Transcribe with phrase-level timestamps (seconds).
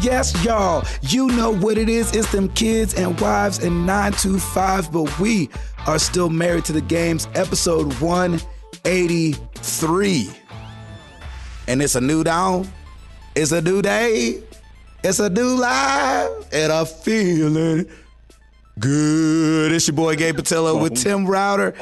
[0.00, 0.84] Yes, yes, y'all.
[1.02, 2.16] You know what it is.
[2.16, 5.50] It's them kids and wives and 925, but we
[5.86, 10.30] are still married to the games, episode 183.
[11.68, 12.66] And it's a new dawn.
[13.34, 14.42] It's a new day.
[15.04, 16.30] It's a new life.
[16.52, 17.86] And I'm feeling
[18.78, 19.72] good.
[19.72, 20.96] It's your boy Gabe Patillo with oh.
[20.96, 21.74] Tim Router,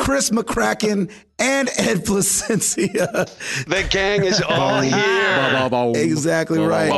[0.00, 3.06] Chris McCracken, and Ed Placencia.
[3.66, 4.94] The gang is all here.
[5.94, 6.90] Exactly right.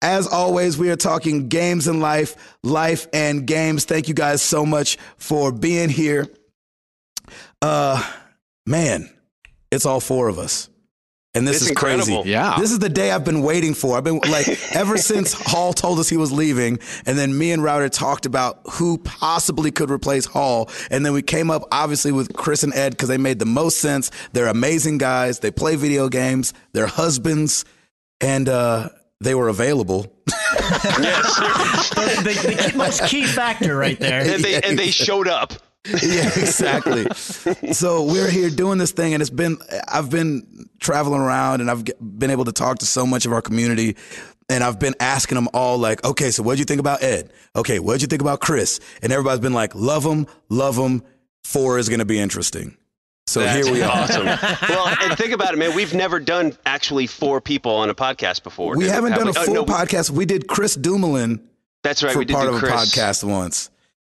[0.00, 3.84] As always, we are talking games and life, life and games.
[3.84, 6.26] Thank you guys so much for being here.
[7.60, 8.02] Uh,
[8.66, 9.10] man,
[9.70, 10.70] it's all four of us.
[11.36, 12.22] And this It's is incredible.
[12.22, 12.30] crazy.
[12.30, 12.56] Yeah.
[12.58, 13.96] This is the day I've been waiting for.
[13.96, 17.62] I've been like, ever since Hall told us he was leaving, and then me and
[17.62, 20.70] Router talked about who possibly could replace Hall.
[20.92, 23.78] And then we came up, obviously, with Chris and Ed because they made the most
[23.78, 24.10] sense.
[24.32, 25.40] They're amazing guys.
[25.40, 27.64] They play video games, they're husbands,
[28.20, 30.12] and uh, they were available.
[30.54, 34.20] the, the key- most key factor right there.
[34.20, 35.52] And they and they showed up.
[36.02, 37.06] yeah, exactly.
[37.72, 41.84] so we're here doing this thing, and it's been I've been traveling around, and I've
[42.00, 43.96] been able to talk to so much of our community,
[44.48, 47.30] and I've been asking them all like, okay, so what'd you think about Ed?
[47.54, 48.80] Okay, what'd you think about Chris?
[49.02, 51.02] And everybody's been like, love them, love them.
[51.44, 52.76] Four is going to be interesting.
[53.26, 53.90] So That's here we are.
[53.90, 54.26] awesome.
[54.68, 55.74] well, and think about it, man.
[55.74, 58.76] We've never done actually four people on a podcast before.
[58.76, 59.36] We haven't Have done a we?
[59.38, 60.10] Oh, full no, podcast.
[60.10, 61.46] We did Chris Dumoulin
[61.82, 62.12] That's right.
[62.12, 62.72] for we did part of Chris.
[62.72, 63.70] a podcast once.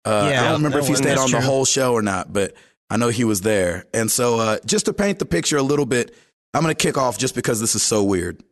[0.04, 2.32] Uh, Yeah, I don't remember if he stayed that's on the whole show or not,
[2.32, 2.54] but
[2.90, 3.86] I know he was there.
[3.94, 6.14] And so, uh, just to paint the picture a little bit,
[6.52, 8.42] I'm going to kick off just because this is so weird.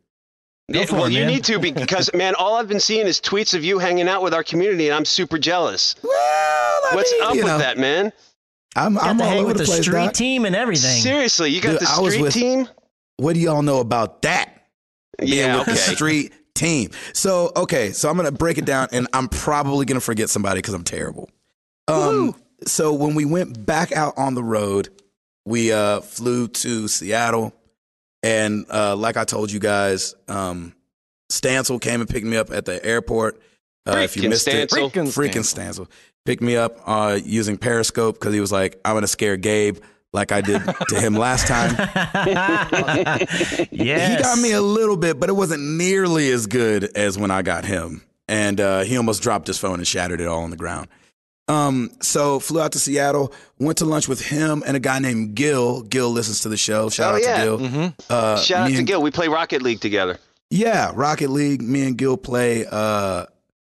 [0.69, 3.63] Yeah, well, it, you need to because, man, all I've been seeing is tweets of
[3.63, 5.95] you hanging out with our community, and I'm super jealous.
[6.01, 8.11] Well, I What's mean, up with know, that, man?
[8.75, 9.81] I'm, Got I'm all over with the the place.
[9.83, 10.13] street Doc.
[10.13, 10.99] team and everything.
[11.01, 12.67] Seriously, you got Dude, the I was street with- team?
[13.17, 14.49] What do y'all know about that?
[15.21, 15.93] Yeah, with the okay.
[15.95, 16.89] street team.
[17.13, 20.29] So, okay, so I'm going to break it down, and I'm probably going to forget
[20.31, 21.29] somebody because I'm terrible.
[21.87, 22.35] Um,
[22.65, 24.89] so when we went back out on the road,
[25.45, 27.53] we uh, flew to Seattle,
[28.21, 30.73] and uh, like I told you guys, um,
[31.29, 33.41] Stancil came and picked me up at the airport.
[33.85, 34.91] Uh, if you Freaking missed it, Stancil.
[34.91, 35.89] Freaking freaking Stancil
[36.25, 39.79] picked me up uh, using Periscope because he was like, "I'm gonna scare Gabe."
[40.13, 41.75] Like I did to him last time.
[43.71, 43.71] yes.
[44.17, 47.41] He got me a little bit, but it wasn't nearly as good as when I
[47.41, 48.03] got him.
[48.27, 50.87] And uh, he almost dropped his phone and shattered it all on the ground.
[51.47, 55.35] Um, so flew out to Seattle, went to lunch with him and a guy named
[55.35, 55.81] Gil.
[55.81, 56.89] Gil listens to the show.
[56.89, 57.37] Shout Oh, out yeah.
[57.37, 57.59] to Gil.
[57.59, 57.93] Mhm.
[58.09, 59.01] Uh, Shout out to and- Gil.
[59.01, 60.19] We play Rocket League together.
[60.49, 61.61] Yeah, Rocket League.
[61.61, 63.25] Me and Gil play uh,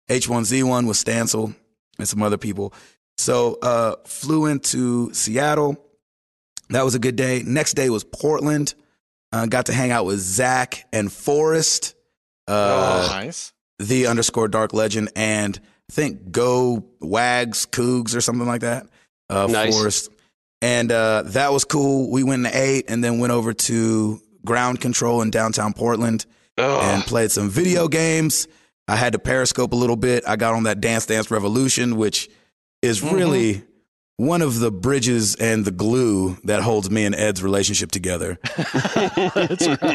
[0.08, 1.54] H1Z1 with Stancil
[1.98, 2.72] and some other people.
[3.18, 5.76] So uh, flew into Seattle.
[6.70, 7.42] That was a good day.
[7.44, 8.74] Next day was Portland.
[9.32, 11.94] Uh, got to hang out with Zach and Forrest.
[12.46, 13.52] Uh, Oh, nice.
[13.78, 18.86] the underscore dark legend and I think go wags cougs or something like that.
[19.30, 19.74] Uh, Nice.
[19.76, 20.10] Forrest.
[20.60, 22.10] And uh, that was cool.
[22.10, 26.26] We went and ate and then went over to ground control in downtown Portland
[26.60, 28.48] Oh, and played some video games.
[28.88, 30.24] I had to periscope a little bit.
[30.26, 32.28] I got on that Dance Dance Revolution, which
[32.82, 33.14] is Mm-hmm.
[33.14, 33.62] really
[34.16, 38.38] one of the bridges and the glue that holds me and Ed's relationship together.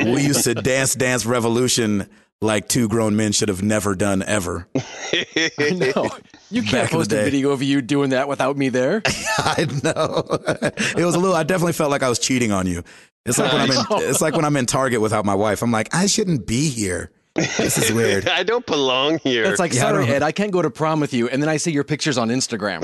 [0.05, 2.09] We used to dance Dance Revolution
[2.41, 4.67] like two grown men should have never done ever.
[4.75, 6.09] I know.
[6.51, 9.01] You can't post a video of you doing that without me there.
[9.37, 10.23] I know.
[10.97, 11.35] it was a little.
[11.35, 12.83] I definitely felt like I was cheating on you.
[13.25, 13.77] It's like when I'm in.
[14.09, 15.61] It's like when I'm in Target without my wife.
[15.61, 17.11] I'm like, I shouldn't be here.
[17.35, 18.27] This is weird.
[18.27, 19.45] I don't belong here.
[19.45, 21.29] It's like, Yeah, I sorry, don't- Ed, I can't go to prom with you.
[21.29, 22.81] And then I see your pictures on Instagram.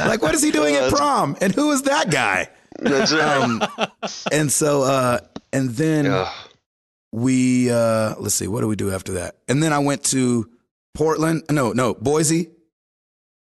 [0.00, 1.36] like, what is he doing at prom?
[1.40, 2.48] And who is that guy?
[2.78, 3.22] That's right.
[3.40, 3.62] Um,
[4.32, 5.20] and so, uh,
[5.54, 6.28] and then Ugh.
[7.12, 9.36] we uh, let's see, what do we do after that?
[9.48, 10.50] And then I went to
[10.94, 11.44] Portland.
[11.50, 12.50] No, no, Boise,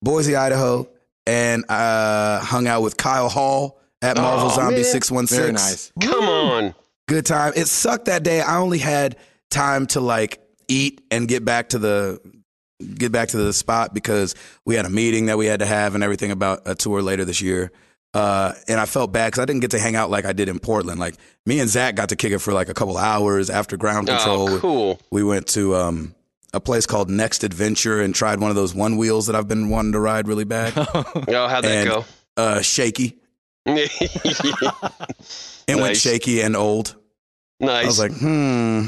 [0.03, 0.89] Boise, Idaho,
[1.27, 5.39] and uh, hung out with Kyle Hall at Marvel Oh, Zombie Six One Six.
[5.41, 5.93] Very nice.
[6.01, 6.75] Come on.
[7.09, 7.53] good time.
[7.57, 8.41] It sucked that day.
[8.43, 9.17] I only had
[9.51, 12.21] time to like eat and get back to the
[12.97, 14.35] get back to the spot because
[14.67, 17.25] we had a meeting that we had to have and everything about a tour later
[17.25, 17.71] this year.
[18.15, 20.49] Uh, and I felt bad because I didn't get to hang out like I did
[20.49, 21.01] in Portland.
[21.01, 21.17] Like
[21.47, 24.49] me and Zach got to kick it for like a couple hours after ground control.
[24.51, 25.01] Oh, cool.
[25.11, 26.15] We went to um,
[26.53, 29.69] a place called Next Adventure and tried one of those one wheels that I've been
[29.69, 30.75] wanting to ride really bad.
[30.95, 32.05] Oh, how'd that And- go?
[32.37, 33.19] uh, shaky.
[35.67, 36.95] It went shaky and old.
[37.61, 37.85] nice.
[37.85, 38.85] I was like, hmm.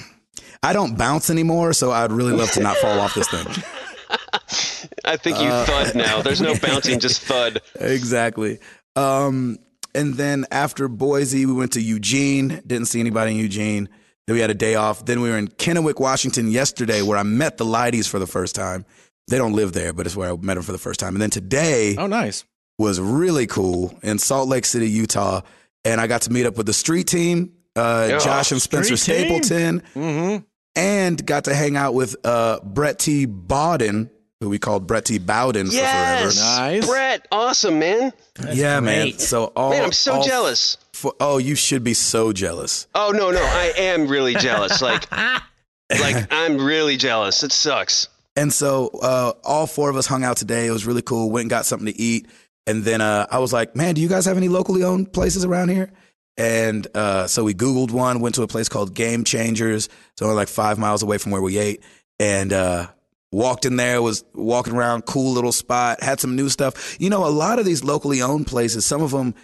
[0.62, 3.46] I don't bounce anymore, so I'd really love to not fall off this thing.
[5.04, 6.22] I think you uh, thud now.
[6.22, 7.60] There's no bouncing, just thud.
[7.80, 8.58] exactly.
[8.96, 9.58] Um,
[9.94, 12.60] and then after Boise, we went to Eugene.
[12.66, 13.88] Didn't see anybody in Eugene.
[14.26, 15.04] Then we had a day off.
[15.04, 18.54] Then we were in Kennewick, Washington yesterday, where I met the Lighties for the first
[18.54, 18.84] time.
[19.28, 21.14] They don't live there, but it's where I met them for the first time.
[21.14, 22.44] And then today Oh, nice.
[22.78, 25.42] was really cool in Salt Lake City, Utah,
[25.84, 28.18] and I got to meet up with the street team, uh.
[28.18, 30.44] Josh and Spencer Stapleton, Mm-hmm.
[30.76, 33.26] and got to hang out with uh, Brett T.
[33.26, 34.10] Bowden,
[34.40, 35.18] who we called Brett T.
[35.18, 36.30] Bowden for forever.
[36.34, 36.86] Nice.
[36.86, 38.12] Brett, awesome man.
[38.52, 39.12] yeah, man.
[39.18, 40.76] So all Man, I'm so all jealous.
[40.92, 42.86] For, oh, you should be so jealous.
[42.94, 44.82] Oh no, no, I am really jealous.
[44.82, 45.10] Like,
[45.90, 47.42] like I'm really jealous.
[47.42, 48.08] It sucks.
[48.36, 50.66] And so uh, all four of us hung out today.
[50.66, 51.30] It was really cool.
[51.30, 52.26] Went and got something to eat.
[52.66, 55.44] And then uh, I was like, man, do you guys have any locally owned places
[55.44, 55.90] around here?
[56.36, 59.88] And uh, so we Googled one, went to a place called Game Changers.
[60.12, 61.82] It's only like five miles away from where we ate.
[62.18, 62.88] And uh,
[63.36, 66.96] walked in there, was walking around, cool little spot, had some new stuff.
[66.98, 69.34] You know, a lot of these locally owned places, some of them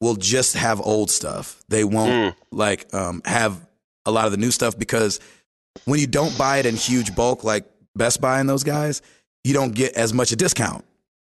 [0.00, 1.62] will just have old stuff.
[1.68, 3.60] They won't like um, have
[4.06, 5.20] a lot of the new stuff because
[5.84, 9.02] when you don't buy it in huge bulk, like Best Buy and those guys,
[9.44, 10.82] you don't get as much a discount.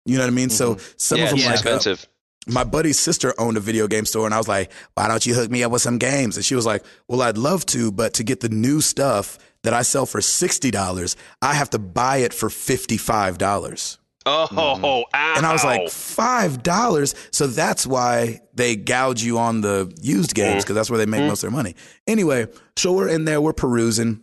[0.06, 0.48] You know what I mean?
[0.48, 2.08] So some yeah, of them, it's like uh, expensive.
[2.46, 5.34] my buddy's sister owned a video game store, and I was like, "Why don't you
[5.34, 8.14] hook me up with some games?" And she was like, "Well, I'd love to, but
[8.14, 12.18] to get the new stuff that I sell for sixty dollars, I have to buy
[12.18, 14.84] it for fifty five dollars." oh, mm-hmm.
[14.84, 15.04] ow.
[15.36, 17.14] And I was like, five dollars.
[17.30, 20.66] So that's why they gouge you on the used games mm.
[20.66, 21.28] because that's where they make mm.
[21.28, 21.76] most of their money.
[22.06, 24.20] Anyway, so we're in there, we're perusing.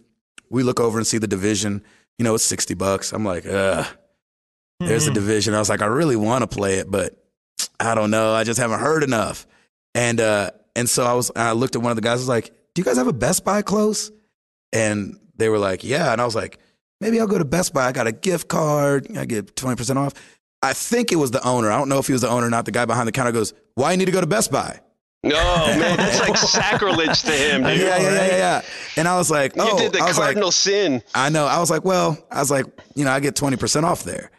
[0.49, 1.83] We look over and see the division.
[2.17, 3.13] You know, it's sixty bucks.
[3.13, 3.87] I'm like, ugh.
[4.79, 5.15] There's the mm-hmm.
[5.15, 5.53] division.
[5.53, 7.15] I was like, I really want to play it, but
[7.79, 8.33] I don't know.
[8.33, 9.47] I just haven't heard enough.
[9.95, 11.31] And uh, and so I was.
[11.35, 12.19] I looked at one of the guys.
[12.19, 14.11] I was like, Do you guys have a Best Buy close?
[14.73, 16.11] And they were like, Yeah.
[16.11, 16.59] And I was like,
[17.01, 17.87] Maybe I'll go to Best Buy.
[17.87, 19.17] I got a gift card.
[19.17, 20.13] I get twenty percent off.
[20.61, 21.69] I think it was the owner.
[21.69, 22.63] I don't know if he was the owner or not.
[22.65, 24.79] The guy behind the counter goes, "Why you need to go to Best Buy?"
[25.23, 27.79] no, man, that's like sacrilege to him, dude.
[27.79, 28.61] Yeah, yeah, yeah, yeah.
[28.97, 31.01] And I was like, You "Oh, did the I was like, cardinal sin.
[31.15, 31.45] I know.
[31.45, 32.65] I was like, well, I was like,
[32.95, 34.31] you know, I get 20% off there.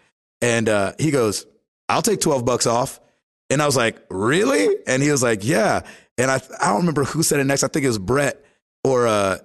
[0.42, 1.46] And uh, he goes,
[1.88, 3.00] I'll take 12 bucks off.
[3.48, 4.76] And I was like, really?
[4.86, 5.82] And he was like, yeah.
[6.18, 7.64] And I, I don't remember who said it next.
[7.64, 8.44] I think it was Brett
[8.84, 9.38] or, uh,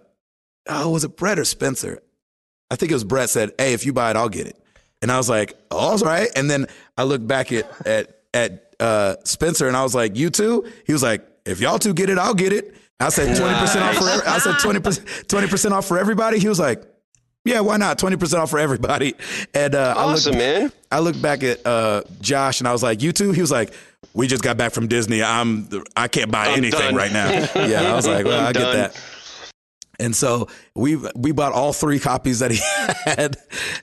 [0.69, 2.01] oh, was it Brett or Spencer?
[2.71, 4.57] I think it was Brett said, hey, if you buy it, I'll get it.
[5.01, 6.29] And I was like, oh, all right.
[6.35, 6.67] And then
[6.97, 10.69] I looked back at, at, at uh, Spencer and I was like, you too?
[10.85, 12.75] He was like, if y'all two get it, I'll get it.
[12.99, 16.37] I said 20% off for, every, I said 20%, 20% off for everybody.
[16.37, 16.83] He was like,
[17.45, 17.97] yeah, why not?
[17.97, 19.15] 20% off for everybody.
[19.53, 20.71] And uh, Awesome, I, looked, man.
[20.91, 23.31] I looked back at uh, Josh and I was like, you too?
[23.31, 23.73] He was like,
[24.13, 25.23] we just got back from Disney.
[25.23, 26.95] I'm, I can't buy I'm anything done.
[26.95, 27.29] right now.
[27.55, 28.75] yeah, I was like, well, I get done.
[28.75, 29.01] that.
[29.99, 32.57] And so we we bought all three copies that he
[33.05, 33.35] had,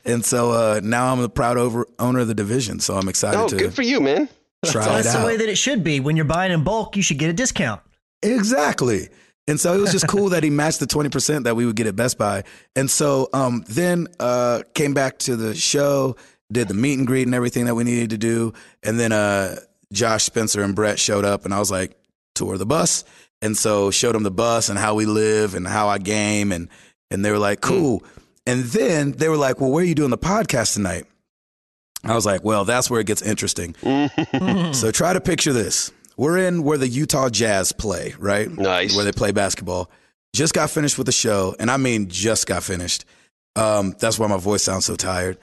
[0.05, 2.81] and so uh, now I'm the proud over, owner of the division.
[2.81, 4.29] So I'm excited Oh, to good for you, man.
[4.65, 6.01] try That's it the way that it should be.
[6.01, 7.81] When you're buying in bulk, you should get a discount.
[8.23, 9.09] Exactly.
[9.49, 11.87] And so it was just cool that he matched the 20% that we would get
[11.87, 12.43] at Best Buy.
[12.75, 16.17] And so um, then uh, came back to the show,
[16.51, 18.55] did the meet and greet and everything that we needed to do.
[18.83, 19.61] And then uh,
[19.93, 21.97] Josh Spencer and Brett showed up, and I was like,
[22.35, 23.05] tour the bus.
[23.43, 26.53] And so showed them the bus and how we live and how I game.
[26.53, 26.69] And,
[27.11, 28.03] and they were like, cool.
[28.47, 31.05] And then they were like, well, where are you doing the podcast tonight?
[32.05, 33.75] I was like, well, that's where it gets interesting.
[34.73, 35.93] so try to picture this.
[36.17, 38.51] We're in where the Utah Jazz play, right?
[38.51, 38.95] Nice.
[38.95, 39.91] Where they play basketball.
[40.35, 43.05] Just got finished with the show, and I mean just got finished.
[43.55, 45.39] Um, that's why my voice sounds so tired.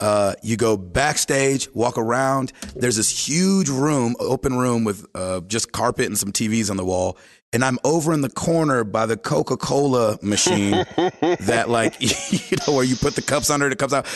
[0.00, 2.52] Uh, you go backstage, walk around.
[2.76, 6.84] There's this huge room, open room with uh, just carpet and some TVs on the
[6.84, 7.18] wall.
[7.50, 12.74] And I'm over in the corner by the Coca Cola machine that, like, you know,
[12.74, 14.06] where you put the cups under, it it comes out.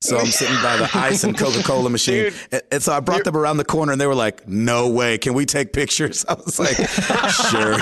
[0.00, 2.32] So I'm sitting by the ice and Coca Cola machine.
[2.50, 5.18] Dude, and, so I brought them around the corner and they were like, no way.
[5.18, 6.24] Can we take pictures?
[6.30, 7.78] I was like, sure.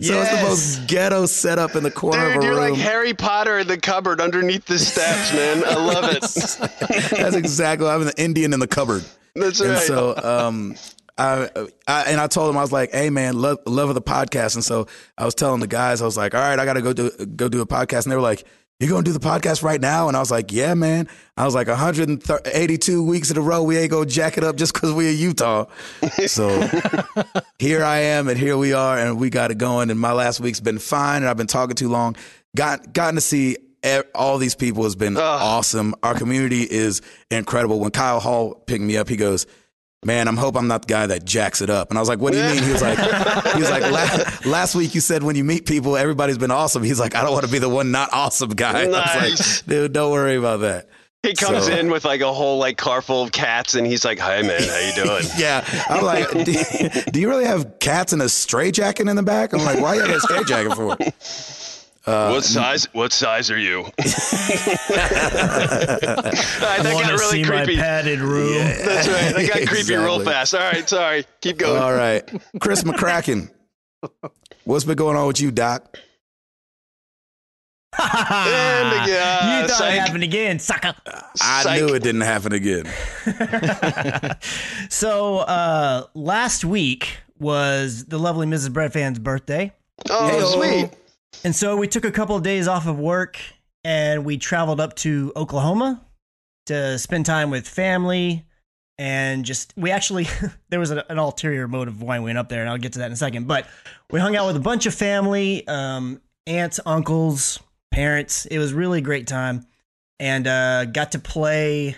[0.00, 2.72] So it's the most ghetto setup in the corner Dude, of a you're room.
[2.72, 5.64] like Harry Potter in the cupboard underneath the steps, man.
[5.64, 6.20] I love it.
[7.10, 7.88] That's exactly.
[7.88, 9.04] I'm the Indian in the cupboard.
[9.34, 9.70] That's right.
[9.70, 10.76] and so, um,
[11.18, 11.48] I,
[11.86, 14.54] I and I told him I was like, "Hey, man, love love of the podcast."
[14.54, 16.82] And so I was telling the guys, I was like, "All right, I got to
[16.82, 18.44] go do go do a podcast." And they were like,
[18.78, 21.08] "You're going to do the podcast right now?" And I was like, "Yeah, man."
[21.38, 24.74] I was like, "182 weeks in a row, we ain't gonna jack it up just
[24.74, 25.66] because we're in Utah."
[26.26, 26.48] So
[27.58, 29.90] here I am, and here we are, and we got it going.
[29.90, 32.16] And my last week's been fine, and I've been talking too long.
[32.54, 33.56] Got gotten to see
[34.14, 35.94] all these people has been awesome.
[36.02, 37.80] Our community is incredible.
[37.80, 39.46] When Kyle Hall picked me up, he goes.
[40.06, 41.90] Man, I'm hope I'm not the guy that jacks it up.
[41.90, 44.46] And I was like, "What do you mean?" He was like, "He was like last,
[44.46, 47.32] last week you said when you meet people, everybody's been awesome." He's like, "I don't
[47.32, 49.58] want to be the one not awesome guy." I was Nice.
[49.62, 50.88] like, "Dude, don't worry about that."
[51.24, 54.04] He comes So- in with like a whole like car full of cats, and he's
[54.04, 58.12] like, "Hi, man, how you doing?" Yeah, I'm like, do, do you really have cats
[58.12, 59.52] in a stray jacket in the back?
[59.52, 60.96] I'm like, why are you have a stray jacket for?
[62.06, 62.86] Uh, what size?
[62.94, 63.82] What size are you?
[63.96, 63.98] that
[66.78, 67.76] I got want to really see creepy.
[67.76, 68.54] my padded room.
[68.54, 69.34] That's right.
[69.34, 70.54] That got creepy real fast.
[70.54, 71.24] All right, sorry.
[71.40, 71.82] Keep going.
[71.82, 72.22] All right,
[72.60, 73.50] Chris McCracken,
[74.64, 75.98] what's been going on with you, Doc?
[77.98, 79.94] And, uh, you thought psych.
[79.94, 80.94] it happened again, sucker.
[81.40, 81.80] I Psych.
[81.82, 82.84] knew it didn't happen again.
[84.90, 88.72] So uh, last week was the lovely Mrs.
[88.72, 89.72] Breadfan's birthday.
[90.10, 90.60] oh, Hey-o.
[90.60, 90.90] sweet.
[91.44, 93.38] And so we took a couple of days off of work
[93.84, 96.04] and we traveled up to Oklahoma
[96.66, 98.44] to spend time with family
[98.98, 100.26] and just we actually
[100.70, 102.94] there was a, an ulterior motive of why we went up there and I'll get
[102.94, 103.46] to that in a second.
[103.46, 103.66] But
[104.10, 108.46] we hung out with a bunch of family, um, aunts, uncles, parents.
[108.46, 109.66] It was really great time
[110.18, 111.96] and uh, got to play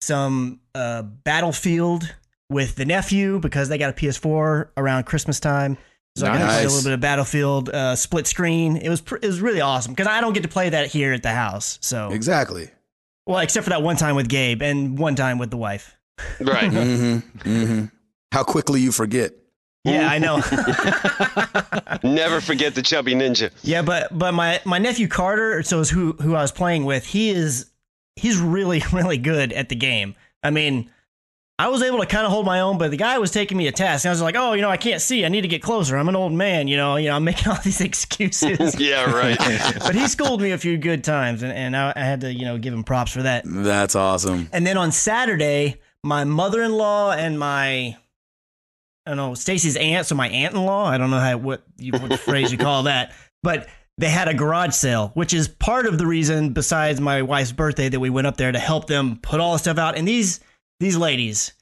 [0.00, 2.14] some uh, Battlefield
[2.50, 5.78] with the nephew because they got a PS4 around Christmas time.
[6.16, 8.76] So I got to play a little bit of Battlefield uh, split screen.
[8.76, 11.12] It was pr- it was really awesome because I don't get to play that here
[11.12, 11.78] at the house.
[11.82, 12.70] So Exactly.
[13.26, 15.96] well, except for that one time with Gabe and one time with the wife.
[16.40, 16.70] Right.
[16.70, 17.38] Mm-hmm.
[17.40, 17.84] Mm-hmm.
[18.32, 19.32] How quickly you forget.
[19.84, 20.36] Yeah, I know.
[22.02, 23.50] Never forget the chubby ninja.
[23.62, 27.04] yeah, but but my my nephew Carter, so is who who I was playing with.
[27.06, 27.70] He is
[28.16, 30.14] he's really really good at the game.
[30.42, 30.90] I mean,
[31.56, 33.68] I was able to kind of hold my own, but the guy was taking me
[33.68, 34.04] a test.
[34.04, 35.24] And I was like, oh, you know, I can't see.
[35.24, 35.96] I need to get closer.
[35.96, 36.66] I'm an old man.
[36.66, 38.74] You know, you know, I'm making all these excuses.
[38.84, 39.38] Yeah, right.
[39.78, 42.44] but he schooled me a few good times, and, and I, I had to, you
[42.44, 43.44] know, give him props for that.
[43.46, 44.48] That's awesome.
[44.52, 47.96] And then on Saturday, my mother-in-law and my
[49.06, 52.08] I don't know, Stacy's aunt, so my aunt-in-law, I don't know how what you what
[52.08, 55.98] the phrase you call that, but they had a garage sale, which is part of
[55.98, 59.40] the reason besides my wife's birthday that we went up there to help them put
[59.40, 59.96] all the stuff out.
[59.96, 60.40] And these
[60.80, 61.52] these ladies,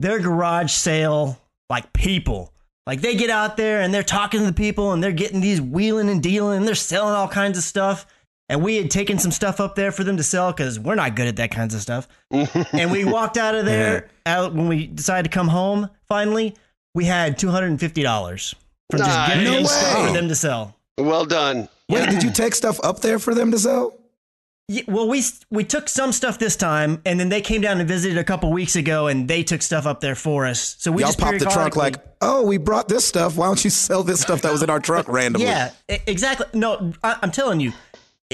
[0.00, 1.38] their garage sale
[1.70, 2.52] like people.
[2.86, 5.60] Like they get out there and they're talking to the people and they're getting these
[5.60, 8.06] wheeling and dealing and they're selling all kinds of stuff.
[8.48, 11.14] And we had taken some stuff up there for them to sell because we're not
[11.14, 12.08] good at that kinds of stuff.
[12.30, 15.88] and we walked out of there out when we decided to come home.
[16.08, 16.54] Finally,
[16.94, 18.54] we had two hundred and fifty dollars
[18.90, 19.28] from just Nice.
[19.28, 20.76] getting No them stuff for them to sell.
[20.98, 21.68] Well done.
[21.88, 23.96] Wait, did you take stuff up there for them to sell?
[24.68, 27.88] Yeah, well, we we took some stuff this time, and then they came down and
[27.88, 30.76] visited a couple weeks ago, and they took stuff up there for us.
[30.78, 33.36] So we Y'all just popped the trunk like, oh, we brought this stuff.
[33.36, 35.48] Why don't you sell this stuff that was in our truck randomly?
[35.48, 36.46] Yeah, exactly.
[36.54, 37.72] No, I, I'm telling you,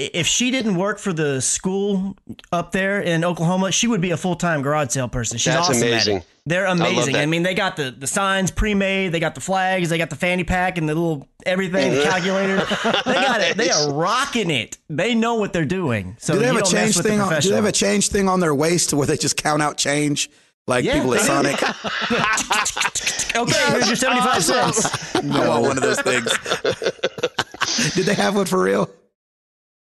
[0.07, 2.15] if she didn't work for the school
[2.51, 5.37] up there in Oklahoma, she would be a full time garage sale person.
[5.37, 6.17] She's That's awesome amazing.
[6.17, 6.27] At it.
[6.45, 7.13] They're amazing.
[7.13, 7.21] that.
[7.21, 10.09] I, mean, they got the, the signs pre made, they got the flags, they got
[10.09, 12.57] the fanny pack and the little everything, the calculator.
[13.05, 13.55] They got it.
[13.55, 14.77] They are rocking it.
[14.89, 16.15] They know what they're doing.
[16.19, 17.21] So Do they have a change thing?
[17.21, 19.77] On, do they have a change thing on their waist where they just count out
[19.77, 20.29] change
[20.65, 21.21] like Yeah, people at.
[21.21, 21.59] Sonic?
[23.35, 25.15] Okay, here's your 75 cents.
[25.15, 26.31] I want one of those things.
[27.93, 28.89] Did they have one for real?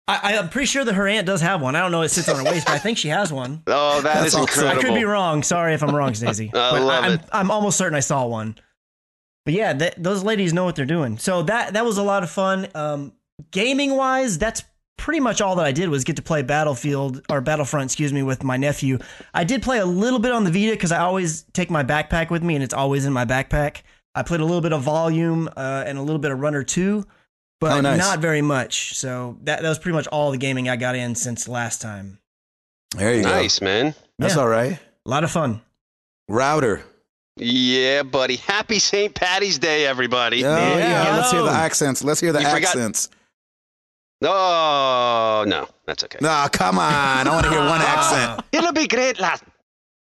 [0.07, 1.75] I, I'm pretty sure that her aunt does have one.
[1.75, 3.63] I don't know if it sits on her waist, but I think she has one.
[3.67, 4.67] Oh, that That's is awesome.
[4.67, 5.41] I could be wrong.
[5.41, 6.47] Sorry if I'm wrong, Stacey.
[6.53, 7.21] I but love I'm, it.
[7.31, 8.55] I'm almost certain I saw one.
[9.45, 11.17] But yeah, that, those ladies know what they're doing.
[11.17, 12.67] So that that was a lot of fun.
[12.75, 13.13] Um,
[13.51, 14.63] gaming wise, that's
[14.97, 18.23] pretty much all that I did was get to play Battlefield or Battlefront, excuse me,
[18.23, 18.99] with my nephew.
[19.33, 22.29] I did play a little bit on the Vita because I always take my backpack
[22.29, 23.81] with me, and it's always in my backpack.
[24.13, 27.05] I played a little bit of Volume uh, and a little bit of Runner Two,
[27.59, 27.97] but Oh, nice.
[27.99, 28.95] not very much.
[28.95, 32.19] So that that was pretty much all the gaming I got in since last time.
[32.95, 33.93] There you Nice, man.
[34.19, 34.41] That's Yeah.
[34.41, 34.79] all right.
[35.05, 35.61] A lot of fun.
[36.29, 36.83] Router.
[37.37, 38.37] Yeah, buddy.
[38.37, 39.13] Happy St.
[39.13, 40.45] Patty's Day, everybody.
[40.45, 41.17] Oh, There yeah.
[41.17, 42.03] Let's hear the accents.
[42.03, 43.09] Let's hear the You forgot- accents.
[44.23, 45.67] Oh, no.
[45.85, 46.19] That's okay.
[46.21, 47.27] No, come on.
[47.27, 48.33] I want to hear one ah.
[48.33, 48.47] accent.
[48.51, 49.41] It'll be great, lad.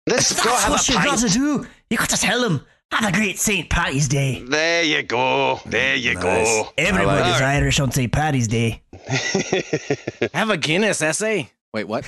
[0.07, 1.67] Let's go That's have what a you got to do.
[1.91, 2.67] You got to tell them.
[2.93, 3.71] Have a great St.
[3.71, 4.43] Patty's Day.
[4.47, 5.61] There you go.
[5.65, 6.23] There you Nice.
[6.23, 6.69] go.
[6.77, 7.43] Everybody's it.
[7.43, 8.13] Irish on St.
[8.13, 8.83] Patty's Day.
[10.35, 11.51] Have a Guinness essay.
[11.73, 12.07] Wait, what?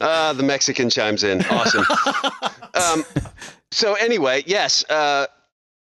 [0.00, 1.44] Uh, the Mexican chimes in.
[1.44, 1.84] Awesome.
[2.74, 3.04] um,
[3.70, 5.26] so anyway, yes, uh,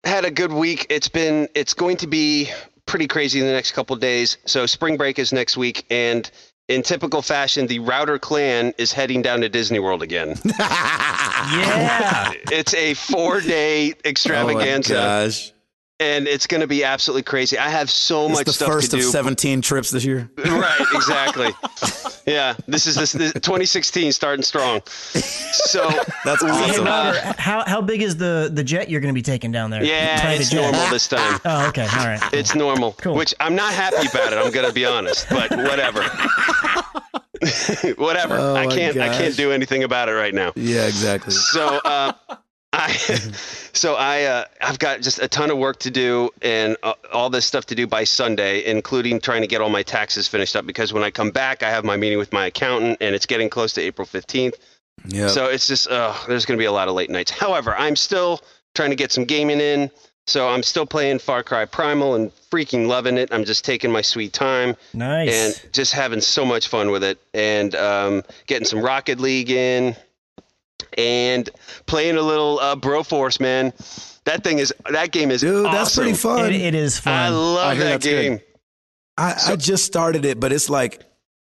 [0.03, 0.87] had a good week.
[0.89, 1.47] It's been.
[1.55, 2.51] It's going to be
[2.85, 4.37] pretty crazy in the next couple days.
[4.45, 6.29] So spring break is next week, and
[6.67, 10.35] in typical fashion, the Router clan is heading down to Disney World again.
[11.45, 12.31] Yeah.
[12.51, 15.53] it's a four-day Oh my extravaganza, gosh.
[15.99, 17.57] And it's going to be absolutely crazy.
[17.57, 19.07] I have so It's much the stuff first to of do.
[19.09, 20.29] 17 trips this year.
[20.37, 21.49] right, exactly.
[22.33, 24.81] yeah, this is this, this 2016 starting strong.
[24.87, 25.89] So
[26.25, 26.85] That's Hey, awesome.
[26.85, 29.83] Robert, how, how big is the, the jet you're going to be taking down there?
[29.83, 30.61] yeah, it's jet.
[30.61, 31.39] normal this time.
[31.45, 31.83] Oh, okay.
[31.97, 32.21] All right.
[32.33, 33.15] It's normal, Cool.
[33.15, 34.37] which I'm not happy about it.
[34.37, 36.01] I'm gonna be honest, but whatever.
[37.97, 38.37] Whatever.
[38.37, 38.97] Oh I can't.
[38.97, 40.51] I can't do anything about it right now.
[40.55, 41.31] Yeah, exactly.
[41.31, 42.13] So, uh,
[42.75, 42.91] I,
[43.73, 47.29] so I, uh, I've got just a ton of work to do and uh, all
[47.29, 50.65] this stuff to do by Sunday, including trying to get all my taxes finished up.
[50.65, 53.49] Because when I come back, I have my meeting with my accountant, and it's getting
[53.49, 54.55] close to April fifteenth.
[55.07, 55.27] Yeah.
[55.27, 57.31] So it's just, uh, there's going to be a lot of late nights.
[57.31, 58.41] However, I'm still
[58.73, 59.91] trying to get some gaming in.
[60.27, 63.29] So I'm still playing Far Cry Primal and freaking loving it.
[63.31, 65.63] I'm just taking my sweet time Nice.
[65.63, 69.95] and just having so much fun with it and um, getting some Rocket League in
[70.97, 71.49] and
[71.85, 73.73] playing a little uh, Broforce, man.
[74.25, 76.03] That thing is that game is Dude, that's awesome.
[76.03, 76.45] pretty fun.
[76.53, 77.13] it, it is fun.
[77.13, 78.21] I love I that that's good.
[78.21, 78.39] game.
[79.17, 81.01] I, I just started it, but it's like,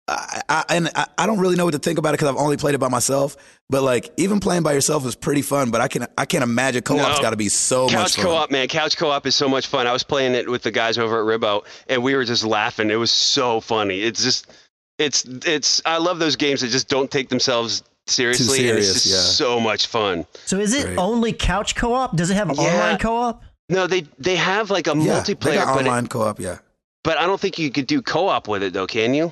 [0.07, 2.35] I, I, and I, I don't really know what to think about it because I've
[2.35, 3.37] only played it by myself.
[3.69, 5.71] But like, even playing by yourself is pretty fun.
[5.71, 7.21] But I can I can't imagine co-op's No.
[7.21, 8.25] got to be so much Couch fun.
[8.25, 8.67] co-op, man.
[8.67, 9.87] Couch co-op is so much fun.
[9.87, 12.89] I was playing it with the guys over at Ribbo, and we were just laughing.
[12.89, 14.01] It was so funny.
[14.01, 14.51] It's just,
[14.97, 15.81] it's, it's.
[15.85, 19.45] I love those games that just don't take themselves seriously, and serious, it's just yeah.
[19.47, 20.25] so much fun.
[20.45, 20.97] so is it Great.
[20.97, 22.15] only couch co-op?
[22.15, 22.63] Does it have Yeah.
[22.63, 23.43] online co-op?
[23.69, 26.39] No, they they have like a Yeah, they multiplayer, got but it- online co-op.
[26.39, 26.57] Yeah,
[27.03, 28.87] but I don't think you could do co-op with it though.
[28.87, 29.31] Can you?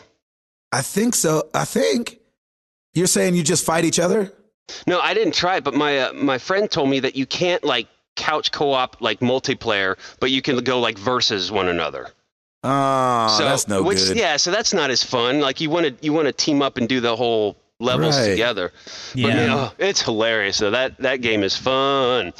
[0.72, 1.50] I think so.
[1.54, 2.20] I think
[2.94, 4.32] you're saying you just fight each other.
[4.88, 7.64] No, I didn't try it, but my uh, my friend told me that you can't
[7.64, 12.10] like couch co-op like multiplayer, but you can go like versus one another.
[12.64, 14.18] Oh, so that's no which, good.
[14.18, 15.42] Yeah, so that's not as fun.
[15.42, 18.30] Like you want to you want to team up and do the whole levels Right.
[18.30, 18.72] together.
[19.14, 19.28] But Yeah.
[19.36, 20.58] man, oh, it's hilarious.
[20.58, 22.34] So that that game is fun.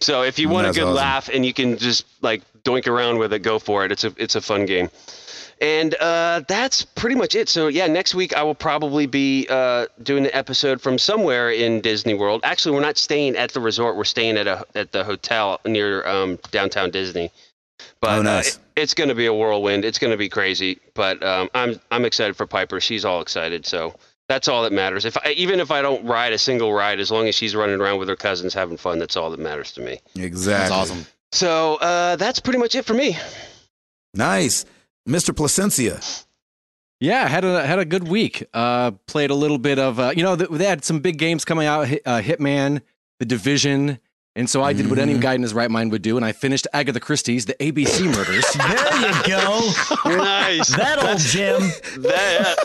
[0.00, 0.96] So if you want That's a good awesome.
[0.96, 3.92] laugh and you can just like doink around with it, go for it.
[3.92, 4.90] It's a it's a fun game.
[5.60, 7.48] And uh, that's pretty much it.
[7.48, 11.80] So yeah, next week I will probably be uh, doing an episode from somewhere in
[11.80, 12.40] Disney World.
[12.44, 13.96] Actually, we're not staying at the resort.
[13.96, 17.30] We're staying at a at the hotel near um, downtown Disney.
[18.00, 18.56] But Oh, nice.
[18.56, 19.84] uh, it- it's going to be a whirlwind.
[19.84, 20.80] It's going to be crazy.
[20.94, 22.80] But um, I'm I'm excited for Piper.
[22.80, 23.64] She's all excited.
[23.64, 23.94] So
[24.28, 25.04] that's all that matters.
[25.04, 27.80] If I, even if I don't ride a single ride, as long as she's running
[27.80, 30.00] around with her cousins having fun, that's all that matters to me.
[30.16, 30.68] Exactly.
[30.68, 31.06] That's awesome.
[31.32, 33.16] So uh, that's pretty much it for me.
[34.14, 34.64] Nice,
[35.08, 35.34] Mr.
[35.34, 36.24] Placencia.
[37.00, 38.44] Yeah, had a had a good week.
[38.54, 41.44] Uh, played a little bit of uh, you know th- they had some big games
[41.44, 41.88] coming out.
[42.06, 42.80] Uh, Hitman,
[43.18, 43.98] The Division,
[44.36, 45.20] and so I did what any Mhm.
[45.20, 48.44] guy in his right mind would do, and I finished Agatha Christie's The ABC Murders.
[48.54, 50.16] There you go.
[50.16, 50.68] nice.
[50.76, 51.60] that old Jim.
[52.02, 52.56] That,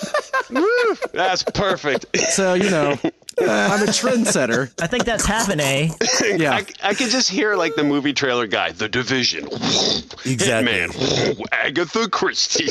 [0.49, 2.05] woo, that's perfect.
[2.32, 2.97] so you know,
[3.41, 4.69] I'm a trendsetter.
[4.82, 5.91] I think that's half an A.
[6.23, 6.55] Yeah.
[6.55, 9.45] I, I could just hear like the movie trailer guy, The Division,
[10.25, 10.73] Exactly.
[10.73, 12.67] Hitman, Agatha Christie.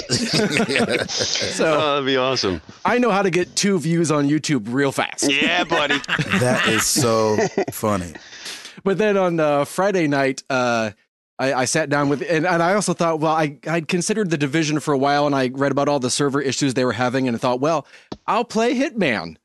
[1.09, 2.61] So oh, that'd be awesome.
[2.85, 5.31] I know how to get two views on YouTube real fast.
[5.31, 5.99] Yeah, buddy.
[6.41, 7.39] That is so
[7.73, 8.13] funny.
[8.89, 10.93] But then on uh, Friday night, uh,
[11.39, 14.39] I, I sat down with, and, and I also thought, well, I I'd considered the
[14.39, 17.29] division for a while, and I read about all the server issues they were having,
[17.29, 17.87] and I thought, well,
[18.27, 19.37] I'll play Hitman,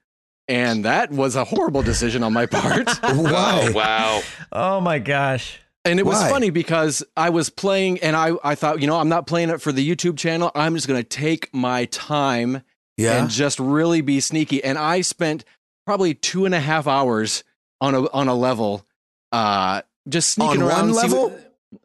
[0.48, 2.88] and that was a horrible decision on my part.
[3.02, 3.68] Why?
[3.68, 4.22] Oh, wow.
[4.54, 5.60] Oh my gosh.
[5.84, 9.10] And it was funny because I was playing, and I I thought, you know, I'm
[9.10, 10.52] not playing it for the YouTube channel.
[10.56, 12.64] I'm just going to take my time
[12.96, 13.20] Yeah.
[13.20, 14.64] and just really be sneaky.
[14.64, 15.44] And I spent
[15.86, 17.44] probably two and a half hours
[17.82, 18.86] on a on a level,
[19.34, 20.72] uh, just sneaking around.
[20.72, 20.94] On around.
[20.94, 21.30] one level?
[21.30, 21.40] what-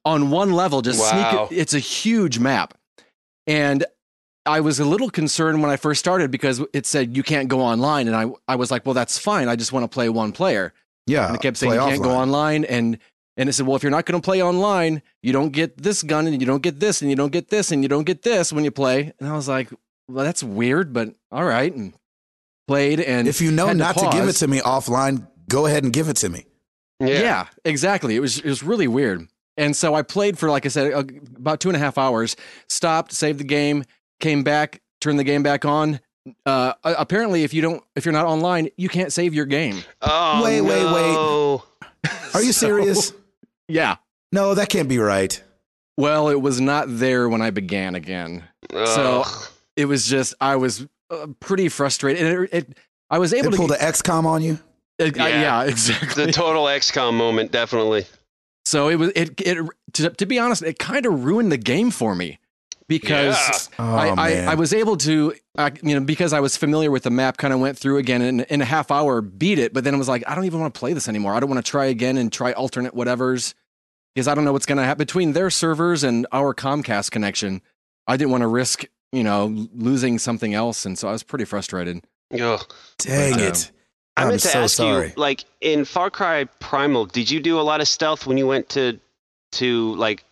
[0.05, 1.47] on one level, just Wow.
[1.49, 1.59] sneaking.
[1.61, 2.75] It's a huge map,
[3.47, 3.85] and
[4.45, 7.61] I was a little concerned when I first started because it said you can't go
[7.61, 9.49] online, and I I was like, well, that's fine.
[9.49, 10.73] I just want to play one player.
[11.07, 11.27] yeah.
[11.29, 12.99] And it kept saying you can't go online, and
[13.39, 16.03] and it said, well, if you're not going to play online, you don't get this
[16.03, 18.23] gun, and you don't get this, and you don't get this, and you don't get
[18.23, 19.13] this when you play.
[19.21, 19.71] And I was like,
[20.09, 21.95] well, that's weird, but all right, and
[22.67, 25.93] played and If you know not to give it to me offline, go ahead and
[25.93, 26.45] give it to me.
[27.01, 27.47] Yeah.
[27.65, 28.17] exactly.
[28.17, 29.29] It was it was really weird.
[29.57, 31.05] And so I played for like I said uh,
[31.37, 32.37] about two and a half hours.
[32.69, 33.85] Stopped, saved the game,
[34.21, 36.01] came back, turned the game back on.
[36.45, 39.83] Uh, apparently, if you don't, if you're not online, you can't save your game.
[40.03, 42.13] Oh, Wait, wait, wait.
[42.35, 43.13] Are you So- serious?
[43.67, 43.97] Yeah.
[44.31, 45.43] No, that can't be right.
[45.97, 48.45] Well, it was not there when I began again.
[48.71, 49.25] So
[49.77, 52.79] it was just I was uh, pretty frustrated, and it, it
[53.11, 54.59] I was able They to pulled the XCOM on you.
[54.99, 55.41] It- I- Yeah.
[55.41, 56.33] yeah, the exactly.
[56.33, 58.07] total XCOM moment, definitely.
[58.65, 61.91] So it was it it to, to be honest, it kind of ruined the game
[61.91, 62.39] for me
[62.89, 64.31] because Oh, I, I.
[64.51, 67.53] I was able to, uh, you know, because I was familiar with the map, kind
[67.55, 69.73] of went through again and in a half hour beat it.
[69.75, 71.35] But then I was like, I don't even want to play this anymore.
[71.35, 73.55] I don't want to try again and try alternate whatevers
[74.15, 77.63] because I don't know what's going to happen between their servers and our Comcast connection.
[78.07, 80.85] I didn't want to risk, you know, losing something else.
[80.87, 82.03] And so I was pretty frustrated.
[82.39, 82.73] Ugh.
[82.99, 83.71] Dang But, it.
[84.19, 85.09] I I'm meant to so ask sorry.
[85.09, 88.47] you, like in Far Cry Primal, did you do a lot of stealth when you
[88.47, 88.99] went to
[89.53, 90.25] to like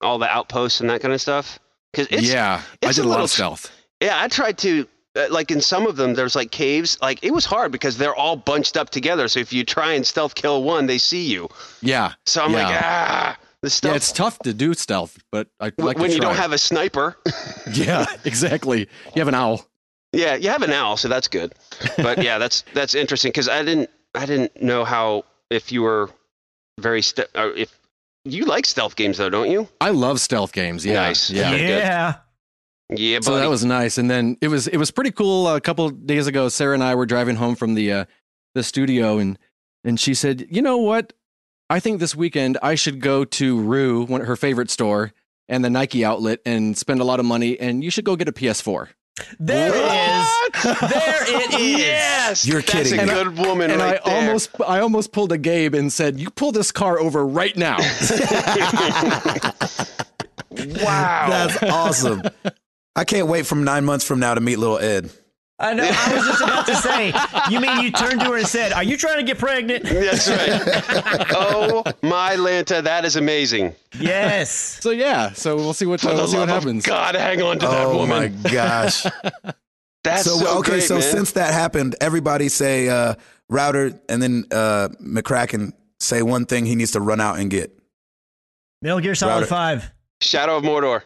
[0.00, 1.58] all the outposts and that kind of stuff?
[1.92, 2.62] Because it's yeah.
[2.82, 3.70] yeah, I did a a lot of stealth.
[4.00, 6.98] Yeah, I tried to uh, like in some of them, there's like caves.
[7.02, 9.26] Like it was hard because they're all bunched up together.
[9.28, 11.48] So if you try and stealth kill one, they see you.
[11.82, 12.12] Yeah.
[12.26, 13.96] So I'm like, ah, the Yeah, stealth.
[13.96, 17.16] it's tough to do stealth, but I like when you don't have a sniper.
[17.72, 18.88] Yeah, exactly.
[19.14, 19.64] You have an owl.
[20.12, 21.54] Yeah, you have an owl, so that's good.
[21.96, 26.10] But yeah, that's that's interesting because I didn't I didn't know how if you were
[26.78, 27.78] very ste- or if
[28.24, 29.68] you like stealth games though, don't you?
[29.80, 30.84] I love stealth games.
[30.84, 30.94] Yeah.
[30.94, 31.30] Nice.
[31.30, 31.54] Yeah.
[31.54, 32.16] Yeah.
[32.90, 33.24] Yeah, buddy.
[33.24, 33.98] So that was nice.
[33.98, 35.48] And then it was it was pretty cool.
[35.48, 38.04] A couple days ago, Sarah and I were driving home from the uh,
[38.54, 39.38] the studio, and
[39.84, 41.12] and she said, "You know what?
[41.68, 45.12] I think this weekend I should go to Rue, one her favorite store,
[45.48, 47.58] and the Nike outlet, and spend a lot of money.
[47.60, 48.88] And you should go get a PS4."
[49.38, 50.80] There it is.
[50.90, 51.78] There it is.
[51.78, 53.12] Yes, You're that's kidding a me.
[53.12, 54.20] good woman And right I there.
[54.26, 57.76] almost I almost pulled a Gabe and said, "You pull this car over right now."
[60.50, 61.26] wow.
[61.28, 62.22] That's awesome.
[62.96, 65.10] I can't wait from nine months from now to meet little Ed.
[65.60, 65.84] I know.
[65.84, 67.12] I was just about to say.
[67.50, 70.28] You mean you turned to her and said, "Are you trying to get pregnant?" That's
[70.28, 71.26] right.
[71.36, 73.74] oh my Lanta, that is amazing.
[73.98, 74.80] Yes.
[74.80, 76.86] so yeah, so we'll see what For uh, the we'll see what happens.
[76.86, 79.04] God, hang on to that Oh my gosh.
[80.02, 81.02] That's so, so, okay, great, so man.
[81.02, 83.16] since that happened, everybody say uh,
[83.50, 87.78] router and then uh, McCracken say one thing he needs to run out and get.
[88.80, 89.46] Metal Gear Solid Router.
[89.46, 89.92] Five.
[90.22, 91.02] Shadow of Mordor.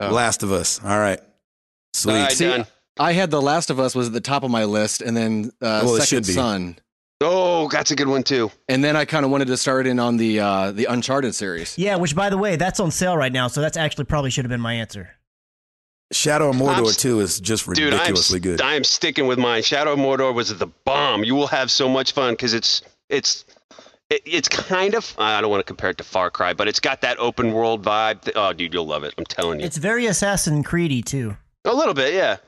[0.00, 0.10] Oh.
[0.10, 0.80] Last of Us.
[0.82, 1.20] All right.
[1.94, 2.12] Sweet.
[2.14, 2.66] All right, See, done.
[2.98, 5.50] I had The Last of Us was at the top of my list, and then
[5.62, 6.24] uh, Well, Second.
[6.24, 6.76] Son,
[7.22, 8.50] Oh, that's a good one too.
[8.68, 11.76] and then I kind of wanted to start in on the uh, the Uncharted series.
[11.78, 14.44] Yeah, which by the way, that's on sale right now, so that's actually probably should
[14.44, 15.10] have been my answer.
[16.12, 18.60] Shadow of I'm Mordor s- 2 is just Dude, I'm, ridiculously good.
[18.60, 19.62] I am sticking with mine.
[19.62, 21.22] Shadow of Mordor was the bomb.
[21.22, 23.44] You will have so much fun because it's it's
[24.08, 26.80] it, it's kind of I don't want to compare it to Far Cry, but it's
[26.80, 28.28] got that open world vibe.
[28.34, 29.14] Oh, dude, you'll love it.
[29.18, 29.66] I'm telling you.
[29.66, 31.36] It's very Assassin Creedy too.
[31.64, 32.38] a little bit, yeah.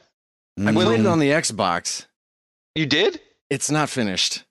[0.59, 1.01] I played Mhm.
[1.01, 2.07] it on the Xbox.
[2.75, 3.21] You did?
[3.51, 4.45] It's not finished.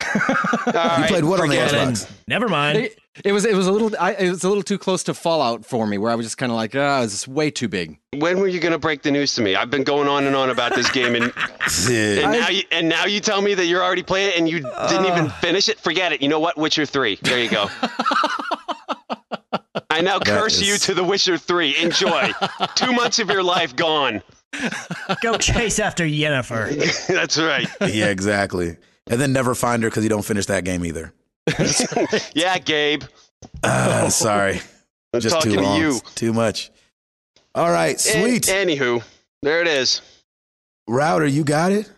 [0.04, 1.56] All You right, played what on the.
[1.56, 2.08] Xbox?
[2.28, 2.78] Never mind.
[2.78, 5.14] It, it was it was a little I, it was a little too close to
[5.14, 7.66] Fallout for me, where I was just kind of like, ah, this is way too
[7.68, 7.98] big.
[8.14, 9.56] When were you going to break the news to me?
[9.56, 11.24] I've been going on and on about this game, and,
[11.60, 12.30] and Yeah.
[12.30, 15.06] now you and now you tell me that you're already playing it and you didn't
[15.06, 15.80] even finish it.
[15.80, 16.20] Forget it.
[16.20, 16.58] You know what?
[16.58, 17.18] Witcher three.
[17.22, 17.68] There you go.
[19.90, 21.74] I now curse is- you to the Witcher three.
[21.78, 22.30] Enjoy.
[22.74, 24.22] Two months of your life gone.
[25.22, 27.06] Go chase after Yennefer.
[27.08, 27.68] That's right.
[27.92, 28.76] yeah, exactly.
[29.08, 31.12] And then never find her because you don't finish that game either.
[32.34, 33.02] Yeah, Gabe.
[33.62, 34.60] Ah, sorry.
[35.14, 35.78] I'm Just talking too long.
[35.80, 36.00] to you.
[36.14, 36.70] Too much.
[37.54, 38.48] All right, sweet.
[38.50, 39.02] An- anywho,
[39.42, 40.00] there it is.
[40.88, 41.90] Router, you got it?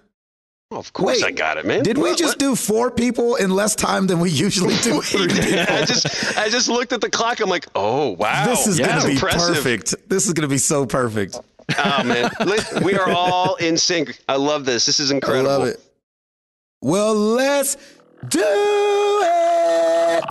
[0.71, 1.83] Oh, of course Wait, I got it, man.
[1.83, 5.01] Did we What- just what- do four people in less time than we usually do?
[5.01, 5.61] Three people?
[5.61, 7.41] I just I just looked at the clock.
[7.41, 9.55] I'm like, oh wow, this is that's going to be impressive.
[9.57, 9.95] perfect.
[10.09, 11.41] This is going to be so perfect.
[11.77, 12.31] Oh man,
[12.83, 14.19] we are all in sync.
[14.29, 14.87] I love this.
[14.87, 15.51] This is incredible.
[15.51, 15.81] I love it.
[16.81, 17.77] Well, let's
[18.29, 20.25] do it.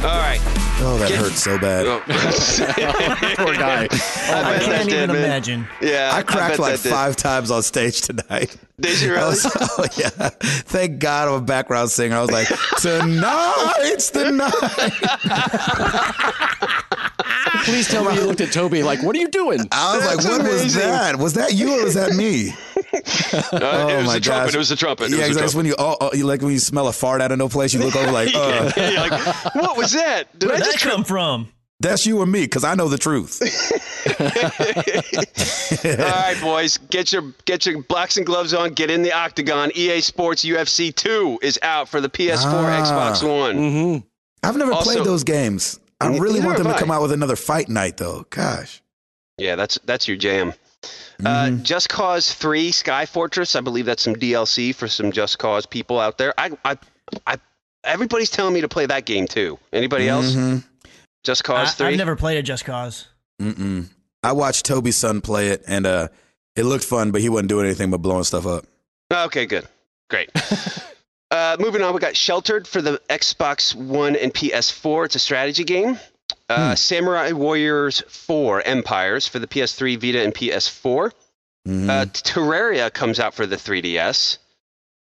[0.00, 0.57] All right.
[0.90, 1.86] Oh, that Get- hurts so bad.
[1.86, 2.00] Oh.
[3.36, 3.88] Poor guy.
[3.90, 5.16] I I can't even man.
[5.16, 5.66] imagine.
[5.82, 6.90] Yeah, I bet cracked like that did.
[6.90, 8.56] five times on stage tonight.
[8.80, 9.24] Did you really?
[9.28, 9.46] was-
[9.78, 10.08] oh yeah!
[10.40, 12.16] Thank God I'm a background singer.
[12.16, 12.48] I was like,
[12.80, 14.52] tonight's the night.
[17.64, 19.60] Please tell me you looked at Toby like, what are you doing?
[19.72, 21.16] I was That's like, what was that?
[21.16, 22.54] Was that you or was that me?
[23.52, 24.46] Uh, Oh it was my the trumpet.
[24.46, 24.54] gosh.
[24.54, 25.04] It was the trumpet.
[25.04, 25.34] It yeah, was exactly.
[25.34, 27.38] the That's when you, oh, oh, you like when you smell a fart out of
[27.38, 27.72] no place.
[27.74, 28.92] You look over like, uh, trumpet.
[28.92, 30.24] Yeah, like, what was that?
[30.38, 31.48] Did I Where'd that just come from?
[31.80, 33.40] that's you and me because I know the truth.
[35.84, 38.72] All right, boys, get your get your boxing gloves on.
[38.72, 39.70] Get in the octagon.
[39.74, 42.82] EA Sports UFC 2 is out for the PS4, Ah.
[42.84, 43.56] Xbox One.
[43.56, 44.06] Mm-hmm.
[44.42, 45.78] I've never Also- played those games.
[46.00, 46.78] I really want them to I.
[46.78, 48.24] come out with another fight night though.
[48.30, 48.80] Gosh.
[49.36, 50.52] Yeah, that's that's your jam.
[50.84, 50.88] Uh,
[51.48, 51.62] Mm-hmm.
[51.62, 53.56] Just Cause 3 Sky Fortress.
[53.56, 56.32] I believe that's some DLC for some Just Cause people out there.
[56.38, 56.78] I, I,
[57.26, 57.38] I,
[57.84, 59.58] everybody's telling me to play that game too.
[59.72, 60.34] Anybody else?
[60.34, 60.62] Mhm.
[61.24, 61.86] Just I, Cause 3?
[61.88, 63.08] I've never played a Just Cause.
[63.42, 63.88] Mm-mm.
[64.22, 66.08] I watched Toby's son play it, and uh,
[66.56, 68.64] it looked fun, but he wasn't doing anything but blowing stuff up.
[69.12, 69.66] Okay, good.
[70.10, 70.30] Great.
[71.30, 75.06] uh, moving on, we got Sheltered for the Xbox One and PS4.
[75.06, 75.98] It's a strategy game.
[76.48, 81.12] Uh, Samurai Warriors 4 Empires for the PS3, Vita, and PS4.
[81.66, 81.90] Mhm.
[81.90, 84.38] Uh, Terraria comes out for the 3DS.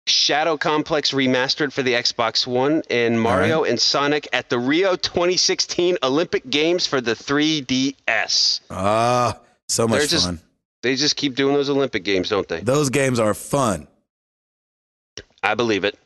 [0.05, 5.97] Shadow Complex remastered for the Xbox One, and Mario and Sonic at the Rio 2016
[6.03, 8.59] Olympic Games for the 3DS.
[8.69, 10.39] Ah, so much just- fun.
[10.83, 12.59] They just keep doing those Olympic Games, don't they?
[12.59, 13.87] Those games are fun.
[15.41, 15.97] I believe it.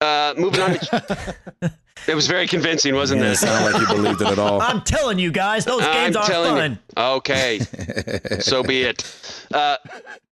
[0.00, 0.74] Uh, moving on.
[0.78, 1.44] To,
[2.08, 3.36] it was very convincing, wasn't Yeah, it it?
[3.36, 4.60] sounded like you believed it at all.
[4.60, 6.72] I'm telling you guys, those I'm games are fun.
[6.72, 7.02] you.
[7.02, 7.58] Okay,
[8.40, 9.46] so be it.
[9.52, 9.76] Uh,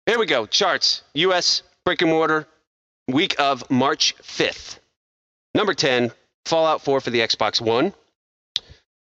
[0.06, 0.46] here we go.
[0.46, 1.02] Charts.
[1.14, 1.62] U.S.
[1.84, 2.46] brick and mortar.
[3.08, 4.78] Week of March 5th.
[5.54, 6.10] Number 10,
[6.46, 7.92] Fallout 4 for the Xbox One.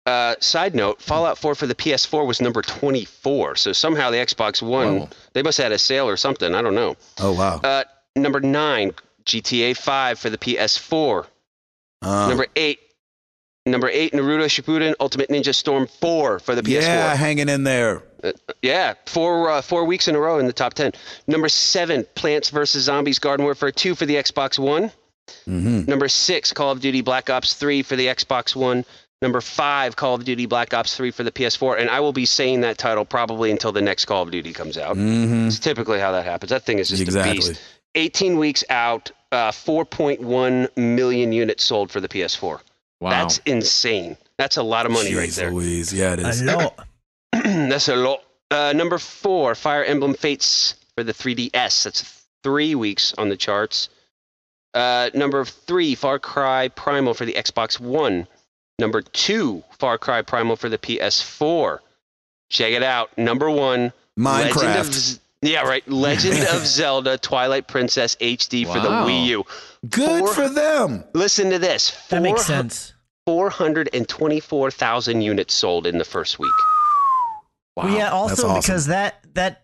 [0.07, 3.57] Uh, side note, Fallout 4 for the PS4 was number 24.
[3.57, 5.09] So somehow the Xbox One, Whoa.
[5.35, 6.55] they must have had a sale or something.
[6.55, 6.97] I don't know.
[7.19, 7.61] Oh wow.
[7.63, 7.85] Uh,
[8.17, 8.93] number 9,
[9.25, 11.27] GTA 5 for the PS4.
[12.03, 12.79] Uh, Number 8,
[13.67, 16.83] number 8, Naruto Shippuden Ultimate Ninja Storm 4 for the PS4.
[16.83, 18.03] yeah, hanging in there.
[18.61, 20.93] Yeah, four uh, four weeks in a row in the top ten.
[21.27, 24.93] Number seven, Plants vs Zombies: Garden Warfare Two for the Xbox One.
[25.47, 28.85] hmm Number six, Call of Duty Black Ops Three for the Xbox One.
[29.23, 31.81] Number five, Call of Duty Black Ops Three for the PS4.
[31.81, 34.77] And I will be saying that title probably until the next Call of Duty comes
[34.77, 34.97] out.
[34.97, 35.47] Mm-hmm.
[35.47, 36.51] It's typically how that happens.
[36.51, 37.59] That thing is just a beast.
[37.95, 42.61] 18 weeks out, uh, 4.1 million units sold for the PS4.
[43.01, 43.11] Wow.
[43.11, 44.17] That's insane.
[44.39, 45.51] That's a lot of money right Jeez there.
[45.51, 45.93] Louise.
[45.93, 46.43] Yeah, it is.
[46.43, 46.87] A lot.
[47.33, 48.23] That's a lot.
[48.51, 51.85] Uh, number four, Fire Emblem Fates for the 3DS.
[51.85, 53.89] That's three weeks on the charts.
[54.75, 58.27] Uh, number three, Far Cry Primal for the Xbox One.
[58.79, 61.79] Number two, Far Cry Primal for the PS4.
[62.49, 63.17] Check it out.
[63.19, 65.21] Number one, Legend of Minecraft.
[65.45, 65.87] Z- yeah, right.
[65.89, 69.45] Legend of Zelda Twilight Princess HD for the Wii U.
[69.89, 71.05] Good Four- for them.
[71.15, 71.91] Listen to this.
[72.09, 72.93] That makes sense.
[73.27, 76.51] 424,000 units sold in the first week.
[77.77, 77.85] wow.
[77.85, 78.61] Well, yeah, also awesome.
[78.61, 79.63] because that that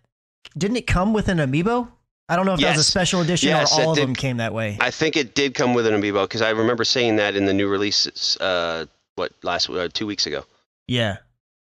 [0.56, 1.88] didn't it come with an amiibo?
[2.28, 4.02] I don't know if that was a special edition Yes, or all of did.
[4.06, 4.76] them came that way.
[4.80, 7.54] I think it did come with an amiibo because I remember saying that in the
[7.54, 8.36] new releases.
[8.40, 10.44] Uh, what last uh, two weeks ago?
[10.88, 11.18] yeah.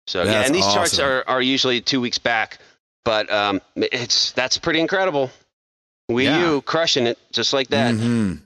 [0.08, 2.60] So yeah, and these charts are, are usually two weeks back,
[3.06, 5.32] but um, it's that's pretty incredible.
[6.12, 6.40] Wii Yeah.
[6.52, 7.96] U crushing it just like that.
[7.96, 8.42] Mhm.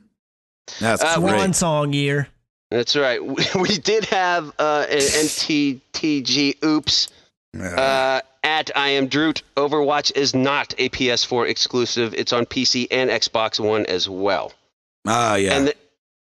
[0.80, 1.32] That's Uh, great.
[1.32, 2.28] Swan song year.
[2.70, 3.20] That's right.
[3.26, 7.10] We, we did have uh, an NTTG oops
[7.58, 7.66] Yeah.
[7.76, 9.42] uh, at I am Droot.
[9.58, 12.14] Overwatch is not a PS4 exclusive.
[12.14, 14.54] It's on PC and Xbox One as well.
[15.08, 15.56] ah, yeah.
[15.56, 15.78] And, th-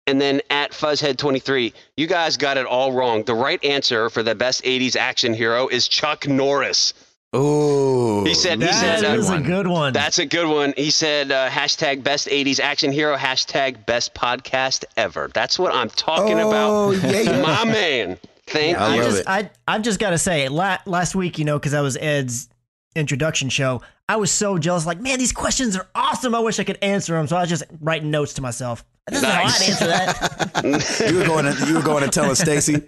[0.07, 3.23] and then at Fuzzhead23, you guys got it all wrong.
[3.23, 6.93] The right answer for the best 80s action hero is Chuck Norris.
[7.33, 9.43] Oh, He said- he That said, uh, is a one.
[9.43, 9.93] good one.
[9.93, 10.73] That's a good one.
[10.77, 15.29] He said uh, hashtag best 80s action hero, hashtag best podcast ever.
[15.33, 17.03] That's what I'm talking oh, about.
[17.13, 17.41] yeah.
[17.41, 18.17] My man.
[18.47, 19.01] Thank I I you.
[19.01, 19.27] love just, it.
[19.27, 22.47] I, I've just got to say, la- last week, you know, because I was Ed's
[22.95, 24.85] introduction show, I was so jealous.
[24.85, 26.33] Like, man, these questions are awesome.
[26.33, 27.27] I wish I could answer them.
[27.27, 28.85] So I was just writing notes to myself.
[29.07, 29.61] This is how Nice.
[29.61, 31.09] I'd answer that.
[31.11, 32.81] you were going to you were going to tell us, Stacy.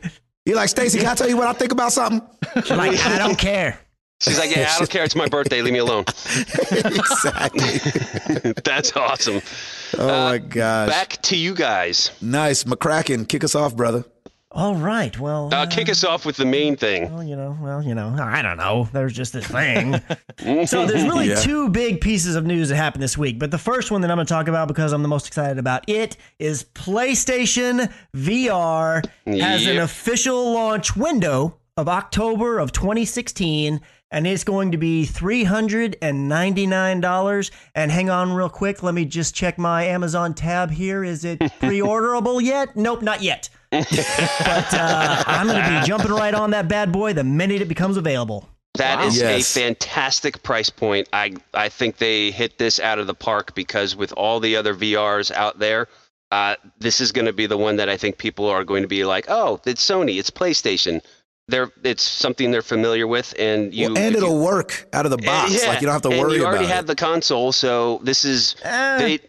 [0.45, 0.97] You're like Stacy.
[0.99, 2.21] Can I tell you what I think about something?
[2.69, 3.79] Like, I don't care.
[4.21, 5.03] She's like, yeah, I don't care.
[5.05, 5.61] It's my birthday.
[5.61, 6.03] Leave me alone.
[6.71, 8.51] exactly.
[8.63, 9.41] That's awesome.
[9.97, 10.89] Oh my gosh.
[10.89, 12.11] Back to you guys.
[12.21, 13.27] nice, McCracken.
[13.27, 14.03] Kick us off, brother.
[14.51, 15.17] All right.
[15.19, 17.13] Well, Uh, kick us off with the main thing.
[17.13, 18.89] Well, you know, well, you know, I don't know.
[18.91, 19.93] There's just this thing.
[20.65, 21.35] so there's really Yeah.
[21.35, 23.37] two big pieces of news that happened this week.
[23.39, 25.59] But the first one that I'm going to talk about because I'm the most excited
[25.59, 33.79] about it is PlayStation VR has an official launch window of October of 2016
[34.11, 39.57] and it's going to be $399 and hang on real quick let me just check
[39.57, 45.61] my amazon tab here is it pre-orderable yet nope not yet but uh, I'm going
[45.63, 48.49] to be jumping right on that bad boy the minute it becomes available.
[48.75, 49.55] That is Yes.
[49.55, 51.07] a fantastic price point.
[51.13, 54.73] I I think they hit this out of the park because with all the other
[54.73, 55.87] VRs out there,
[56.31, 58.87] uh, this is going to be the one that I think people are going to
[58.87, 61.01] be like, oh, it's Sony, it's PlayStation.
[61.49, 65.17] They're it's something they're familiar with, and you Well, and it'll work out of the
[65.17, 65.61] box.
[65.61, 66.31] Yeah, Like you don't have to worry about.
[66.31, 66.87] and You already have it.
[66.87, 69.19] the console, so this is Eh, they.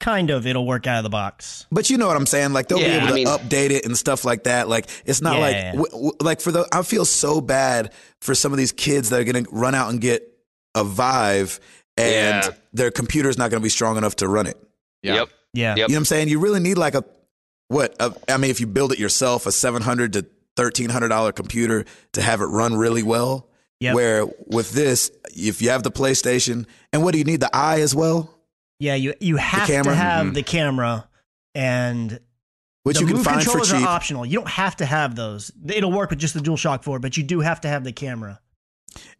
[0.00, 1.66] kind of, it'll work out of the box.
[1.70, 2.52] But you know what I'm saying?
[2.52, 4.68] Like they'll Yeah, be able I to mean- update it and stuff like that.
[4.68, 5.40] Like it's not Yeah.
[5.40, 6.66] like w- w- like for the.
[6.72, 9.90] I feel so bad for some of these kids that are going to run out
[9.90, 10.28] and get
[10.74, 11.60] a Vive,
[11.96, 12.50] and Yeah.
[12.72, 14.56] their computer's not going to be strong enough to run it.
[15.02, 15.14] Yeah.
[15.14, 15.28] Yep.
[15.54, 15.68] Yeah.
[15.70, 15.76] Yep.
[15.76, 16.28] You know what I'm saying?
[16.28, 17.04] You really need like a
[17.68, 17.94] what?
[18.00, 21.32] A, I mean, if you build it yourself, a seven hundred to thirteen hundred dollar
[21.32, 23.48] computer to have it run really well.
[23.80, 23.94] Yep.
[23.94, 27.40] Where with this, if you have the PlayStation, and what do you need?
[27.40, 28.32] The eye as well,
[28.78, 30.34] Yeah, you you have to have Mhm.
[30.34, 31.08] the camera
[31.54, 32.20] and
[32.84, 33.80] which the you can find for controllers cheap.
[33.82, 34.26] are optional.
[34.26, 35.50] You don't have to have those.
[35.68, 38.40] It'll work with just the DualShock 4, but you do have to have the camera.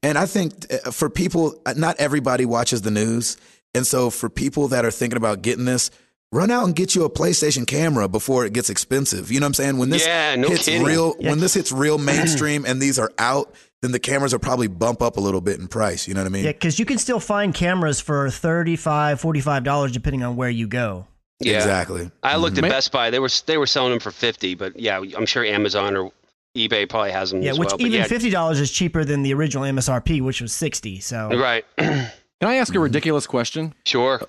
[0.02, 3.36] And I think uh, for people, uh, not everybody watches the news.
[3.74, 5.90] And so for people that are thinking about getting this,
[6.32, 9.30] run out and get you a PlayStation camera before it gets expensive.
[9.30, 9.78] You know what I'm saying?
[9.78, 10.82] When this Yeah, no hits kidding.
[10.82, 11.30] real, Yeah.
[11.30, 15.02] when this hits real mainstream and these are out, then the cameras will probably bump
[15.02, 16.08] up a little bit in price.
[16.08, 16.44] You know what I mean?
[16.44, 21.06] Yeah, because you can still find cameras for $35, $45 depending on where you go.
[21.40, 21.56] Yeah.
[21.56, 22.10] Exactly.
[22.22, 22.68] I looked at Mhm.
[22.70, 23.10] Best Buy.
[23.10, 26.12] They were they were selling them for fifty, but yeah, I'm sure Amazon or
[26.56, 27.80] eBay probably has them Yeah, as which well.
[27.80, 31.00] even yeah, fifty dollars is cheaper than the original MSRP, which was sixty.
[31.00, 31.64] So right.
[31.78, 32.10] Can
[32.42, 33.74] I ask a ridiculous question?
[33.84, 34.22] sure.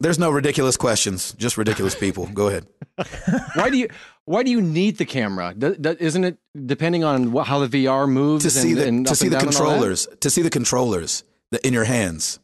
[0.00, 2.26] There's no ridiculous questions, just ridiculous people.
[2.32, 2.66] Go ahead.
[3.54, 3.88] Why do you
[4.26, 5.54] why do you need the camera?
[5.56, 8.86] Do, do, isn't it depending on what, how the VR moves To see and, the
[8.86, 9.68] and to see and the down and all that?
[9.72, 12.38] controllers, to see the controllers that in your hands.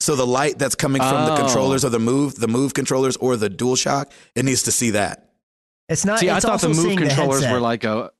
[0.00, 1.36] So the light that's coming from the Oh.
[1.36, 5.30] controllers or the move, the move controllers or the DualShock, it needs to see that.
[5.88, 6.18] it's not.
[6.20, 7.52] See, I thought the move controllers headset.
[7.52, 8.12] were like a.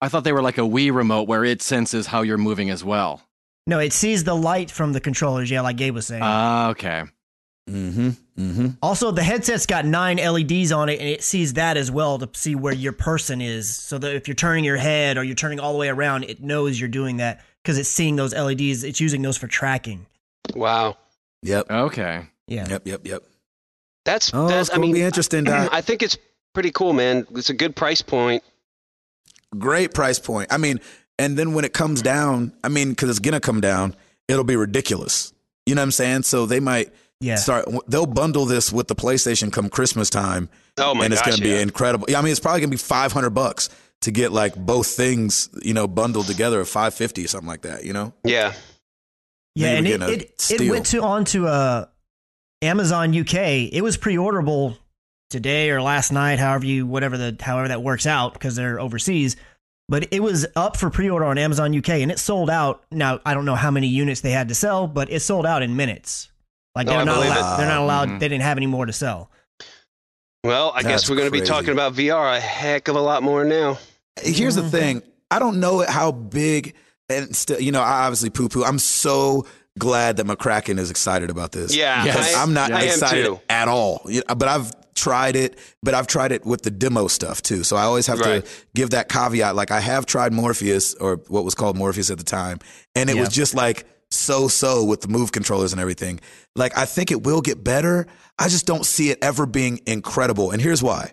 [0.00, 2.84] I thought they were like a Wii remote where it senses how you're moving as
[2.84, 3.22] well.
[3.66, 5.50] No, it sees the light from the controllers.
[5.50, 6.22] Yeah, like Gabe was saying.
[6.24, 7.04] Ah, okay.
[7.70, 8.10] Mm-hmm.
[8.38, 8.66] Mm-hmm.
[8.82, 12.28] also, the headset's got nine LEDs on it, and it sees that as well to
[12.32, 13.72] see where your person is.
[13.74, 16.42] So that if you're turning your head or you're turning all the way around, it
[16.42, 18.82] knows you're doing that because it's seeing those LEDs.
[18.84, 20.06] It's using those for tracking.
[20.54, 20.96] Wow.
[21.42, 21.70] Yep.
[21.70, 22.26] Okay.
[22.48, 22.66] Yeah.
[22.68, 22.86] Yep.
[22.86, 23.06] Yep.
[23.06, 23.22] Yep.
[24.04, 24.70] That's Oh, that's.
[24.70, 25.44] I gonna mean, be interesting.
[25.44, 25.68] Doc.
[25.72, 26.18] I think it's
[26.54, 27.26] pretty cool, man.
[27.36, 28.42] It's a good price point.
[29.58, 30.52] Great price point.
[30.52, 30.80] I mean,
[31.18, 33.94] and then when it comes down, I mean, because it's gonna come down,
[34.26, 35.32] it'll be ridiculous.
[35.66, 36.22] You know what I'm saying?
[36.24, 36.90] So they might
[37.22, 37.36] Yeah.
[37.36, 37.66] start.
[37.86, 41.50] They'll bundle this with the PlayStation come Christmas time, Oh my and it's gonna be
[41.50, 41.60] yeah.
[41.60, 42.06] incredible.
[42.08, 43.70] Yeah, I mean, it's probably gonna be 500 bucks
[44.02, 47.84] to get like both things, you know, bundled together, at 550 or something like that.
[47.84, 48.12] You know?
[48.24, 48.52] yeah.
[49.54, 51.84] Yeah, and it, getting a it, it went to onto uh,
[52.62, 53.34] Amazon UK.
[53.70, 54.78] It was pre-orderable
[55.28, 59.36] today or last night, however you whatever the however that works out because they're overseas.
[59.88, 62.82] But it was up for pre-order on Amazon UK, and it sold out.
[62.90, 65.62] Now I don't know how many units they had to sell, but it sold out
[65.62, 66.31] in minutes.
[66.74, 67.56] Like Oh, they're I not believe allowed, it.
[67.58, 68.08] they're not allowed.
[68.08, 68.18] Mhm.
[68.20, 69.30] They didn't have any more to sell.
[70.44, 73.00] Well, I That's guess we're going to be talking about VR a heck of a
[73.00, 73.78] lot more now.
[74.20, 74.64] Here's Mm-hmm.
[74.64, 75.02] the thing.
[75.30, 76.74] I don't know how big,
[77.08, 78.64] and still, you know, I obviously poo poo.
[78.64, 79.46] I'm so
[79.78, 81.74] glad that McCracken is excited about this.
[81.74, 84.06] Yeah, because I- I'm not I am excited at all.
[84.26, 87.64] But I've tried it, but I've tried it with the demo stuff too.
[87.64, 88.44] So I always have Right.
[88.44, 89.54] to give that caveat.
[89.56, 92.58] Like I have tried Morpheus or what was called Morpheus at the time,
[92.94, 96.20] and it was just like so so with the move controllers and everything.
[96.56, 98.06] Like I think it will get better.
[98.38, 100.50] I just don't see it ever being incredible.
[100.50, 101.12] And here's why.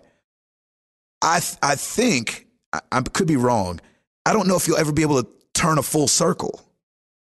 [1.22, 3.80] I th- I think I, I could be wrong.
[4.24, 6.60] I don't know if you'll ever be able to turn a full circle,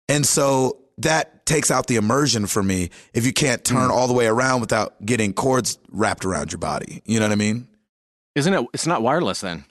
[0.10, 2.89] and so that takes out the immersion for me.
[3.13, 3.91] If you can't turn Hmm.
[3.91, 7.36] all the way around without getting cords wrapped around your body, you know what I
[7.36, 7.67] mean?
[8.36, 8.65] Isn't it?
[8.74, 9.65] It's not wireless then.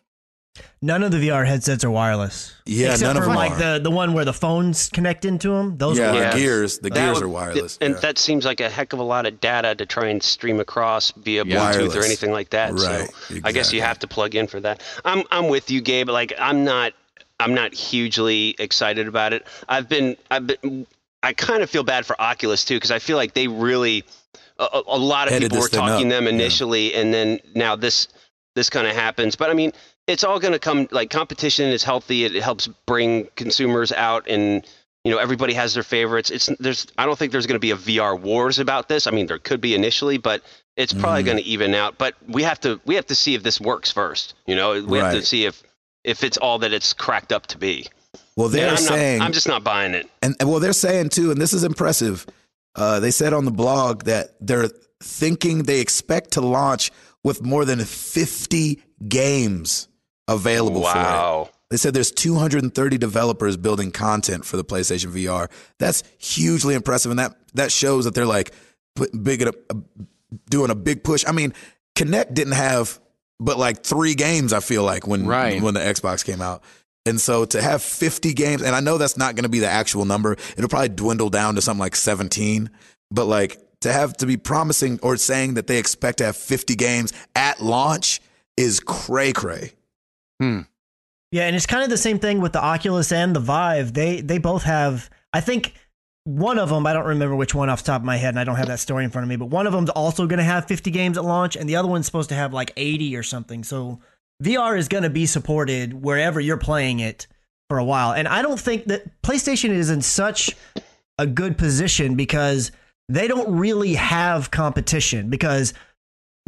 [0.83, 2.55] None of the VR headsets are wireless.
[2.67, 3.75] Yeah, except none of for them like are.
[3.75, 5.77] the the one where the phones connect into them.
[5.79, 6.31] Those yeah, are Yeah.
[6.33, 7.79] the gears, the That gears would- are wireless.
[7.81, 8.01] And yeah.
[8.01, 11.11] that seems like a heck of a lot of data to try and stream across
[11.13, 11.73] via Yeah.
[11.73, 12.73] Bluetooth or anything like that.
[12.73, 14.83] Right, So I guess you have to plug in for that.
[15.05, 16.09] I'm I'm with you, Gabe.
[16.09, 16.93] Like I'm not
[17.39, 19.47] I'm not hugely excited about it.
[19.69, 20.87] I've been I've been
[21.23, 24.05] I kind of feel bad for Oculus too because I feel like they really
[24.59, 26.31] a, a- a lot of Headed people were talking up, them yeah.
[26.31, 28.09] initially, and then now this
[28.55, 29.37] this kind of happens.
[29.37, 29.73] But I mean,
[30.11, 32.25] it's all going to come like competition is healthy.
[32.25, 34.67] It, helps bring consumers out, and
[35.05, 36.31] you know everybody has their favorites.
[36.31, 39.07] It's there's I don't think there's going to be a VR wars about this.
[39.07, 40.43] I mean, there could be initially, but
[40.77, 41.27] it's probably Mhm.
[41.27, 41.97] going to even out.
[41.99, 44.35] But we have to we have to see if this works first.
[44.47, 45.63] You know, we have to see if
[46.05, 47.87] if it's all that it's cracked up to be.
[48.37, 50.09] well, they're I'm, saying not, I'm just not buying it.
[50.23, 52.27] And, and well, they're saying too, and this is impressive.
[52.75, 54.71] Uh, they said on the blog that they're
[55.03, 56.91] thinking they expect to launch
[57.23, 59.89] with more than 50 games
[60.31, 61.03] available for it.
[61.03, 61.51] Wow.
[61.71, 65.49] They said there's 230 developers building content for the PlayStation VR.
[65.79, 68.53] That's hugely impressive, and that that shows that they're like
[69.23, 69.53] big uh,
[70.49, 71.25] doing a big push.
[71.27, 71.53] I mean,
[71.95, 72.99] Kinect didn't have
[73.39, 74.53] but like three games.
[74.53, 75.63] I feel like when Right.
[75.63, 76.63] when the Xbox came out,
[77.07, 79.69] and so to have 50 games, and I know that's not going to be the
[79.69, 80.33] actual number.
[80.57, 82.69] It'll probably dwindle down to something like 17.
[83.13, 86.75] But like to have to be promising or saying that they expect to have 50
[86.77, 88.21] games at launch
[88.57, 89.73] is cray cray.
[90.41, 90.61] Hmm.
[91.33, 93.95] Yeah, and it's kind of the same thing with the Oculus and the Vive.
[93.95, 95.09] They they both have.
[95.33, 95.75] I think
[96.25, 96.87] one of them.
[96.87, 98.67] I don't remember which one off the top of my head, and I don't have
[98.67, 99.37] that story in front of me.
[99.37, 101.89] But one of them's also going to have 50 games at launch, and the other
[101.89, 103.63] one's supposed to have like 80 or something.
[103.63, 104.01] So
[104.43, 107.27] VR is going to be supported wherever you're playing it
[107.69, 108.13] for a while.
[108.13, 110.57] And I don't think that PlayStation is in such
[111.19, 112.73] a good position because
[113.09, 115.75] they don't really have competition because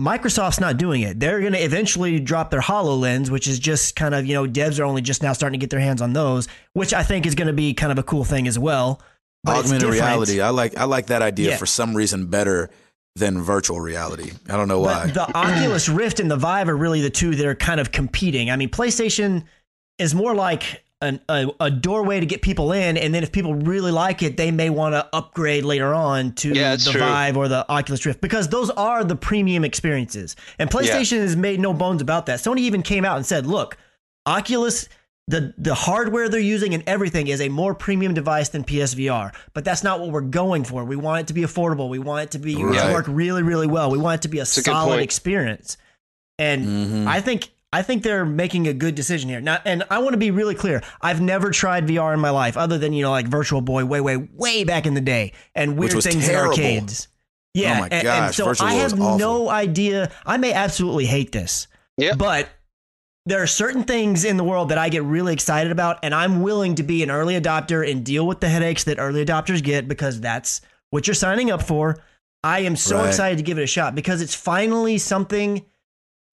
[0.03, 1.21] Microsoft's not doing it.
[1.21, 4.81] They're going to eventually drop their HoloLens, which is just kind of, you know, devs
[4.81, 7.35] are only just now starting to get their hands on those, which I think is
[7.37, 9.01] going to be kind of a cool thing as well.
[9.47, 10.41] Augmented reality.
[10.41, 11.57] I like I like that idea Yeah.
[11.57, 12.71] for some reason better
[13.17, 14.33] than virtual reality.
[14.49, 15.11] I don't know why.
[15.13, 17.93] But the Oculus Rift and the Vive are really the two that are kind of
[17.93, 18.51] competing.
[18.51, 19.45] I mean, PlayStation
[19.99, 23.55] is more like an, a a doorway to get people in, and then if people
[23.55, 27.01] really like it, they may want to upgrade later on to Yeah, the true.
[27.01, 30.37] Vive or the Oculus Rift because those are the premium experiences.
[30.59, 32.39] And PlayStation has made no bones about that.
[32.39, 33.77] Sony even came out and said, "Look,
[34.27, 34.89] Oculus."
[35.29, 39.65] The, the hardware they're using and everything is a more premium device than PSVR, but
[39.65, 40.85] that's not what we're going for.
[40.85, 41.89] We want it to be affordable.
[41.89, 42.89] We want it to be Right.
[42.89, 43.89] to work really, really well.
[43.89, 45.03] We want it to be a a solid point.
[45.03, 45.77] experience.
[46.41, 47.07] And Mhm.
[47.07, 49.41] I think I think they're making a good decision here.
[49.41, 50.83] Now, and I want to be really clear.
[51.01, 54.01] I've never tried VR in my life, other than you know, like Virtual Boy, way,
[54.01, 56.53] way, way back in the day, and weird things terrible.
[56.55, 57.09] in arcades.
[57.11, 57.15] Oh
[57.55, 60.11] yeah, Oh my and, and so Virtual I have no idea.
[60.27, 61.67] I may absolutely hate this.
[61.99, 62.15] Yeah.
[62.15, 62.49] but
[63.27, 66.43] there are certain things in the world that I get really excited about, and I'm
[66.43, 69.87] willing to be an early adopter and deal with the headaches that early adopters get
[69.89, 70.61] because that's
[70.91, 72.03] what you're signing up for.
[72.43, 73.09] I am so Right.
[73.09, 75.65] excited to give it a shot because it's finally something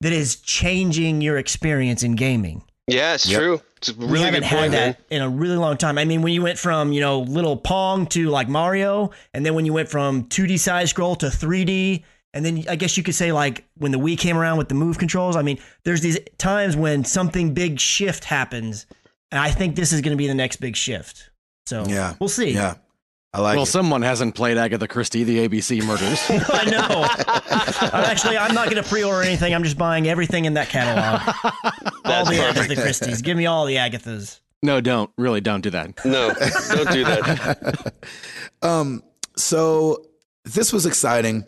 [0.01, 2.63] that is changing your experience in gaming.
[2.87, 3.39] Yeah, it's Yep.
[3.39, 3.61] true.
[3.77, 4.91] It's a really we haven't good had point, man.
[5.09, 5.97] that in a really long time.
[5.97, 9.53] I mean, when you went from you know little Pong to like Mario, and then
[9.53, 13.15] when you went from 2D side scroll to 3D, and then I guess you could
[13.15, 15.35] say like when the Wii came around with the move controls.
[15.35, 18.85] I mean, there's these times when something big shift happens,
[19.31, 21.29] and I think this is going to be the next big shift.
[21.67, 22.15] So Yeah.
[22.19, 22.51] we'll see.
[22.53, 22.75] Yeah.
[23.31, 23.67] I like well, it.
[23.67, 26.19] someone hasn't played Agatha Christie, the ABC murders.
[26.49, 27.89] I know.
[27.93, 29.53] I'm actually, I'm not going to pre-order anything.
[29.53, 31.21] I'm just buying everything in that catalog.
[32.05, 32.71] all the perfect.
[32.71, 33.21] Agatha Christie's.
[33.21, 34.39] Give me all the Agathas.
[34.63, 35.11] no, don't.
[35.15, 36.03] Really, don't do that.
[36.03, 37.93] No, don't do that.
[38.63, 39.03] um,
[39.37, 40.05] so
[40.43, 41.45] this was exciting.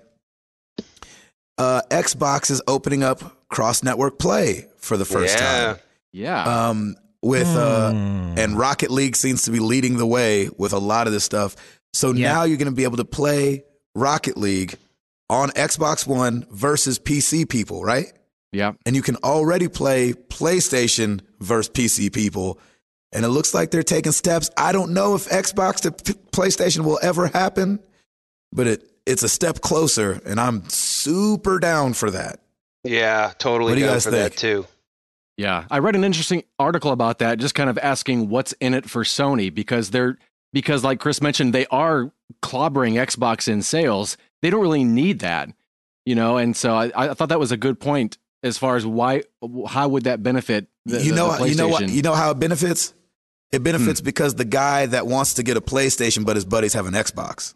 [1.58, 5.66] Uh, Xbox is opening up cross network play for the first yeah.
[5.66, 5.78] time.
[6.12, 6.68] Yeah.
[6.70, 8.34] Um, with uh, Hmm.
[8.38, 11.56] and Rocket League seems to be leading the way with a lot of this stuff.
[11.94, 12.34] So Yeah.
[12.34, 13.64] now you're going to be able to play
[13.96, 14.76] Rocket League
[15.30, 18.12] on Xbox One versus PC people, right?
[18.54, 18.74] yeah.
[18.86, 22.60] And you can already play PlayStation versus PC people.
[23.14, 24.50] And it looks like they're taking steps.
[24.58, 27.80] I don't know if Xbox to P- PlayStation will ever happen,
[28.54, 32.40] but it it's a step closer, and I'm super down for that.
[32.84, 34.34] Yeah, totally What do you down guys for think?
[34.34, 34.66] that too.
[35.38, 38.90] Yeah, I read an interesting article about that, just kind of asking what's in it
[38.90, 40.18] for Sony because they're
[40.54, 42.12] because like Chris mentioned, they are
[42.42, 44.18] clobbering Xbox in sales.
[44.42, 45.50] They don't really need that,
[46.06, 46.38] you know.
[46.38, 49.24] And so I, I thought that was a good point as far as why
[49.68, 51.90] how would that benefit the, you know, the you know what?
[51.90, 52.94] You know how it benefits?
[53.52, 54.06] It benefits hmm.
[54.06, 57.54] because the guy that wants to get a PlayStation, but his buddies have an Xbox.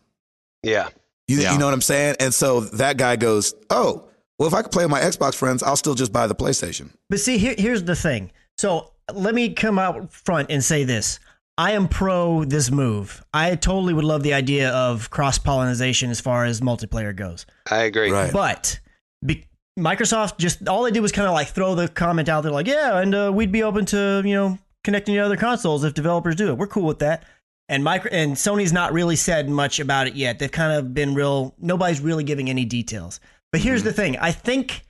[0.61, 0.89] Yeah.
[1.27, 1.53] You, Yeah.
[1.53, 2.17] you know what I'm saying?
[2.19, 4.09] And so that guy goes, "Oh,
[4.39, 6.91] well, if I can play with my Xbox friends, I'll still just buy the PlayStation."
[7.09, 8.31] But see, here, here's the thing.
[8.57, 11.19] So let me come out front and say this.
[11.57, 13.23] I am pro this move.
[13.33, 17.45] I totally would love the idea of cross pollination as far as multiplayer goes.
[17.71, 18.11] I agree.
[18.11, 18.31] Right.
[18.31, 18.79] But
[19.25, 19.45] be,
[19.79, 22.67] Microsoft just all they did was kind of like throw the comment out there, like,
[22.67, 26.35] yeah, and uh, we'd be open to you know connecting to other consoles if developers
[26.35, 26.57] do it.
[26.57, 27.23] We're cool with that.
[27.67, 30.39] And micro and Sony's not really said much about it yet.
[30.39, 31.55] They've kind of been real.
[31.57, 33.19] Nobody's really giving any details.
[33.55, 33.87] But here's mm-hmm.
[33.87, 34.17] the thing.
[34.17, 34.81] I think,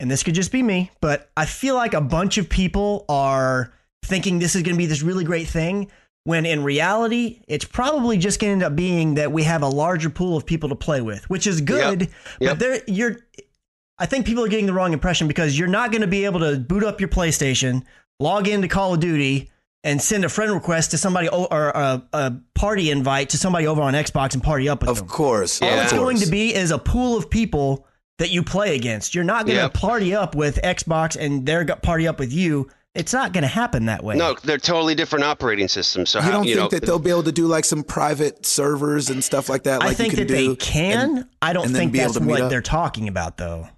[0.00, 3.74] and this could just be me, but I feel like a bunch of people are
[4.02, 5.90] thinking this is going to be this really great thing.
[6.24, 9.68] When in reality, it's probably just going to end up being that we have a
[9.68, 12.08] larger pool of people to play with, which is good.
[12.40, 12.50] Yep.
[12.50, 13.16] But there, you're.
[13.98, 16.40] I think people are getting the wrong impression because you're not going to be able
[16.40, 17.84] to boot up your PlayStation,
[18.20, 19.50] log into Call of Duty,
[19.84, 23.82] and send a friend request to somebody or a, a party invite to somebody over
[23.82, 25.08] on Xbox and party up with Of them.
[25.08, 25.60] course.
[25.60, 27.84] All it's of going to be is a pool of people
[28.18, 29.14] that you play against.
[29.14, 29.74] You're not going to Yep.
[29.74, 32.68] party up with Xbox and they're going to party up with you.
[32.94, 34.16] It's not going to happen that way.
[34.16, 36.10] No, they're totally different operating systems.
[36.10, 37.84] So You how, don't you think know, that they'll be able to do like some
[37.84, 39.80] private servers and stuff like that?
[39.80, 40.48] Like I think you can that do?
[40.48, 41.28] they can.
[41.40, 42.50] I don't think that's what up?
[42.50, 43.68] they're talking about, though.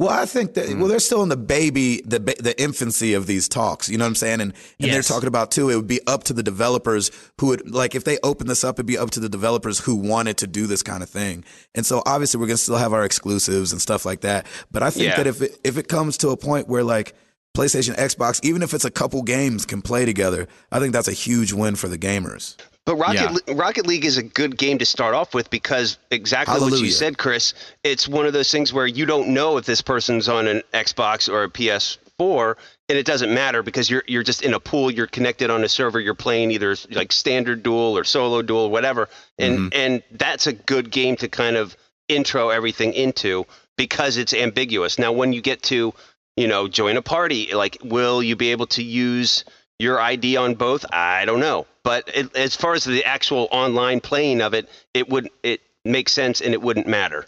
[0.00, 0.88] Well, I think that well, mm.
[0.88, 3.90] they're still in the baby, the the infancy of these talks.
[3.90, 4.40] You know what I'm saying?
[4.40, 5.68] And and they're talking about too.
[5.68, 8.76] It would be up to the developers who would like if they open this up.
[8.76, 11.44] It'd be up to the developers who wanted to do this kind of thing.
[11.74, 14.46] And so obviously we're gonna still have our exclusives and stuff like that.
[14.70, 15.16] But I think Yeah.
[15.18, 17.14] that if it, if it comes to a point where like
[17.54, 21.12] PlayStation, Xbox, even if it's a couple games can play together, I think that's a
[21.12, 22.56] huge win for the gamers.
[22.86, 23.54] But Rocket Yeah.
[23.54, 27.18] Rocket League is a good game to start off with because exactly what you said,
[27.18, 27.54] Chris.
[27.84, 31.28] It's one of those things where you don't know if this person's on an Xbox
[31.28, 32.56] or a PS4,
[32.88, 34.90] and it doesn't matter because you're you're just in a pool.
[34.90, 36.00] You're connected on a server.
[36.00, 39.08] You're playing either like standard duel or solo duel, whatever.
[39.38, 39.68] And Mm-hmm.
[39.72, 41.76] and that's a good game to kind of
[42.08, 44.98] intro everything into because it's ambiguous.
[44.98, 45.92] Now, when you get to
[46.36, 49.44] you know join a party, like will you be able to use
[49.80, 50.84] your ID on both?
[50.92, 51.66] I don't know.
[51.82, 56.12] But it, as far as the actual online playing of it, it would it makes
[56.12, 57.24] sense and it wouldn't matter.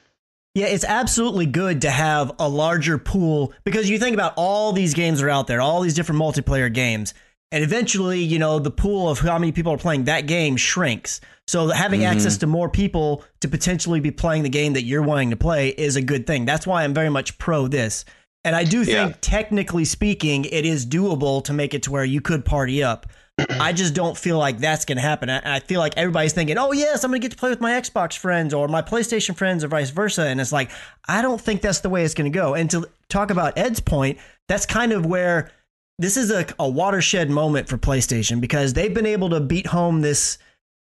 [0.54, 4.92] Yeah, it's absolutely good to have a larger pool because you think about all these
[4.92, 7.14] games are out there, all these different multiplayer games,
[7.50, 11.20] And eventually, you know, the pool of how many people are playing that game shrinks.
[11.46, 12.12] So having Mm-hmm.
[12.12, 15.68] access to more people to potentially be playing the game that you're wanting to play
[15.68, 16.44] is a good thing.
[16.44, 18.04] That's why I'm very much pro this.
[18.44, 19.16] And I do think, Yeah.
[19.20, 23.06] technically speaking, it is doable to make it to where you could party up.
[23.48, 25.30] I just don't feel like that's going to happen.
[25.30, 27.60] I, I feel like everybody's thinking, oh, yes, I'm going to get to play with
[27.60, 30.26] my Xbox friends or my PlayStation friends or vice versa.
[30.26, 30.70] And it's like,
[31.08, 32.54] I don't think that's the way it's going to go.
[32.54, 34.18] And to talk about Ed's point,
[34.48, 35.50] that's kind of where
[35.98, 40.00] this is a, a watershed moment for PlayStation because they've been able to beat home
[40.02, 40.38] this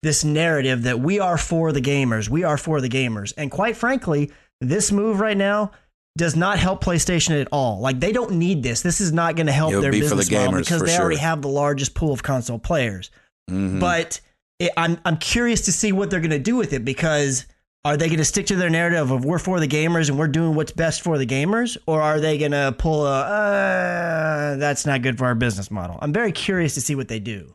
[0.03, 3.33] this narrative that we are for the gamers, we are for the gamers.
[3.37, 5.71] And quite frankly, this move right now
[6.17, 7.81] does not help PlayStation at all.
[7.81, 8.83] Like they don't need this.
[8.83, 10.99] This is not going to help It'll their be for the business model because they
[10.99, 13.11] already have the largest pool of console players.
[13.51, 13.81] Mhm.
[13.81, 14.21] But
[14.59, 17.47] it, I'm I'm curious to see what they're going to do with it because
[17.85, 20.29] are they going to stick to their narrative of we're for the gamers and we're
[20.29, 24.87] doing what's best for the gamers, or are they going to pull a uh, that's
[24.87, 25.99] not good for our business model?
[26.01, 27.55] I'm very curious to see what they do.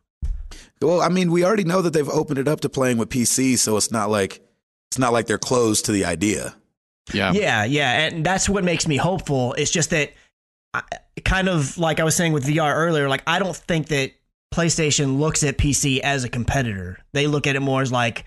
[0.81, 3.57] Well, I mean, we already know that they've opened it up to playing with PC,
[3.57, 4.41] so it's not like
[4.91, 6.55] it's not like they're closed to the idea.
[7.13, 7.31] Yeah.
[7.33, 9.53] Yeah, yeah, and that's what makes me hopeful.
[9.53, 10.13] It's just that,
[10.73, 10.83] I,
[11.25, 14.11] kind of like I was saying with VR earlier, like I don't think that
[14.53, 16.99] PlayStation looks at PC as a competitor.
[17.13, 18.25] They look at it more as like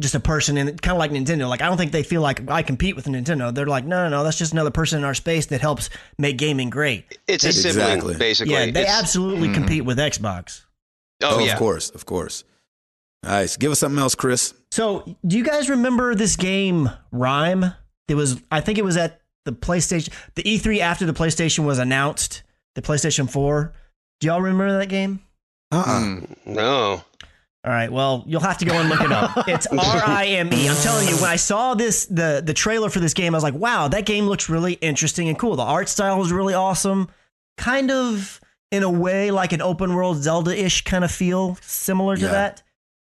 [0.00, 1.48] just a person, and kind of like Nintendo.
[1.48, 3.54] Like I don't think they feel like I compete with Nintendo.
[3.54, 6.38] They're like, no, no, no, that's just another person in our space that helps make
[6.38, 7.18] gaming great.
[7.28, 7.72] It's a Exactly.
[8.00, 8.54] sibling, basically.
[8.54, 9.54] Yeah, they It's- absolutely Mhm.
[9.54, 10.62] compete with Xbox.
[11.22, 11.52] Oh, yeah.
[11.52, 12.44] of course, of course.
[13.22, 13.58] Nice.
[13.58, 14.54] Give us something else, Chris.
[14.72, 17.74] So, do you guys remember this game Rime?
[18.10, 21.78] It was, I think it was at the PlayStation, the E3 after the PlayStation was
[21.78, 22.42] announced,
[22.74, 23.72] the PlayStation 4.
[24.20, 25.20] Do y'all remember that game?
[25.72, 26.00] Uh-uh.
[26.00, 26.36] Mm.
[26.46, 27.02] No.
[27.62, 29.44] All right, well, you'll have to go and look it up.
[29.48, 30.68] It's R I M E.
[30.68, 33.44] I'm telling you, when I saw this the the trailer for this game, I was
[33.44, 35.56] like, "Wow, that game looks really interesting and cool.
[35.56, 37.08] The art style was really awesome.
[37.58, 38.40] Kind of
[38.72, 42.30] in a way like an open world Zelda-ish kind of feel, similar to Yeah.
[42.32, 42.62] that."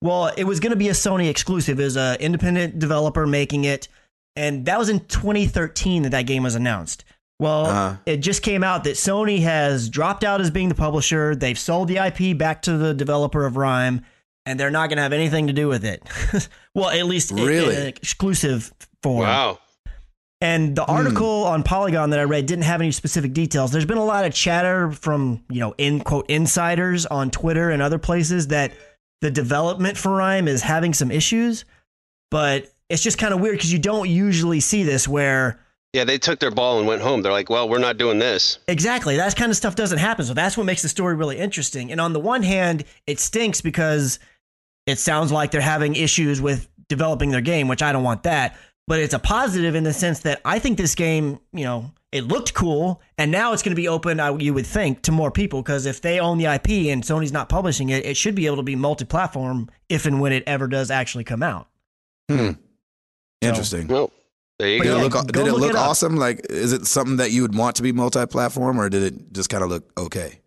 [0.00, 1.78] Well, it was going to be a Sony exclusive.
[1.78, 3.88] It was an independent developer making it,
[4.36, 7.04] and that was in 2013 that that game was announced.
[7.38, 7.96] Well, Uh-huh.
[8.06, 11.34] it just came out that Sony has dropped out as being the publisher.
[11.34, 14.04] They've sold the IP back to the developer of Rime,
[14.44, 16.02] and they're not going to have anything to do with it.
[16.74, 17.74] well, at least Really?
[17.76, 18.72] in exclusive
[19.02, 19.20] form.
[19.26, 19.58] Wow.
[20.42, 20.90] And the Hmm.
[20.90, 23.72] article on Polygon that I read didn't have any specific details.
[23.72, 27.82] There's been a lot of chatter from, you know, in quote insiders on Twitter and
[27.82, 28.72] other places that
[29.20, 31.64] the development for Rime is having some issues,
[32.30, 35.58] but it's just kind of weird because you don't usually see this where
[35.94, 37.22] Yeah, they took their ball and went home.
[37.22, 38.58] They're like, well, we're not doing this.
[38.68, 39.16] Exactly.
[39.16, 40.26] That kind of stuff doesn't happen.
[40.26, 41.90] So that's what makes the story really interesting.
[41.92, 44.18] And on the one hand, it stinks because
[44.86, 48.58] it sounds like they're having issues with developing their game, which I don't want that.
[48.88, 52.24] But it's a positive in the sense that I think this game, you know, it
[52.24, 54.20] looked cool, and now it's going to be open.
[54.40, 57.48] You would think to more people because if they own the IP and Sony's not
[57.48, 60.90] publishing it, it should be able to be multi-platform if and when it ever does
[60.90, 61.68] actually come out.
[62.28, 62.50] Hmm.
[63.40, 63.86] Interesting.
[63.88, 64.10] Well,
[64.58, 64.98] there you But Did go.
[64.98, 66.16] it look, go did it look look it awesome?
[66.16, 69.48] Like, is it something that you would want to be multi-platform, or did it just
[69.48, 70.40] kind of look okay?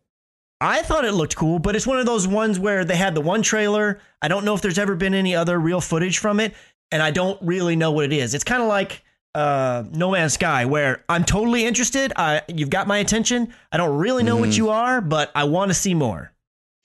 [0.62, 3.22] I thought it looked cool, but it's one of those ones where they had the
[3.22, 4.00] one trailer.
[4.22, 6.54] I don't know if there's ever been any other real footage from it,
[6.92, 8.34] and I don't really know what it is.
[8.34, 9.02] It's kind of like
[9.36, 12.14] uh, No Man's Sky, where I'm totally interested.
[12.16, 13.54] I, you've got my attention.
[13.72, 14.58] I don't really know what Mhm.
[14.58, 16.32] you are, but I want to see more.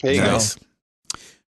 [0.02, 0.56] There you nice.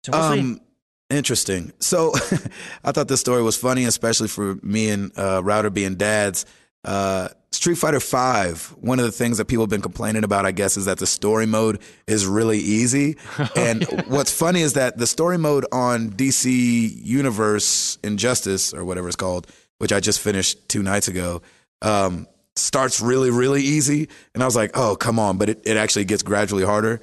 [0.04, 0.40] So we'll see.
[0.40, 0.62] Um,
[1.10, 1.74] interesting.
[1.80, 2.14] So,
[2.84, 6.46] I thought this story was funny, especially for me and uh, Router being dads.
[6.84, 8.74] Uh, Street Fighter Five.
[8.80, 11.08] One of the things that people have been complaining about, I guess, is that the
[11.08, 13.18] story mode is really easy.
[13.56, 19.16] And what's funny is that the story mode on DC Universe Injustice or whatever it's
[19.16, 19.48] called,
[19.80, 21.42] which I just finished two nights ago,
[21.82, 24.10] um, starts really, really easy.
[24.34, 25.38] And I was like, oh, come on!
[25.38, 27.02] But it, it actually gets gradually harder.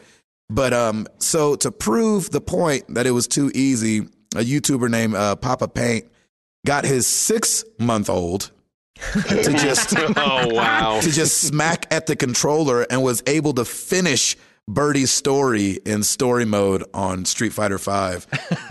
[0.48, 4.00] But um, so to prove the point that it was too easy,
[4.34, 6.06] a YouTuber named uh, Papa Paint
[6.64, 8.50] got his six month old
[9.12, 11.00] to just oh, wow.
[11.00, 14.36] to just smack at the controller and was able to finish
[14.68, 18.26] Birdie's story in story mode on Street Fighter Five,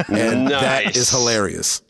[0.10, 0.98] and that Nice.
[0.98, 1.82] is hilarious.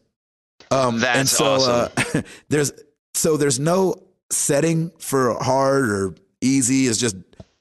[0.69, 1.89] Um, and That's so uh,
[2.49, 2.71] there's
[3.15, 3.95] so there's no
[4.29, 6.85] setting for hard or easy.
[6.87, 7.15] It's just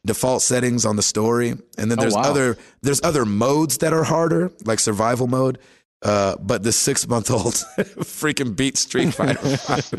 [0.07, 2.23] default settings on the story, and then Oh, there's wow.
[2.23, 5.59] other there's other modes that are harder, like survival mode.
[6.03, 7.55] Uh, but the six month old
[8.05, 9.91] freaking beat Street Fighter Five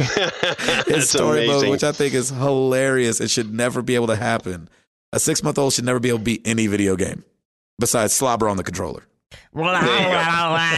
[0.87, 3.19] in That's story mode, which I think is hilarious.
[3.19, 4.69] It should never be able to happen.
[5.13, 7.23] A six month old should never be able to beat any video game
[7.79, 9.03] besides slobber on the controller.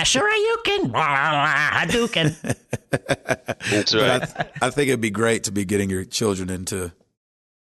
[0.06, 0.92] Sure, you can.
[0.92, 2.56] Hadouken.
[3.70, 4.24] That's right.
[4.62, 6.92] I, I think it'd be great to be getting your children into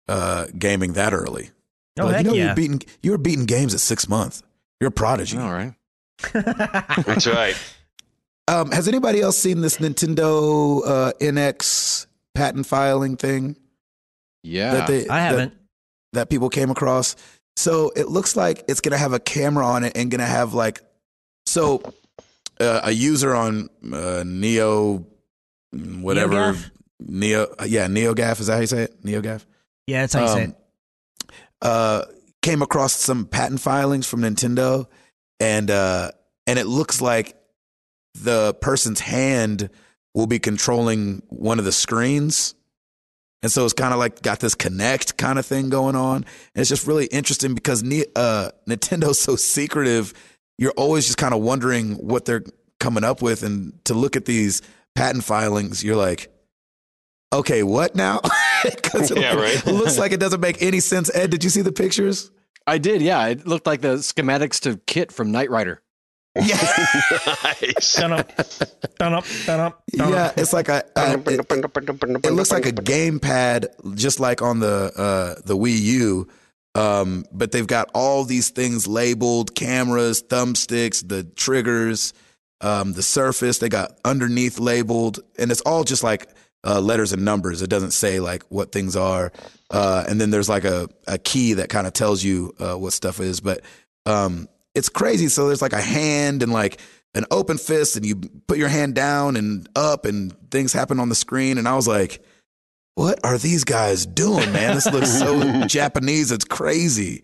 [0.08, 1.50] uh, gaming that early.
[1.98, 2.44] Oh, Like, heck you know yeah.
[2.46, 4.42] you're beating you were beating games at six months.
[4.80, 5.38] You're a prodigy.
[5.38, 5.74] All right.
[6.32, 7.56] That's right.
[8.48, 13.56] Um, has anybody else seen this Nintendo uh, NX patent filing thing
[14.42, 14.74] Yeah.
[14.74, 15.54] that they I haven't.
[16.12, 17.16] that people came across.
[17.56, 20.82] So it looks like it's gonna have a camera on it and gonna have like
[21.46, 21.80] so
[22.60, 25.06] uh, a user on uh, Neo
[25.72, 26.70] whatever NeoGAF?
[27.00, 29.44] Neo uh, yeah NeoGaf is that how you say it NeoGaf
[29.86, 31.30] Yeah, that's how you say Um, it.
[31.62, 32.04] uh,
[32.42, 34.86] came across some patent filings from Nintendo,
[35.40, 36.10] and uh,
[36.46, 37.36] and it looks like
[38.14, 39.70] the person's hand
[40.14, 42.54] will be controlling one of the screens.
[43.42, 46.16] And so it's kind of like got this Kinect kind of thing going on.
[46.18, 50.14] And it's just really interesting because uh, Nintendo's so secretive.
[50.56, 52.44] You're always just kind of wondering what they're
[52.80, 53.42] coming up with.
[53.42, 54.62] And to look at these
[54.94, 56.30] patent filings, you're like,
[57.32, 58.20] okay, what now?
[58.82, 59.54] 'Cause it, Yeah, right.
[59.66, 61.10] it looks like it doesn't make any sense.
[61.14, 62.30] Ed, did you see the pictures?
[62.66, 63.02] I did.
[63.02, 63.26] Yeah.
[63.28, 65.82] It looked like the schematics to Kit from Knight Rider.
[66.36, 66.56] Yeah.
[67.44, 67.94] nice.
[67.94, 68.32] Dun up,
[68.98, 70.38] dun up, dun up, dun yeah, up.
[70.38, 71.28] it's like a, a it,
[72.24, 76.28] it looks like a gamepad, just like on the uh, the Wii U.
[76.74, 82.12] Um, but they've got all these things labeled: cameras, thumbsticks, the triggers,
[82.60, 83.58] um, the surface.
[83.58, 86.28] They got underneath labeled, and it's all just like
[86.64, 87.62] uh, letters and numbers.
[87.62, 89.32] It doesn't say like what things are.
[89.70, 92.92] Uh, and then there's like a, a key that kind of tells you uh, what
[92.92, 93.40] stuff is.
[93.40, 93.62] But
[94.06, 95.28] um, it's crazy.
[95.28, 96.80] So there's like a hand and like
[97.14, 98.16] an open fist, and you
[98.48, 101.58] put your hand down and up, and things happen on the screen.
[101.58, 102.24] And I was like,
[102.96, 104.74] what are these guys doing, man?
[104.74, 106.32] This looks so Japanese.
[106.32, 107.22] It's crazy.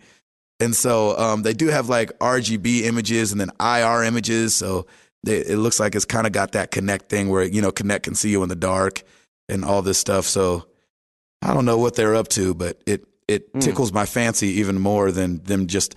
[0.61, 4.55] And so um, they do have like RGB images and then IR images.
[4.55, 4.86] So
[5.24, 8.03] they, it looks like it's kind of got that Kinect thing where, you know, Kinect
[8.03, 9.03] can see you in the dark
[9.51, 10.24] and all this stuff.
[10.26, 10.66] So
[11.42, 13.61] I don't know what they're up to, but it, it Mm.
[13.61, 15.94] tickles my fancy even more than them just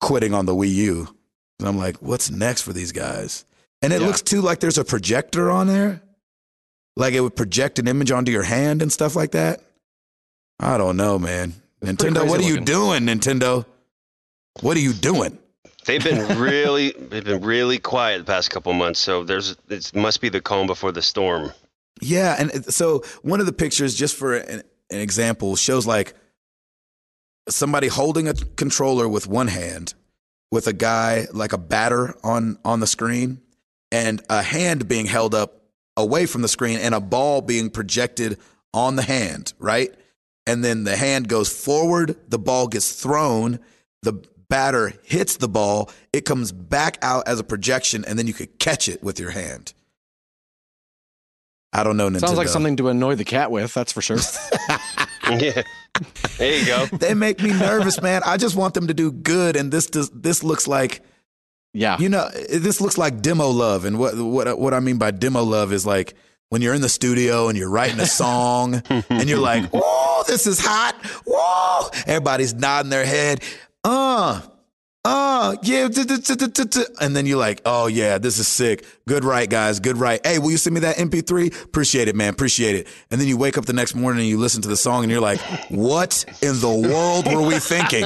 [0.00, 1.08] quitting on the Wii U.
[1.58, 3.44] And I'm like, what's next for these guys?
[3.82, 4.06] And it Yeah.
[4.06, 6.02] looks too like there's a projector on there.
[6.96, 9.60] Like it would project an image onto your hand and stuff like that.
[10.60, 11.54] I don't know, man.
[11.80, 13.64] pretty Nintendo, what are crazy you doing, Nintendo?
[14.60, 15.38] What are you doing?
[15.86, 19.00] They've been really, they've been really quiet the past couple months.
[19.00, 21.52] So there's, it must be the calm before the storm.
[22.00, 26.14] Yeah, and uh, so one of the pictures, just for an, an example, shows like
[27.48, 29.94] somebody holding a controller with one hand,
[30.50, 33.40] with a guy like a batter on on the screen,
[33.90, 35.62] and a hand being held up
[35.96, 38.38] away from the screen, and a ball being projected
[38.74, 39.94] on the hand, right?
[40.46, 43.60] And then the hand goes forward, the ball gets thrown,
[44.02, 48.34] the batter hits the ball, it comes back out as a projection, and then you
[48.34, 49.72] could catch it with your hand.
[51.72, 52.08] I don't know.
[52.08, 52.20] Nintendo.
[52.20, 54.18] Sounds like something to annoy the cat with, that's for sure.
[55.30, 55.62] yeah.
[56.38, 56.86] There you go.
[56.86, 58.22] they make me nervous, man.
[58.26, 61.02] I just want them to do good, and this does, this looks like
[61.74, 61.98] yeah.
[61.98, 65.42] you know this looks like demo love, and what what what I mean by demo
[65.42, 66.14] love is like
[66.50, 70.46] when you're in the studio and you're writing a song and you're like, "Oh, this
[70.46, 70.94] is hot!"
[71.26, 71.88] Whoa!
[72.06, 73.42] Everybody's nodding their head.
[73.84, 74.42] Uh,
[75.04, 75.88] uh, yeah,
[77.00, 78.84] and then you're like, "Oh yeah, this is sick.
[79.08, 79.80] Good right, guys.
[79.80, 80.24] Good right.
[80.24, 81.64] Hey, will you send me that MP3?
[81.64, 82.30] Appreciate it, man.
[82.30, 84.76] Appreciate it." And then you wake up the next morning and you listen to the
[84.76, 85.40] song and you're like,
[85.70, 88.04] "What in the world were we thinking?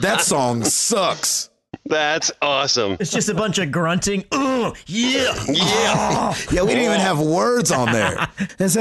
[0.00, 1.50] That song sucks."
[1.86, 2.96] That's awesome.
[2.98, 4.24] It's just a bunch of grunting.
[4.32, 5.34] Ugh, yeah.
[5.46, 6.34] Yeah.
[6.50, 8.26] Yeah, we didn't even have words on there.
[8.58, 8.80] and so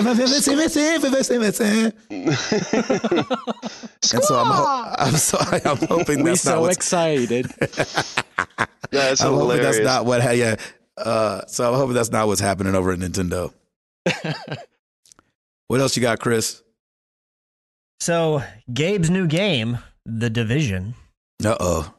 [4.39, 5.61] I'm, ho- I'm sorry.
[5.65, 7.45] I'm hoping we that's not so what's, excited.
[8.91, 9.77] That's I'm hoping hilarious.
[9.77, 10.37] that's not what.
[10.37, 10.55] Yeah.
[10.97, 13.51] Uh, so I'm hoping that's not what's happening over at Nintendo.
[15.67, 16.61] what else you got, Chris?
[17.99, 20.93] So Gabe's new game, The Division.
[21.43, 21.93] Uh oh.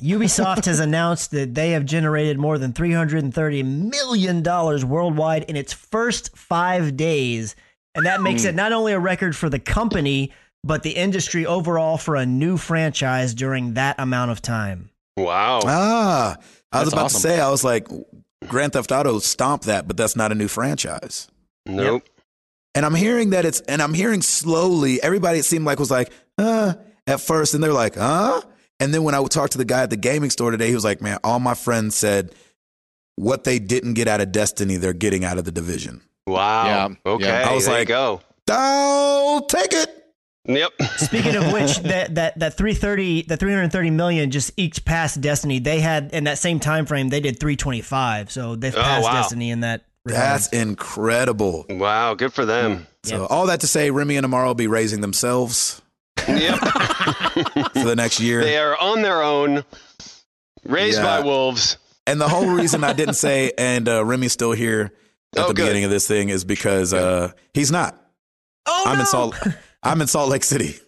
[0.00, 4.42] Ubisoft has announced that they have generated more than $330 million
[4.88, 7.56] worldwide in its first five days.
[7.94, 10.32] And that makes it not only a record for the company,
[10.64, 14.90] but the industry overall for a new franchise during that amount of time.
[15.16, 15.60] wow.
[15.64, 16.36] Ah,
[16.72, 17.20] I was That's about awesome.
[17.22, 17.40] to say.
[17.40, 17.86] I was like,
[18.48, 21.28] Grand Theft Auto stomped that, but that's not a new franchise.
[21.66, 22.02] Nope.
[22.74, 26.10] And I'm hearing that it's, and I'm hearing slowly, everybody it seemed like was like,
[26.38, 26.74] uh,
[27.06, 27.54] at first.
[27.54, 28.40] And they're like, huh?
[28.80, 30.74] And then when I would talk to the guy at the gaming store today, he
[30.74, 32.34] was like, man, all my friends said
[33.16, 36.02] what they didn't get out of Destiny, they're getting out of the division.
[36.26, 36.66] Wow.
[36.66, 36.88] Yeah.
[37.12, 37.26] Okay.
[37.26, 37.48] Yeah.
[37.48, 38.20] I was there like- you go.
[38.50, 39.90] I'll take it.
[40.46, 40.72] Yep.
[40.98, 45.58] Speaking of which, that that that 330 the 330 million just eked past Destiny.
[45.58, 48.30] They had in that same time frame they did 325.
[48.30, 49.12] So they've Oh, passed wow.
[49.14, 50.22] Destiny in that regard.
[50.22, 51.64] That's incredible.
[51.70, 52.12] Wow.
[52.14, 52.86] Good for them.
[53.04, 55.80] So all that to say, Remy and Amaro will be raising themselves.
[56.28, 56.58] Yep.
[57.72, 58.40] for the next year.
[58.42, 59.64] they are on their own,
[60.64, 61.04] raised Yeah.
[61.04, 61.78] by wolves.
[62.06, 64.92] And the whole reason I didn't say, and uh, Remy's still here
[65.36, 65.62] at Oh, the good.
[65.62, 68.00] beginning of this thing is because uh, he's not.
[68.66, 69.00] Oh I'm no!
[69.00, 69.36] in Salt.
[69.82, 70.76] I'm in Salt Lake City.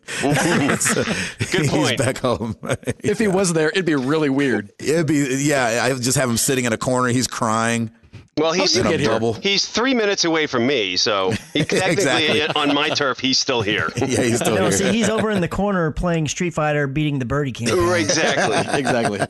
[0.78, 1.98] So He's point.
[1.98, 2.56] back home.
[3.00, 4.70] If he was there, it'd be really weird.
[4.78, 5.80] It'd be yeah.
[5.82, 7.08] I just have him sitting in a corner.
[7.08, 7.90] He's crying.
[8.38, 9.08] Well, he's you in a get here?
[9.10, 9.32] bubble.
[9.32, 12.42] he's three minutes away from me, so he, technically Exactly.
[12.54, 13.88] on my turf, he's still here.
[13.96, 14.72] Yeah, he's still No, here.
[14.72, 17.68] see, he's over in the corner playing Street Fighter, beating the birdie king.
[17.68, 18.56] exactly.
[18.78, 19.20] Exactly.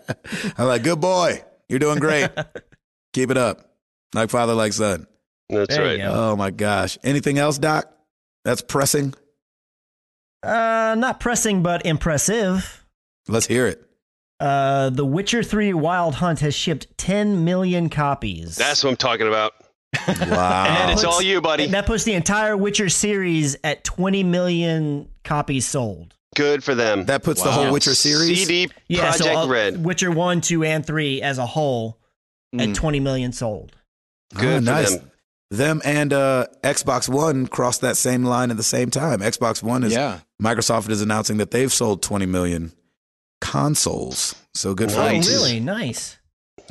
[0.59, 1.43] I'm like, good boy.
[1.69, 2.31] You're doing great.
[3.13, 3.71] Keep it up.
[4.15, 5.07] Like father, like son.
[5.49, 6.01] That's There right.
[6.01, 6.99] Oh my gosh.
[7.05, 7.87] Anything else, Doc?
[8.45, 9.15] That's pressing.
[10.43, 12.85] Uh, not pressing, but impressive.
[13.29, 13.83] Let's hear it.
[14.41, 18.57] Uh, The Witcher 3 Wild Hunt has shipped 10 million copies.
[18.57, 19.53] That's what I'm talking about.
[20.07, 20.67] Wow.
[20.69, 21.65] And it's puts- all you, buddy.
[21.65, 26.15] And that puts the entire Witcher series at 20 million copies sold.
[26.35, 27.07] Good for them.
[27.07, 28.47] that puts the whole Witcher series.
[28.47, 29.83] CD Yeah, Project so uh, Red.
[29.83, 31.99] Witcher 1, 2, and 3 as a whole
[32.53, 32.75] at Mm.
[32.75, 33.75] 20 million sold.
[34.35, 34.97] Good oh, for nice.
[34.97, 35.11] them.
[35.51, 39.21] Them and uh, Xbox One crossed that same line at the same time.
[39.21, 40.21] Xbox One is Yeah.
[40.43, 42.73] Microsoft is announcing that they've sold 20 million
[43.41, 44.35] consoles.
[44.55, 45.15] So good for them.
[45.17, 45.29] Nice.
[45.29, 45.61] Oh, really?
[45.61, 46.19] Nice.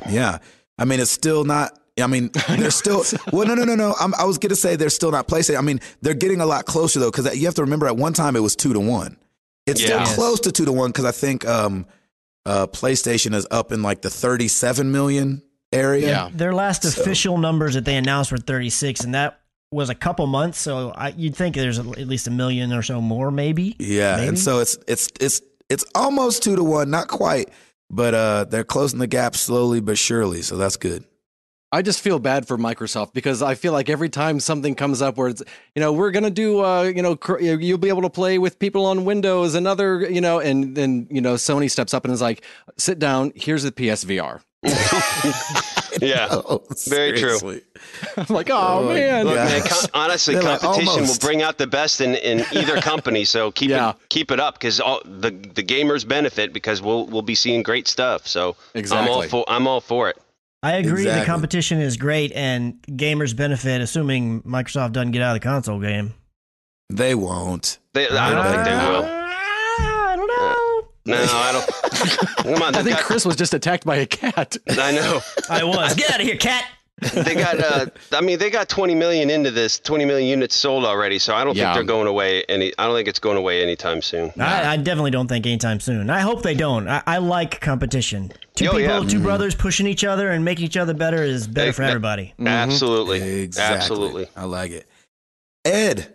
[0.08, 0.38] Yeah.
[0.78, 1.78] I mean, it's still not.
[2.00, 3.04] I mean, they're still.
[3.32, 3.94] Well, no, no, no, no.
[3.98, 5.58] I'm, I was going to say they're still not PlayStation.
[5.58, 8.12] I mean, they're getting a lot closer though, because you have to remember at one
[8.12, 9.16] time it was two to one.
[9.66, 10.04] It's Yeah.
[10.04, 11.86] still close to two to one because I think um,
[12.44, 15.42] uh, PlayStation is up in like the 37 million
[15.72, 16.06] area.
[16.08, 16.30] Yeah.
[16.32, 19.40] Their last So- official numbers that they announced were 36, and that
[19.72, 20.58] was a couple months.
[20.58, 23.74] So I, you'd think there's at least a million or so more, maybe.
[23.78, 24.28] Yeah, Maybe?
[24.28, 27.50] and so it's it's it's it's almost two to one, not quite,
[27.90, 30.42] but uh, they're closing the gap slowly but surely.
[30.42, 31.04] So that's good.
[31.72, 35.16] I just feel bad for Microsoft because I feel like every time something comes up
[35.16, 35.42] where it's,
[35.74, 38.58] you know, we're gonna do, uh, you know, cr- you'll be able to play with
[38.58, 42.22] people on Windows, another, you know, and then you know, Sony steps up and is
[42.22, 42.44] like,
[42.78, 44.42] sit down, here's the PSVR.
[46.00, 46.28] Yeah.
[46.30, 47.38] Oh, Very true.
[48.16, 48.56] I'm like, oh,
[48.88, 49.44] Oh, man, Look, Yeah.
[49.44, 53.24] man, co- honestly, They're like, competition will bring out the best in, in either company.
[53.24, 53.90] So keep Yeah.
[53.90, 57.88] it keep it up because the the gamers benefit because we'll we'll be seeing great
[57.88, 58.26] stuff.
[58.26, 58.80] So I'm all
[59.22, 59.28] Exactly.
[59.28, 60.16] for I'm all for it.
[60.62, 61.04] I agree.
[61.04, 65.80] The competition is great, and gamers benefit, assuming Microsoft doesn't get out of the console
[65.80, 66.14] game.
[66.90, 67.78] They won't.
[67.94, 69.15] They, I don't think they will.
[71.08, 71.26] I don't.
[71.26, 72.36] No, I don't.
[72.56, 74.56] Come on, I think got, Chris was just attacked by a cat.
[74.68, 75.94] I know I was.
[75.94, 76.64] Get out of here, cat.
[77.12, 77.60] they got.
[77.60, 81.18] Uh, I mean, they got 20 million into this, 20 million units sold already.
[81.18, 81.64] So I don't Yeah.
[81.66, 82.72] think they're going away any.
[82.78, 84.32] I don't think it's going away anytime soon.
[84.38, 86.08] I, I definitely don't think anytime soon.
[86.08, 86.88] I hope they don't.
[86.88, 88.32] I, I like competition.
[88.54, 89.00] Two Oh, people, yeah.
[89.08, 91.88] 2 brothers pushing each other and making each other better is better Hey, for that-
[91.90, 92.32] everybody.
[92.42, 93.76] Absolutely, Exactly.
[93.76, 94.28] absolutely.
[94.34, 94.86] I like it.
[95.66, 96.10] Ed,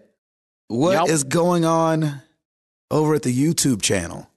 [0.67, 1.29] what is Yep.
[1.31, 2.23] going on
[2.89, 4.30] over at the YouTube channel?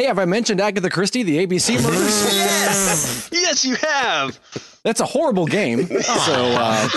[0.00, 2.34] Hey, have I mentioned Agatha Christie, the ABC murders?
[2.34, 4.40] Yes, yes, you have.
[4.82, 5.84] That's a horrible game.
[5.88, 6.88] So uh,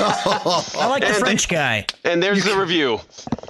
[0.77, 1.85] I like the French guy.
[2.05, 3.01] And there's the review.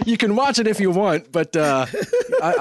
[0.07, 1.85] you can watch it if you want, but uh,
[2.41, 2.55] I,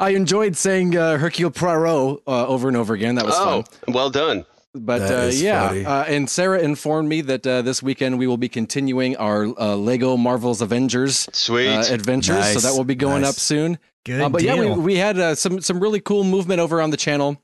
[0.00, 3.16] I I enjoyed saying uh, Hercule Poirot uh, over and over again.
[3.16, 3.94] That was Oh, fun.
[3.94, 4.46] well done.
[4.78, 5.84] But That uh, is yeah, funny.
[5.84, 9.76] uh, and Sarah informed me that uh, this weekend we will be continuing our uh,
[9.76, 11.68] Lego Marvel's Avengers Sweet.
[11.68, 12.52] uh, adventures.
[12.52, 13.30] So that will be going nice.
[13.30, 13.78] up soon.
[14.04, 16.90] Good Uh, but yeah, we, we had uh, some some really cool movement over on
[16.90, 17.40] the channel.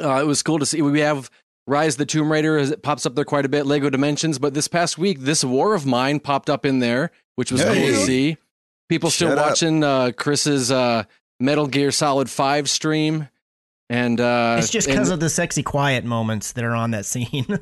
[0.00, 0.80] Uh, it was cool to see.
[0.80, 1.30] We have
[1.66, 3.66] Rise of the Tomb Raider as it pops up there quite a bit.
[3.66, 7.52] Lego Dimensions, but this past week, this War of Mine popped up in there, which
[7.52, 8.36] was cool to see.
[8.88, 9.48] People still up.
[9.50, 11.04] watching uh, Chris's uh,
[11.40, 13.28] Metal Gear Solid Five stream,
[13.92, 17.44] and uh, it's just because of the sexy quiet moments that are on that scene.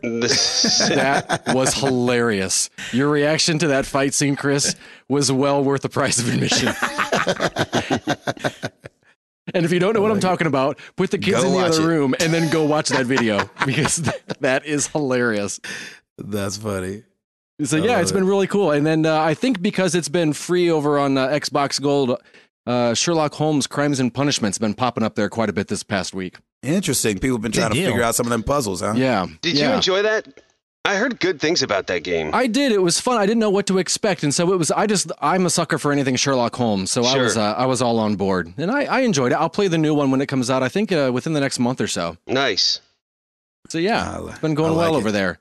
[1.01, 2.71] That was hilarious.
[2.93, 4.77] Your reaction to that fight scene, Chris,
[5.09, 6.69] was well worth the price of admission.
[9.55, 11.67] and if you don't know what I'm talking about, put the kids Go in the
[11.67, 11.87] other it.
[11.87, 13.97] room and then go watch that video because
[14.39, 15.59] that is hilarious.
[16.17, 17.03] That's funny.
[17.65, 18.71] So yeah, love it's been really cool.
[18.71, 22.21] And then uh, I think because it's been free over on uh, Xbox Gold,
[22.71, 26.15] uh, Sherlock Holmes: Crimes and Punishment's been popping up there quite a bit this past
[26.15, 26.37] week.
[26.63, 27.19] Interesting.
[27.19, 27.89] People have been trying to deal.
[27.91, 28.93] figure out some of them puzzles, huh?
[28.97, 29.27] Yeah.
[29.41, 29.69] Did yeah.
[29.71, 30.27] you enjoy that?
[30.85, 32.31] I heard good things about that game.
[32.33, 32.73] I did.
[32.73, 33.19] It was fun.
[33.19, 34.71] I didn't know what to expect, and so it was.
[34.71, 37.83] I just I'm a sucker for anything Sherlock Holmes, so I was uh, I was
[37.83, 39.35] all on board, and I, I enjoyed it.
[39.37, 40.63] I'll play the new one when it comes out.
[40.63, 42.17] I think uh, within the next month or so.
[42.27, 42.81] nice.
[43.69, 44.99] So yeah, I it's been going like well it.
[44.99, 45.39] over there.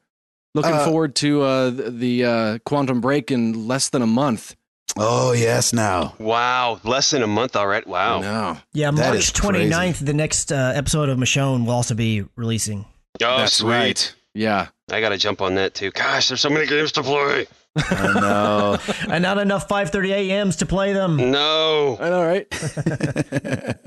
[0.55, 4.55] Looking Uh, forward to uh, the, the uh, Quantum Break in less than a month.
[4.97, 6.15] Oh yes, now.
[6.19, 7.89] Wow, less than a month already.
[7.89, 8.21] Wow.
[8.21, 9.69] No, yeah, That March is crazy.
[9.69, 12.85] 29th, the next uh, episode of Michonne will also be releasing.
[13.23, 13.69] Oh, That's sweet.
[13.69, 14.15] right.
[14.33, 14.67] yeah.
[14.91, 15.91] I got to jump on that too.
[15.91, 17.45] Gosh, there's so many games to play.
[17.75, 18.77] I know.
[19.09, 21.17] and not enough 5:30 a.m.s to play them.
[21.31, 21.97] No.
[21.99, 23.85] I know, right?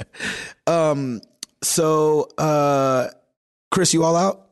[0.66, 1.20] um.
[1.62, 3.08] So, uh,
[3.70, 4.48] Chris, you all out?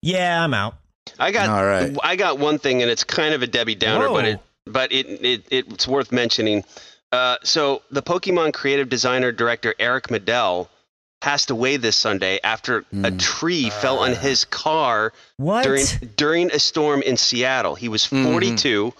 [0.00, 0.74] Yeah, I'm out.
[1.18, 1.94] I got All right.
[2.02, 5.06] I got one thing, and it's kind of a Debbie Downer, but it but it,
[5.24, 6.64] it it's worth mentioning.
[7.10, 10.68] Uh, so the Pokemon creative designer director Eric Medalle
[11.20, 12.82] passed away this Sunday after a
[13.12, 13.18] Mm.
[13.20, 15.62] tree fell on his car What?
[15.64, 15.84] during
[16.16, 17.74] during a storm in Seattle.
[17.74, 18.24] He was Mhm.
[18.24, 18.94] 42.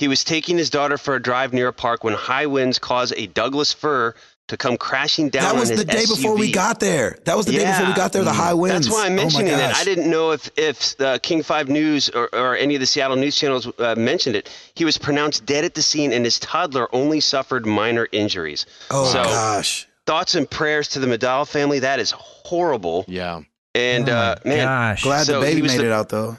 [0.00, 3.14] He was taking his daughter for a drive near a park when high winds caused
[3.16, 4.14] a Douglas fir
[4.48, 5.42] to come crashing down.
[5.44, 7.18] that was on his the day before we got there.
[7.24, 8.24] That was the day before we got there.
[8.24, 8.86] The high winds.
[8.86, 9.74] That's why I'm Oh mentioning it.
[9.74, 13.16] I didn't know if if the King Five News or, or any of the Seattle
[13.16, 14.50] news channels uh, mentioned it.
[14.74, 18.66] He was pronounced dead at the scene, and his toddler only suffered minor injuries.
[18.90, 19.88] Oh So- gosh.
[20.06, 21.78] Thoughts and prayers to the Medalle family.
[21.78, 23.06] That is horrible.
[23.08, 23.40] Yeah.
[23.74, 25.02] And Oh uh, my man, gosh.
[25.02, 26.36] Glad So the baby was made the- it out though.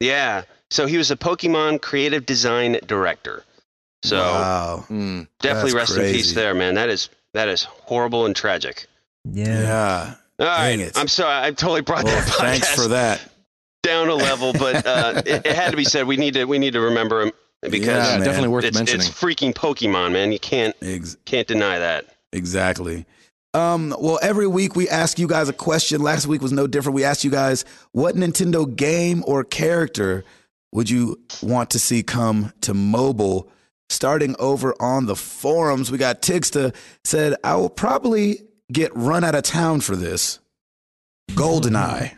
[0.00, 0.42] yeah.
[0.70, 3.44] So he was a Pokemon creative design director.
[4.02, 4.84] So wow.
[4.90, 5.28] Mm.
[5.40, 6.74] definitely That's rest in peace there, man.
[6.74, 8.86] That is that is horrible and tragic.
[9.30, 9.44] yeah.
[9.60, 10.14] Yeah.
[10.40, 10.98] All right, Dang it.
[10.98, 11.46] I'm sorry.
[11.46, 13.20] I totally brought Well, that podcast thanks for that.
[13.84, 16.06] down a level, but uh, it, it had to be said.
[16.08, 17.32] We need to we need to remember him
[17.62, 18.26] because Yeah, Yeah, man.
[18.26, 19.06] definitely worth it's, mentioning.
[19.06, 20.32] it's freaking Pokemon, man.
[20.32, 22.06] You can't Ex- can't deny that.
[22.32, 23.06] Exactly.
[23.54, 26.02] Um, well, every week we ask you guys a question.
[26.02, 26.96] Last week was no different.
[26.96, 30.24] We asked you guys what Nintendo game or character
[30.72, 33.48] would you want to see come to mobile?
[33.94, 36.74] Starting over on the forums, we got Tigsta
[37.04, 38.40] said, I will probably
[38.72, 40.40] get run out of town for this.
[41.30, 42.16] GoldenEye.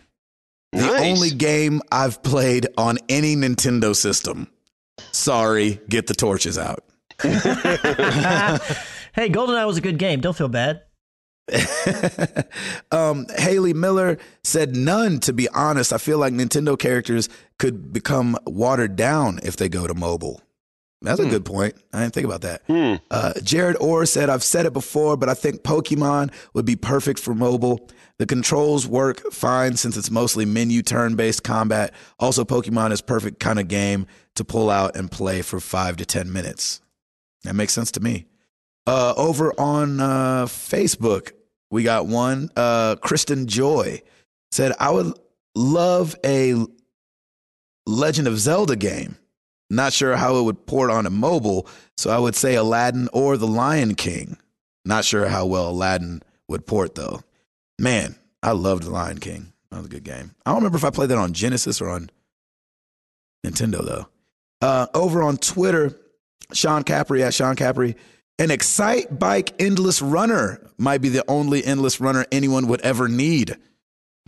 [0.72, 1.02] The Nice.
[1.02, 4.48] only game I've played on any Nintendo system.
[5.12, 6.82] Sorry, get the torches out.
[7.22, 7.28] hey,
[9.28, 10.20] GoldenEye was a good game.
[10.20, 10.80] Don't feel bad.
[12.90, 15.20] um, Haley Miller said none.
[15.20, 19.86] To be honest, I feel like Nintendo characters could become watered down if they go
[19.86, 20.40] to mobile.
[21.02, 21.30] That's a Hmm.
[21.30, 21.74] good point.
[21.92, 22.62] I didn't think about that.
[22.66, 22.94] Hmm.
[23.10, 27.20] Uh, Jared Orr said, I've said it before, but I think Pokemon would be perfect
[27.20, 27.88] for mobile.
[28.18, 31.92] The controls work fine since it's mostly menu turn based combat.
[32.18, 36.06] Also, Pokemon is perfect kind of game to pull out and play for five to
[36.06, 36.80] 10 minutes.
[37.44, 38.26] That makes sense to me.
[38.86, 41.32] Uh, over on uh, Facebook,
[41.70, 42.50] we got one.
[42.56, 44.00] Uh, Kristen Joy
[44.50, 45.12] said, I would
[45.54, 46.54] love a
[47.86, 49.16] Legend of Zelda game.
[49.68, 53.36] Not sure how it would port on a mobile, so I would say Aladdin or
[53.36, 54.36] The Lion King.
[54.84, 57.22] Not sure how well Aladdin would port though.
[57.78, 59.52] Man, I loved The Lion King.
[59.70, 60.34] That was a good game.
[60.44, 62.10] I don't remember if I played that on Genesis or on
[63.44, 64.06] Nintendo though.
[64.60, 65.98] Uh, over on Twitter,
[66.52, 67.96] Sean Capri at Sean Capri,
[68.38, 73.56] an Excite Bike Endless Runner might be the only endless runner anyone would ever need.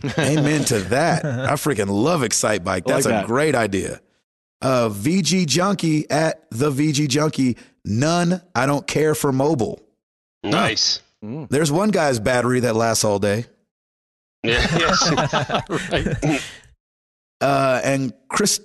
[0.17, 1.25] Amen to that.
[1.25, 2.83] I freaking love Excite Bike.
[2.87, 4.01] I like That's a great idea.
[4.61, 7.57] Uh, VG Junkie at the VG Junkie.
[7.85, 8.41] None.
[8.53, 9.79] I don't care for mobile.
[10.43, 11.01] Nice.
[11.23, 11.49] Mm.
[11.49, 13.45] There's one guy's battery that lasts all day.
[14.43, 15.91] Yeah, yes.
[15.91, 16.41] right.
[17.41, 18.59] Uh, and Chris,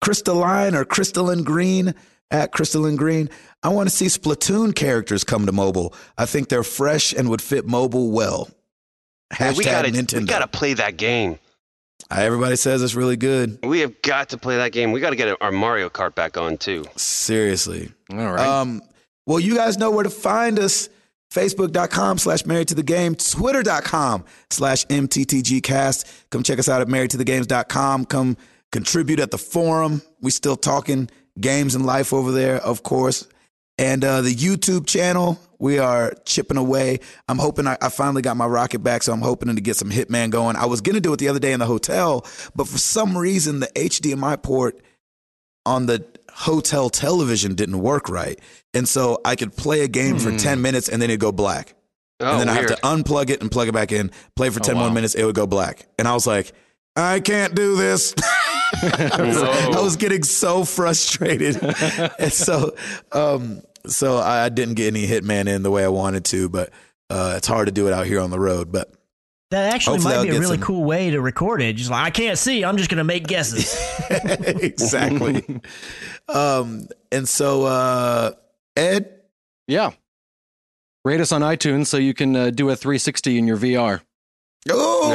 [0.00, 1.94] Crystalline or Crystalline Green
[2.30, 3.28] at Crystalline Green.
[3.62, 5.94] I want to see Splatoon characters come to mobile.
[6.16, 8.48] I think they're fresh and would fit mobile well.
[9.40, 10.20] Man, Hashtag we gotta Nintendo.
[10.20, 11.40] we gotta play that game.
[12.22, 13.58] Everybody says it's really good.
[13.62, 14.92] We have got to play that game.
[14.92, 16.84] We got to get our Mario Kart back on too.
[16.96, 17.90] Seriously.
[18.12, 18.40] All right.
[18.46, 18.82] Um,
[19.26, 20.88] well, you guys know where to find us.
[21.32, 26.28] Facebook.com slash married to the game, Twitter.com slash MTTGcast.
[26.30, 28.04] Come check us out at marriedtothegames.com.
[28.04, 28.36] Come
[28.70, 30.00] contribute at the forum.
[30.20, 31.10] We still talking
[31.40, 33.26] games and life over there, of course.
[33.76, 37.00] And uh, the YouTube channel, we are chipping away.
[37.28, 39.90] I'm hoping I, I finally got my rocket back, so I'm hoping to get some
[39.90, 40.54] Hitman going.
[40.56, 43.18] I was going to do it the other day in the hotel, but for some
[43.18, 44.80] reason, the HDMI port
[45.66, 48.38] on the hotel television didn't work right.
[48.74, 51.74] And so I could play a game for 10 minutes and then it'd go black.
[52.20, 54.60] Oh, and then I have to unplug it and plug it back in, play for
[54.60, 55.86] Oh, 10 more minutes, it would go black.
[55.98, 56.52] And I was like,
[56.96, 58.14] I can't do this.
[59.12, 61.56] I, was, I was getting so frustrated.
[62.18, 62.74] and so,
[63.12, 66.70] um, so I didn't get any Hitman in the way I wanted to, but
[67.10, 68.72] uh, it's hard to do it out here on the road.
[68.72, 68.92] But
[69.50, 71.74] That actually Hopefully might be a really some- cool way to record it.
[71.76, 73.76] Just like I can't see, I'm just gonna make guesses.
[74.10, 75.44] exactly.
[76.28, 78.32] um, and so, uh,
[78.76, 79.20] Ed,
[79.68, 79.90] yeah.
[81.04, 84.00] Rate us on iTunes so you can uh, do a 360 in your VR.
[84.70, 85.10] oh,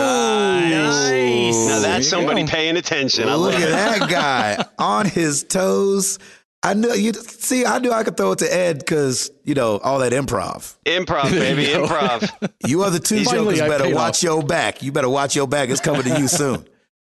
[0.90, 1.68] Nice.
[1.68, 2.50] Now that's you somebody go.
[2.50, 3.28] paying attention.
[3.30, 3.72] I Look love at it.
[4.00, 6.20] that guy on his toes.
[6.62, 7.66] I knew you see.
[7.66, 10.76] I knew I could throw it to Ed because you know all that improv.
[10.86, 12.52] Improv, baby, you improv.
[12.68, 14.24] You other two Finally, jokers better watch off.
[14.24, 14.84] your back.
[14.84, 15.70] You better watch your back.
[15.70, 16.66] It's coming to you soon.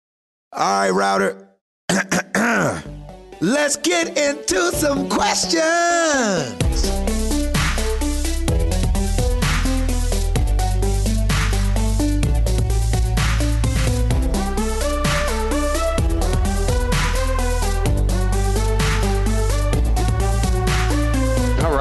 [0.54, 1.50] All right, router.
[3.42, 5.62] let's get into some questions.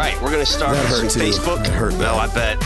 [0.03, 1.27] Right, we're gonna start That with hurt some too.
[1.29, 1.65] Facebook.
[1.65, 2.15] That hurt no.
[2.15, 2.59] I bet.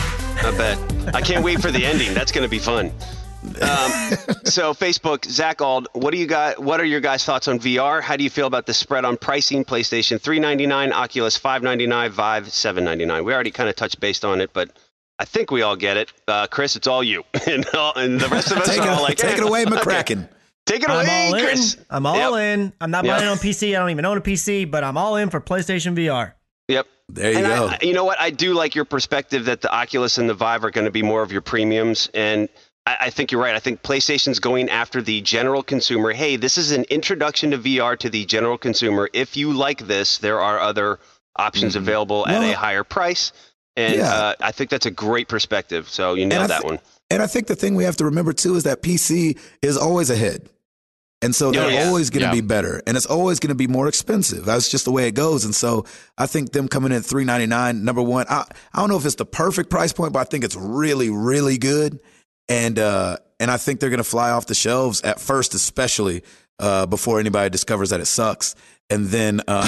[0.43, 1.15] I bet.
[1.15, 2.13] I can't wait for the ending.
[2.13, 2.87] That's gonna be fun.
[2.87, 3.51] Um,
[4.43, 6.59] so Facebook, Zach Ald, what do you got?
[6.61, 8.01] What are your guys' thoughts on VR?
[8.01, 9.63] How do you feel about the spread on pricing?
[9.63, 13.23] PlayStation 399, Oculus 599, Vive 799.
[13.23, 14.71] We already kind of touched based on it, but
[15.19, 16.11] I think we all get it.
[16.27, 18.99] Uh, Chris, it's all you, and, all, and the rest of us Take are all
[18.99, 19.71] it, like, take it "Eh, away, okay.
[19.75, 20.27] McCracken.
[20.65, 21.43] Take it I'm away, all in.
[21.45, 21.77] Chris.
[21.89, 22.59] I'm all Yep.
[22.59, 22.73] in.
[22.81, 23.15] I'm not Yep.
[23.15, 23.75] buying it on PC.
[23.75, 26.33] I don't even own a PC, but I'm all in for PlayStation VR.
[26.67, 26.85] Yep.
[27.09, 27.67] There you and go.
[27.67, 28.19] I, you know what?
[28.19, 31.03] I do like your perspective that the Oculus and the Vive are going to be
[31.03, 32.09] more of your premiums.
[32.13, 32.49] And
[32.85, 33.55] I, I think you're right.
[33.55, 36.11] I think PlayStation's going after the general consumer.
[36.11, 39.09] Hey, this is an introduction to VR to the general consumer.
[39.13, 40.99] If you like this, there are other
[41.37, 43.31] options available at a higher price.
[43.77, 44.11] And yeah.
[44.11, 45.87] uh, I think that's a great perspective.
[45.87, 46.79] So you nailed that one.
[47.09, 50.09] And I think the thing we have to remember too is that PC is always
[50.09, 50.49] ahead.
[51.23, 51.87] And so they're Oh, yeah.
[51.87, 52.41] always going to Yeah.
[52.41, 54.45] be better and it's always going to be more expensive.
[54.45, 55.45] That's just the way it goes.
[55.45, 55.83] And so
[56.17, 59.15] I think them coming in at 399 number 1, I, I don't know if it's
[59.15, 61.99] the perfect price point, but I think it's really really good.
[62.49, 66.21] And uh and I think they're going to fly off the shelves at first especially
[66.59, 68.53] uh before anybody discovers that it sucks.
[68.89, 69.67] And then uh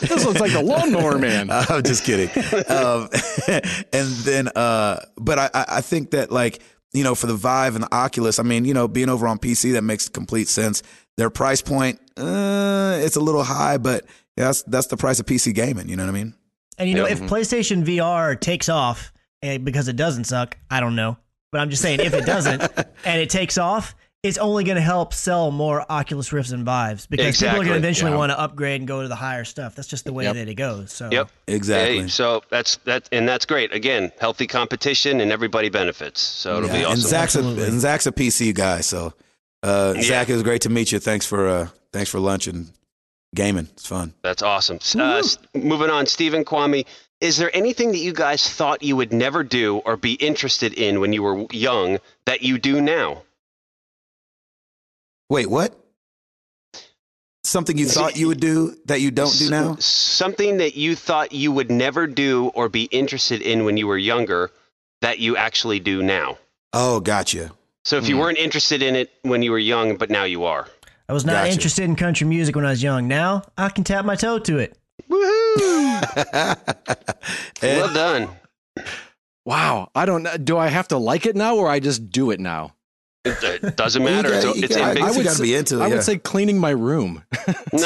[0.00, 1.50] This looks like the lawnmower man.
[1.50, 2.28] I'm just kidding.
[2.70, 3.08] um,
[3.92, 6.60] and then, uh, but I, I I think that like,
[6.92, 9.38] you know, for the Vive and the Oculus, I mean, you know, being over on
[9.38, 10.82] PC, that makes complete sense.
[11.16, 14.04] Their price point, uh, it's a little high, but
[14.36, 15.88] that's, that's the price of PC gaming.
[15.88, 16.34] You know what I mean?
[16.78, 17.12] And you know, Yeah.
[17.14, 19.12] if PlayStation VR takes off
[19.42, 21.16] eh, because it doesn't suck, I don't know.
[21.50, 22.62] But I'm just saying, if it doesn't
[23.04, 23.94] and it takes off,
[24.24, 27.68] it's only going to help sell more Oculus Rifts and Vives because people are going
[27.68, 28.16] to eventually yeah.
[28.16, 29.76] want to upgrade and go to the higher stuff.
[29.76, 30.34] That's just the way Yep.
[30.34, 30.92] that it goes.
[30.92, 31.30] So Yep.
[31.46, 32.00] Exactly.
[32.00, 33.72] Hey, so that's that, and that's great.
[33.72, 36.20] Again, healthy competition, and everybody benefits.
[36.20, 36.92] So it'll Yeah, be awesome.
[36.94, 38.80] And Zach's a, and Zach's a PC guy.
[38.80, 39.12] So,
[39.62, 40.02] uh, Yeah.
[40.02, 40.98] Zach, it was great to meet you.
[40.98, 42.72] Thanks for, uh, thanks for lunch and
[43.36, 43.68] gaming.
[43.74, 44.14] It's fun.
[44.22, 44.80] That's awesome.
[44.98, 45.22] Uh,
[45.54, 46.86] moving on, Stephen Kwame,
[47.20, 50.98] is there anything that you guys thought you would never do or be interested in
[50.98, 53.22] when you were young that you do now?
[55.30, 55.74] Wait, what?
[57.44, 59.76] Something you thought you would do that you don't do now?
[59.78, 63.96] Something that you thought you would never do or be interested in when you were
[63.96, 64.50] younger
[65.00, 66.36] that you actually do now.
[66.72, 67.52] Oh, gotcha.
[67.84, 68.20] So if you Hmm.
[68.22, 70.66] weren't interested in it when you were young, but now you are.
[71.08, 71.52] I was not Gotcha.
[71.52, 73.08] interested in country music when I was young.
[73.08, 74.76] Now I can tap my toe to it.
[75.08, 76.02] Woohoo!
[77.62, 77.78] Ed?
[77.78, 78.28] well done.
[79.46, 79.90] Wow.
[79.94, 80.36] I don't know.
[80.36, 82.74] Do I have to like it now or I just do it now?
[83.28, 84.30] It, it doesn't Well, matter.
[84.30, 85.82] gotta- it's you it's gotta- I would gotta be into it.
[85.82, 85.94] I yeah.
[85.94, 87.22] would say cleaning my room.
[87.72, 87.82] Nice.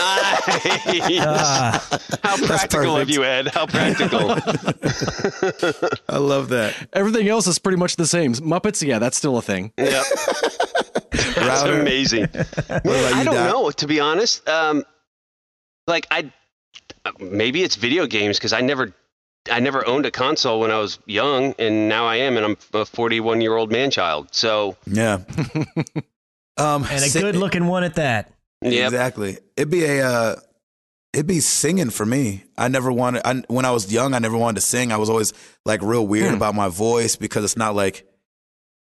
[1.21, 3.49] Ah, How practical of you, Ed.
[3.49, 4.31] How practical.
[6.09, 6.75] I love that.
[6.93, 8.35] Everything else is pretty much the same.
[8.35, 9.73] Muppets, yeah, that's still a thing.
[9.77, 10.05] yep.
[11.35, 12.27] That's amazing.
[12.33, 13.53] What I don't Doc?
[13.53, 14.47] know, to be honest.
[14.49, 14.85] Um,
[15.87, 16.33] like I,
[17.19, 18.93] maybe it's video games because I never,
[19.51, 22.57] I never owned a console when I was young, and now I am, and I'm
[22.75, 24.29] a 41 year old man child.
[24.33, 25.15] So Yeah.
[26.57, 28.33] um, and a si- good looking one at that.
[28.61, 29.39] yeah, Exactly.
[29.57, 30.37] It'd be a, uh,
[31.13, 32.45] it'd be singing for me.
[32.57, 33.23] I never wanted.
[33.27, 34.93] I, when I was young, I never wanted to sing.
[34.93, 35.33] I was always
[35.65, 36.37] like real weird Hmm.
[36.37, 38.07] about my voice because it's not like,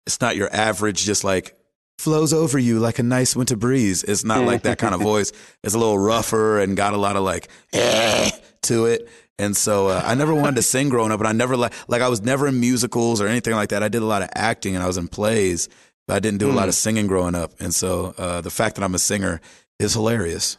[0.07, 1.57] it's not your average, just like
[1.98, 4.05] flows over you like a nice winter breeze.
[4.05, 5.32] It's not like that kind of voice.
[5.62, 8.30] It's a little rougher and got a lot of like eh,
[8.62, 9.09] to it.
[9.39, 12.03] And so uh, I never wanted to sing growing up, and I never like like
[12.03, 13.82] I was never in musicals or anything like that.
[13.82, 15.68] I did a lot of acting and I was in plays,
[16.07, 17.53] but I didn't do a lot of singing growing up.
[17.61, 19.41] And so uh, the fact that I'm a singer
[19.80, 20.57] is hilarious.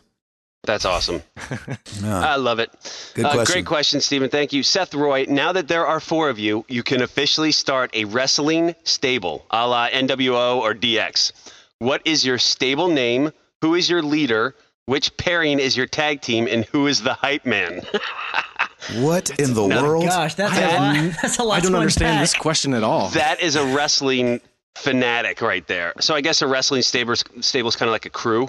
[0.66, 1.22] that's awesome.
[2.04, 2.70] Yeah, I love it.
[3.14, 3.54] good Uh, question.
[3.54, 4.30] great question, Stephen.
[4.30, 4.62] Thank you.
[4.64, 8.76] Seth Roy, now that there are four of you, you can officially start a wrestling
[8.84, 11.32] stable a la NWO or DX.
[11.80, 13.32] What is your stable name?
[13.62, 14.56] Who is your leader?
[14.88, 16.48] Which pairing is your tag team?
[16.52, 17.82] And who is the hype man?
[18.98, 20.06] What in the No, world?
[20.06, 21.16] Gosh, that's I a have lot.
[21.22, 21.58] That's a lot.
[21.58, 22.24] I don't understand unpack.
[22.24, 23.10] this question at all.
[23.10, 24.42] that is a wrestling
[24.76, 25.94] fanatic right there.
[26.00, 28.48] So I guess a wrestling stable stable is kind of like a crew.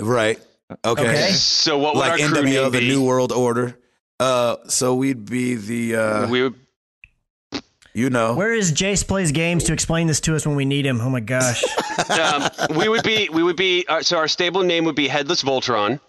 [0.00, 0.38] Right.
[0.84, 1.02] Okay.
[1.02, 1.32] Okay.
[1.32, 2.88] So what would Like our crew NWO, name the be?
[2.88, 3.76] New World Order.
[4.20, 6.54] Uh, so we'd be the uh, we would,
[7.94, 10.86] you know, Where is Jace plays games to explain this to us when we need
[10.86, 11.00] him?
[11.00, 11.62] Oh my gosh.
[12.10, 15.42] um, we would be we would be uh, so our stable name would be Headless
[15.42, 16.00] Voltron.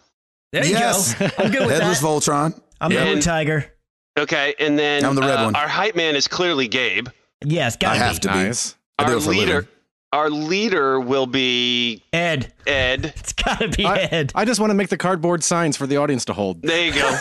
[0.51, 1.13] There you Yes.
[1.13, 1.27] go.
[1.37, 2.05] I'm good with Headless that.
[2.07, 2.59] Voltron.
[2.81, 3.05] I'm Yeah.
[3.05, 3.65] the blue tiger.
[4.17, 5.55] Okay, and then I'm the red uh, one.
[5.55, 7.07] our hype man is clearly Gabe.
[7.45, 8.19] Yes, I got have me.
[8.19, 8.33] to be.
[8.33, 8.75] nice.
[8.97, 9.67] I our it for a leader,
[10.11, 12.51] our leader will be Ed.
[12.67, 13.13] Ed.
[13.15, 14.31] It's gotta be I, Ed.
[14.35, 16.61] I just want to make the cardboard signs for the audience to hold.
[16.63, 17.07] There you go.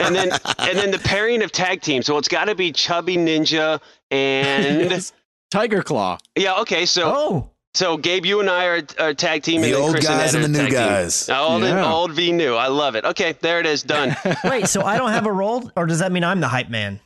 [0.00, 2.06] and then and then the pairing of tag teams.
[2.06, 3.80] So it's got to be Chubby Ninja
[4.10, 5.12] and Yes.
[5.50, 6.18] Tiger Claw.
[6.36, 6.60] yeah.
[6.60, 7.50] Okay, so oh.
[7.74, 9.60] So Gabe, you and I are, are tag team.
[9.60, 10.78] The and old Chris guys and, and the new tag team.
[10.88, 11.28] guys.
[11.28, 11.92] Old and Yeah.
[11.92, 12.54] old v new.
[12.54, 13.04] I love it.
[13.04, 13.82] Okay, there it is.
[13.82, 14.16] Done.
[14.44, 17.00] Wait, so I don't have a role, or does that mean I'm the hype man?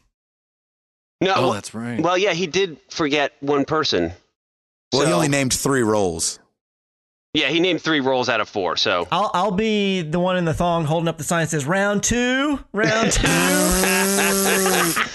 [1.20, 1.34] No.
[1.36, 2.00] Oh, that's right.
[2.00, 4.12] well, yeah, he did forget one person.
[4.92, 6.38] Well, he only named three roles.
[7.34, 8.76] Yeah, he named three roles out of four.
[8.76, 11.64] So I'll I'll be the one in the thong holding up the sign that says
[11.64, 13.22] round two, round two.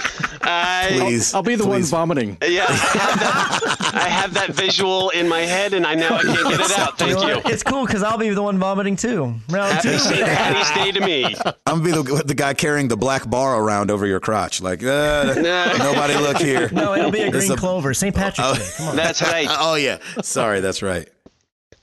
[0.50, 2.38] I, Please, I'll be the one vomiting.
[2.41, 6.22] yeah, I have, that, I have that visual in my head, and I know I
[6.22, 7.00] can't get it out.
[7.02, 7.41] You Thank know you.
[7.45, 9.36] It's cool because I'll be the one vomiting too.
[9.50, 9.98] Round Happy two.
[10.00, 10.26] St.
[10.26, 11.36] Patty's Day to me.
[11.66, 14.62] I'm gonna be the, the guy carrying the black bar around over your crotch.
[14.62, 15.34] Like, uh,
[15.78, 16.70] nobody look here.
[16.78, 17.93] No, it'll be a green a- clover.
[17.93, 18.16] St.
[18.16, 18.74] Patrick's Day.
[18.78, 18.95] Come on.
[18.95, 19.48] That's right.
[19.60, 21.10] Oh yeah, sorry, that's right.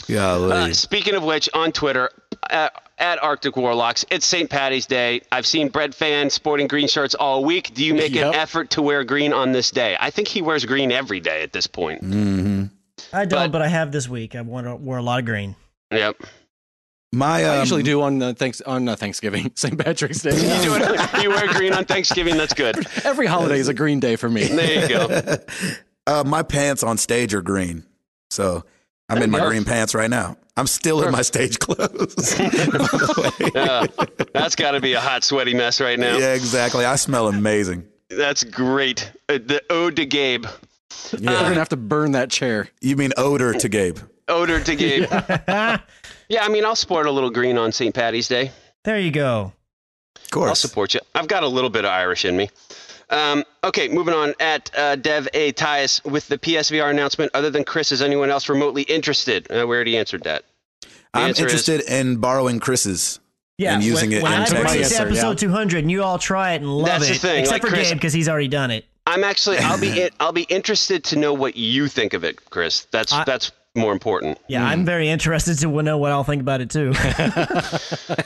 [0.09, 0.53] Golly.
[0.53, 2.09] Uh, speaking of which, on Twitter,
[2.51, 4.49] uh, at Arctic Warlocks, it's St.
[4.49, 5.21] Patty's Day.
[5.33, 7.75] I've seen Brett fans sporting green shirts all week.
[7.75, 8.27] Do you make Yep.
[8.29, 9.97] an effort to wear green on this day?
[9.99, 12.03] I think he wears green every day at this point.
[12.03, 12.65] Mm-hmm.
[13.13, 14.35] I don't, but- but, I have this week.
[14.35, 15.57] I wore, wore a lot of green.
[15.91, 16.17] Yep.
[17.13, 19.79] My um, I usually do on uh, thanks on uh, Thanksgiving, St.
[19.79, 20.31] Patrick's Day.
[20.33, 21.23] You do it.
[21.23, 22.37] You wear green on Thanksgiving.
[22.37, 22.77] That's good.
[23.05, 24.47] Every holiday is a green day for me.
[24.49, 25.37] There you go.
[26.09, 27.85] uh, my pants on stage are green,
[28.31, 28.65] so
[29.09, 29.51] I'm in my Perfect.
[29.51, 30.37] green pants right now.
[30.57, 32.15] I'm still in my stage clothes.
[32.39, 33.31] by.
[33.55, 33.87] Yeah,
[34.33, 36.17] that's got to be a hot, sweaty mess right now.
[36.17, 36.85] Yeah, exactly.
[36.85, 37.87] I smell amazing.
[38.09, 39.11] That's great.
[39.29, 40.47] Uh, the ode to Gabe.
[41.13, 42.69] We're gonna have to burn that chair.
[42.81, 43.99] You mean odor to Gabe?
[44.29, 45.07] Odor to Gabe.
[45.11, 45.79] yeah,
[46.41, 47.95] I mean, I'll sport a little green on St.
[47.95, 48.53] Patty's Day.
[48.85, 49.53] There you go.
[50.17, 51.01] Of course, I'll support you.
[51.15, 52.49] I've got a little bit of Irish in me.
[53.11, 54.35] Um, okay, moving on.
[54.41, 55.53] At uh, Dev A.
[55.53, 59.47] Tyus with the PSVR announcement, other than Chris, is anyone else remotely interested?
[59.51, 60.45] Uh, we already answered that.
[60.83, 63.21] The I'm answer is- interested in borrowing Chris's.
[63.57, 64.75] Yeah, And using when, it when in I bring Texas.
[64.75, 65.49] it to Answer, episode yeah.
[65.49, 67.69] 200 and you all try it and love That's it, the thing, except like for
[67.69, 68.85] Chris- Gabe because he's already done it.
[69.07, 69.59] I'm actually.
[69.59, 70.09] I'll be.
[70.21, 72.87] I'll be interested to know what you think of it, Chris.
[72.91, 74.39] That's I- that's more important.
[74.49, 76.93] Yeah, I'm very interested to know what I'll think about it too.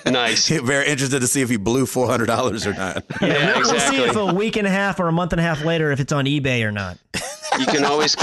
[0.11, 0.49] Nice.
[0.49, 3.05] Very interested to see if he blew four hundred dollars or not.
[3.21, 5.65] Yeah, We'll see if a week and a half or a month and a half
[5.65, 6.99] later if it's on eBay or not.
[7.59, 8.17] You can always.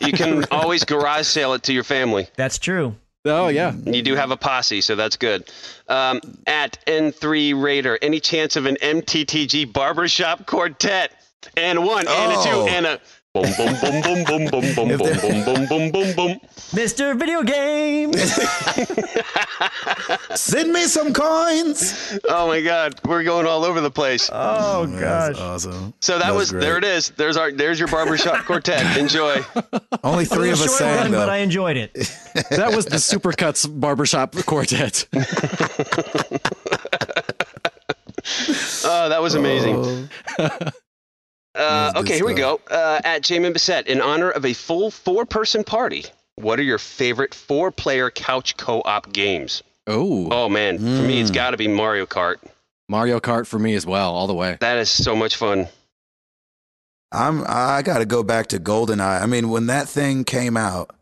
[0.00, 2.28] You can always garage sale it to your family.
[2.36, 2.94] That's true.
[3.24, 3.74] Oh yeah.
[3.84, 5.50] You do have a posse, so that's good.
[5.88, 11.12] Um, at N3 Raider, any chance of an MTTG barbershop quartet?
[11.56, 12.44] And one, and a Oh.
[12.66, 13.00] two, and a
[13.32, 16.40] boom, boom, boom, boom, boom, boom, boom, boom, boom, boom, boom, boom, boom.
[16.72, 17.16] Mr.
[17.18, 18.12] Video Game.
[20.36, 22.18] Send me some coins.
[22.28, 24.28] Oh my God, we're going all over the place.
[24.32, 25.44] Oh That's gosh.
[25.44, 25.94] awesome.
[26.00, 26.60] So that That's was great.
[26.60, 26.78] there.
[26.78, 27.10] It is.
[27.10, 27.52] There's our.
[27.52, 28.96] There's your barbershop quartet.
[28.96, 29.42] Enjoy.
[30.02, 31.28] Only three of us short run, sang but.
[31.28, 31.92] I enjoyed it.
[32.50, 35.06] That was the Supercuts barbershop quartet.
[38.84, 40.08] Oh, that was amazing.
[41.54, 42.60] Uh, okay, here we go.
[42.70, 46.04] Uh, at Jamin Bissett, in honor of a full four-person party,
[46.36, 49.62] what are your favorite four-player couch co-op games?
[49.86, 52.36] Oh, Oh man, for me it's got to be Mario Kart.
[52.88, 54.56] Mario Kart for me as well, all the way.
[54.60, 55.68] That is so much fun.
[57.12, 59.22] I'm I got to go back to GoldenEye.
[59.22, 60.94] I mean, when that thing came out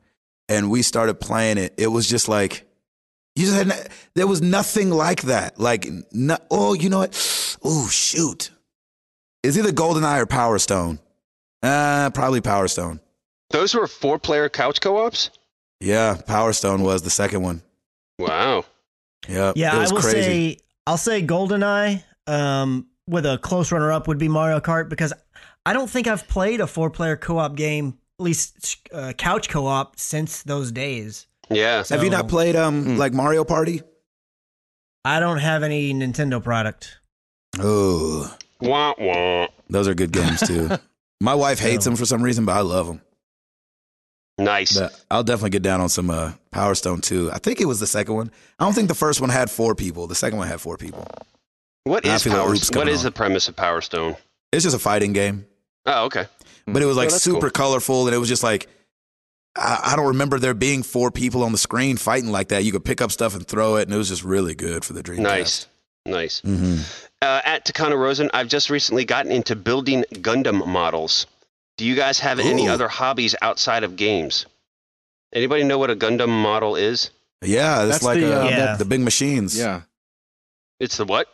[0.48, 2.66] and we started playing it, it was just like
[3.36, 5.60] you just had there was nothing like that.
[5.60, 7.58] Like no, oh, you know what?
[7.62, 8.50] Oh, shoot.
[9.42, 10.98] It's either GoldenEye or Power Stone.
[11.62, 13.00] Uh, probably Power Stone.
[13.50, 15.30] Those were four-player couch co-ops.
[15.80, 17.62] Yeah, Power Stone was the second one.
[18.18, 18.64] Wow.
[19.28, 19.54] Yep.
[19.56, 20.20] Yeah, it I will crazy.
[20.22, 22.02] say I'll say GoldenEye.
[22.26, 25.12] Um, with a close runner-up would be Mario Kart because
[25.64, 30.42] I don't think I've played a four-player co-op game, at least uh, couch co-op, since
[30.42, 31.26] those days.
[31.50, 31.82] Yeah.
[31.88, 32.96] Have you not played um Hmm.
[32.96, 33.80] like Mario Party?
[35.06, 36.98] I don't have any Nintendo product.
[37.58, 39.46] Oh, Wah wah.
[39.70, 40.70] those are good games too.
[41.20, 43.00] My wife hates them for some reason, but I love them.
[44.38, 44.78] Nice.
[44.78, 47.28] But I'll definitely get down on some uh, Power Stone too.
[47.32, 48.30] I think it was the second one.
[48.58, 50.06] I don't think the first one had four people.
[50.06, 51.04] The second one had four people.
[51.84, 52.52] What I is feel like Power?
[52.52, 53.02] oops What on.
[53.02, 54.16] the premise of Power Stone?
[54.52, 55.46] It's just a fighting game,
[55.86, 56.26] Oh, okay.
[56.66, 57.50] but it was like Oh, super cool.
[57.50, 58.68] colorful, and it was just like
[59.56, 62.62] I, I don't remember there being four people on the screen fighting like that.
[62.64, 64.92] You could pick up stuff and throw it, and it was just really good for
[64.92, 65.18] the Dreamcast.
[65.22, 65.66] Nice.
[66.06, 66.40] Nice.
[66.40, 66.76] hmm
[67.20, 71.26] Uh, at Takana Rosen, I've just recently gotten into building Gundam models.
[71.76, 74.46] Do you guys have any other hobbies outside of games?
[75.32, 77.10] Anybody know what a Gundam model is?
[77.42, 78.76] Yeah, it's That's like the, uh, uh, Yeah.
[78.76, 79.56] the big machines.
[79.58, 79.82] Yeah.
[80.80, 81.32] It's the what?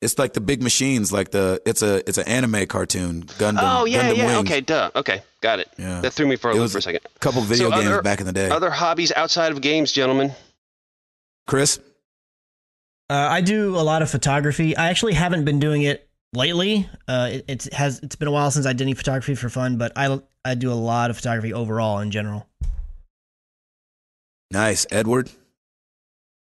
[0.00, 3.24] It's like the big machines, like the it's a it's an anime cartoon.
[3.24, 3.58] Gundam.
[3.60, 4.26] Oh yeah, Gundam yeah.
[4.26, 4.50] Wings.
[4.50, 4.90] Okay, duh.
[4.96, 5.68] Okay, got it.
[5.78, 6.00] Yeah.
[6.00, 7.00] That threw me for a It loop for a second.
[7.14, 8.48] A couple video So games other- back in the day.
[8.48, 10.32] Other hobbies outside of games, gentlemen.
[11.46, 11.78] Chris,
[13.10, 14.76] Uh, I do a lot of photography.
[14.76, 16.88] I actually haven't been doing it lately.
[17.08, 19.78] Uh, it, it has it's been a while since I did any photography for fun,
[19.78, 22.46] but I I do a lot of photography overall in general.
[24.52, 24.86] nice.
[24.92, 25.28] Edward,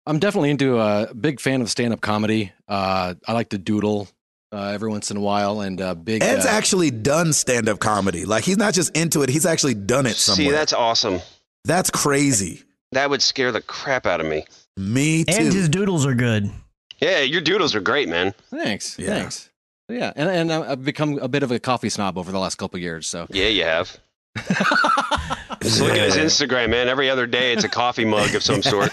[0.06, 2.52] I'm definitely into a big fan of stand up comedy.
[2.68, 4.06] Uh, I like to doodle
[4.52, 6.22] uh, every once in a while, and uh, big.
[6.22, 8.26] Ed's uh, actually done stand up comedy.
[8.26, 10.46] Like he's not just into it; he's actually done it somewhere.
[10.46, 11.20] See, that's awesome.
[11.64, 12.62] that's crazy.
[12.92, 14.44] That would scare the crap out of me.
[14.76, 15.34] Me too.
[15.36, 16.50] And his doodles are good.
[16.98, 18.34] Yeah, your doodles are great, man.
[18.50, 18.98] Thanks.
[18.98, 19.06] Yeah.
[19.08, 19.50] Thanks.
[19.88, 22.78] Yeah, and and I've become a bit of a coffee snob over the last couple
[22.78, 23.06] of years.
[23.06, 23.96] So Yeah, you have.
[24.36, 24.50] Just
[25.80, 26.88] look at his Instagram, man.
[26.88, 28.90] Every other day, it's a coffee mug of some sort.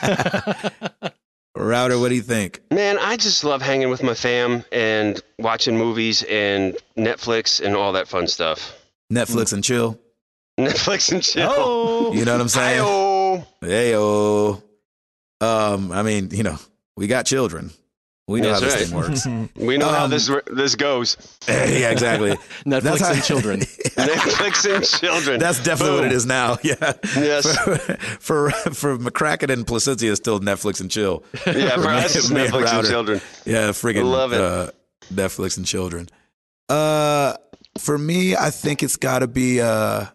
[1.56, 2.62] Router, what do you think?
[2.72, 7.94] Man, I just love hanging with my fam and watching movies and Netflix and all
[7.94, 8.78] that fun stuff.
[9.12, 10.00] Netflix and chill.
[10.60, 11.50] Netflix and chill.
[11.52, 12.80] Oh, You know what I'm saying?
[12.82, 13.46] Hi-oh.
[13.62, 14.62] Hey, oh.
[15.42, 16.58] Um, I mean, you know,
[16.96, 17.72] we got children.
[18.28, 19.18] We know That's how this right.
[19.26, 19.52] thing works.
[19.68, 21.18] We know how Um, this this goes.
[21.50, 22.32] yeah, exactly.
[22.66, 23.60] Netflix how- and children.
[23.60, 25.40] Netflix and children.
[25.40, 26.58] That's definitely what it is now.
[26.64, 26.94] Yeah.
[27.18, 27.58] Yes.
[27.58, 27.78] For
[28.20, 31.24] for, for McCracken and Placencia, it's still Netflix and chill.
[31.46, 32.88] Yeah, for us, it's Me- me Netflix and router.
[32.90, 33.22] children.
[33.46, 34.40] Yeah, friggin' Love it.
[34.40, 34.72] Uh,
[35.12, 36.08] Netflix and children.
[36.70, 37.34] Uh,
[37.80, 39.60] for me, I think it's got to be.
[39.60, 40.06] Uh,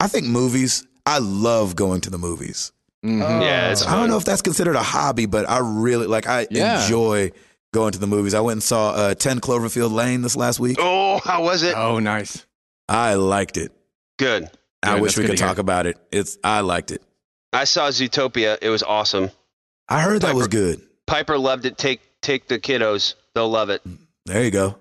[0.00, 0.86] I think movies.
[1.06, 2.72] I love going to the movies.
[3.02, 6.26] Yeah, it's I don't know if that's considered a hobby, but I really like.
[6.26, 6.82] I Yeah.
[6.82, 7.30] enjoy
[7.72, 8.34] going to the movies.
[8.34, 10.78] I went and saw uh, Ten Cloverfield Lane this last week.
[10.80, 11.76] Oh, how was it?
[11.76, 12.44] Oh, nice.
[12.88, 13.72] I liked it.
[14.18, 14.50] Good.
[14.82, 15.96] I Good, wish we could talk about it.
[16.10, 16.38] It's.
[16.42, 17.02] I liked it.
[17.52, 18.58] I saw Zootopia.
[18.60, 19.30] It was awesome.
[19.88, 20.80] I heard that was good.
[21.06, 21.78] Piper loved it.
[21.78, 23.14] Take take the kiddos.
[23.34, 23.82] They'll love it.
[24.26, 24.76] There you go.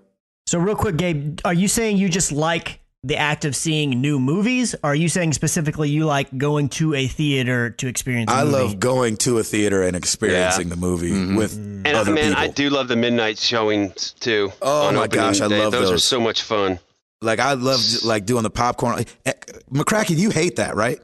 [0.47, 4.19] So real quick, Gabe, are you saying you just like the act of seeing new
[4.19, 4.73] movies?
[4.83, 8.31] Or are you saying specifically you like going to a theater to experience?
[8.31, 11.37] I I love going to a theater and experiencing the movie Mhm.
[11.37, 12.41] with And other man, people.
[12.43, 14.51] I do love the midnight showings too.
[14.61, 15.59] Oh my opening gosh, I day.
[15.59, 15.83] love those.
[15.89, 16.79] Those are so much fun.
[17.21, 19.05] Like I love like doing the popcorn.
[19.25, 19.33] Eh,
[19.71, 20.99] McCracken, you hate that, right?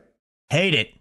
[0.49, 0.93] Hate it.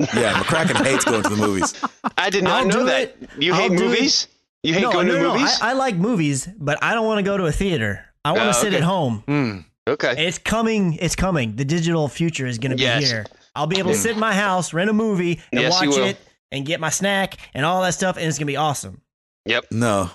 [0.00, 1.74] Yeah, McCracken hates going to the movies.
[2.16, 3.02] I did not I'll know that.
[3.20, 3.28] it.
[3.38, 3.88] You I'll hate do it.
[3.88, 4.26] movies?
[4.62, 5.32] You hate no, going no, to no.
[5.34, 5.58] movies?
[5.60, 8.04] I, I like movies, but I don't want to go to a theater.
[8.24, 8.76] I want to Oh, sit okay.
[8.78, 9.22] at home.
[9.28, 9.64] Mm.
[9.88, 10.26] Okay.
[10.26, 10.94] It's coming.
[10.94, 11.56] It's coming.
[11.56, 13.08] The digital future is going to be Yes.
[13.08, 13.26] here.
[13.54, 16.18] I'll be able to sit in my house, rent a movie, and Yes, watch it,
[16.52, 19.00] and get my snack and all that stuff, and it's going to be awesome.
[19.46, 19.66] Yep.
[19.72, 20.10] No,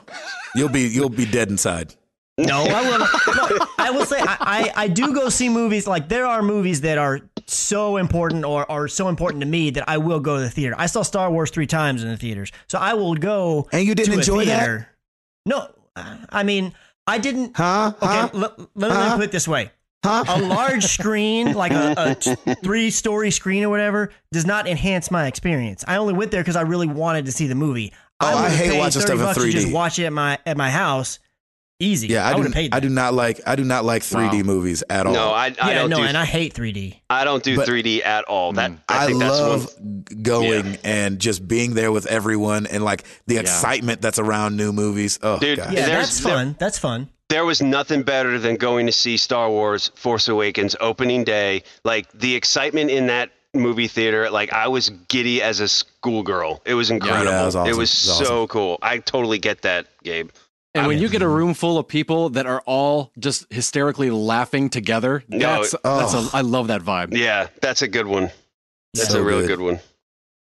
[0.55, 1.93] you'll be you'll be dead inside.
[2.37, 2.99] No, I will.
[2.99, 5.87] No, I will say I, I, I do go see movies.
[5.87, 9.87] Like there are movies that are so important or are so important to me that
[9.87, 10.75] I will go to the theater.
[10.77, 13.67] I saw Star Wars three times in the theaters, so I will go.
[13.71, 14.87] And you didn't to enjoy that?
[15.45, 16.73] No, I mean
[17.07, 17.55] I didn't.
[17.55, 17.93] Huh?
[18.01, 18.29] Okay, Huh?
[18.33, 19.71] let, let me put it this way:
[20.03, 20.23] Huh?
[20.27, 25.27] a large screen, like a, a t- three-story screen or whatever, does not enhance my
[25.27, 25.83] experience.
[25.87, 27.93] I only went there because I really wanted to see the movie.
[28.21, 30.39] Oh, I would've hate watching 30 stuff in bucks to Just watch it at my
[30.45, 31.19] at my house,
[31.85, 32.07] easy.
[32.07, 32.43] Yeah, I, would do.
[32.43, 32.73] have paid.
[32.73, 33.41] I do not like.
[33.45, 34.43] I do not like 3D Wow.
[34.43, 35.13] movies at all.
[35.13, 36.99] No, I, I yeah, don't no, do and I hate 3D.
[37.09, 38.53] I don't do But- 3D at all.
[38.53, 38.77] That mm.
[38.89, 40.03] I I, think that's love one.
[40.21, 40.77] going Yeah.
[40.83, 45.19] and just being there with everyone and like the excitement that's around new movies.
[45.21, 45.73] Oh, Dude, God.
[45.73, 46.55] Yeah, There's- that's there- fun.
[46.59, 47.09] That's fun.
[47.29, 51.63] There was nothing better than going to see Star Wars Force Awakens opening day.
[51.83, 56.61] Like the excitement in that movie theater, like I was giddy as a schoolgirl.
[56.65, 57.31] It was incredible.
[57.31, 57.69] Yeah, it was awesome.
[57.73, 58.47] It was It was so awesome.
[58.49, 58.77] cool.
[58.83, 60.29] I totally get that, Gabe.
[60.75, 64.69] And when you get a room full of people that are all just hysterically laughing
[64.69, 66.29] together, No, that's that's oh.
[66.33, 67.15] a I love that vibe.
[67.17, 68.29] Yeah, that's a good one.
[68.93, 69.57] That's So a real good.
[69.57, 69.59] good.
[69.61, 69.79] one.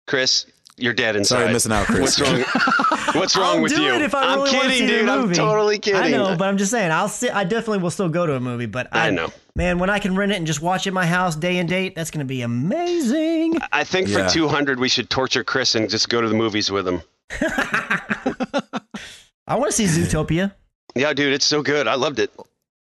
[0.08, 0.46] Chris,
[0.78, 1.36] you're dead inside.
[1.36, 2.20] Sorry, I'm missing out, Chris.
[2.20, 2.44] What's wrong?
[3.14, 3.94] What's wrong I'll with do you?
[3.94, 5.10] it if I am really wanna kidding, see the dude.
[5.10, 6.02] I'm totally kidding.
[6.02, 6.92] I know, but I'm just saying.
[6.92, 7.36] I'll sit.
[7.36, 9.32] I definitely will still go to a movie, but I, I know.
[9.56, 11.68] man, when I can rent it and just watch it at my house day and
[11.68, 13.58] date, that's going to be amazing.
[13.72, 14.28] I think Yeah.
[14.28, 17.02] for 200 we should torture Chris and just go to the movies with him.
[19.52, 20.54] I want to see Zootopia.
[20.96, 21.88] Yeah, dude, it's so good.
[21.88, 22.32] I loved it.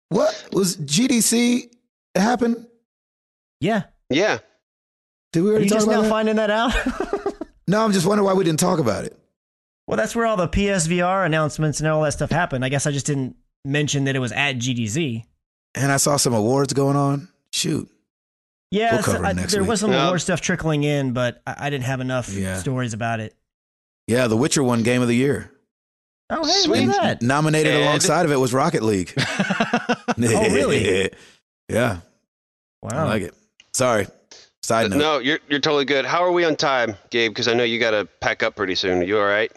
[0.10, 1.70] What was GDC
[2.16, 2.68] happen?
[3.60, 4.40] Yeah, Yeah.
[5.32, 6.10] Did we are already you talk just about now that?
[6.10, 6.74] finding that out?
[7.68, 9.18] no, I'm just wondering why we didn't talk about it.
[9.88, 12.64] well, that's where all the PSVR announcements and all that stuff happened.
[12.64, 13.36] I guess I just didn't
[13.66, 15.24] mention that it was at GDC.
[15.76, 17.30] And I saw some awards going on.
[17.52, 17.90] Shoot.
[18.70, 19.70] Yeah, We'll so cover it I- there week.
[19.70, 20.06] was some Yeah.
[20.06, 22.58] award stuff trickling in, but I, I didn't have enough Yeah.
[22.60, 23.36] stories about it.
[24.08, 25.50] Yeah, The Witcher won Game of the Year.
[26.36, 26.88] Oh, hey, Sweet.
[26.88, 27.26] look at that.
[27.26, 27.82] Nominated Ed.
[27.84, 29.14] alongside of it was Rocket League.
[30.16, 31.10] Oh, really?
[31.70, 31.98] yeah,
[32.82, 32.90] Wow.
[32.94, 33.34] I like it.
[33.74, 34.08] Sorry.
[34.62, 34.98] Side note.
[34.98, 36.06] No, you're you're totally good.
[36.06, 37.32] How are we on time, Gabe?
[37.32, 39.00] Because I know you got to pack up pretty soon.
[39.00, 39.52] Are you all right?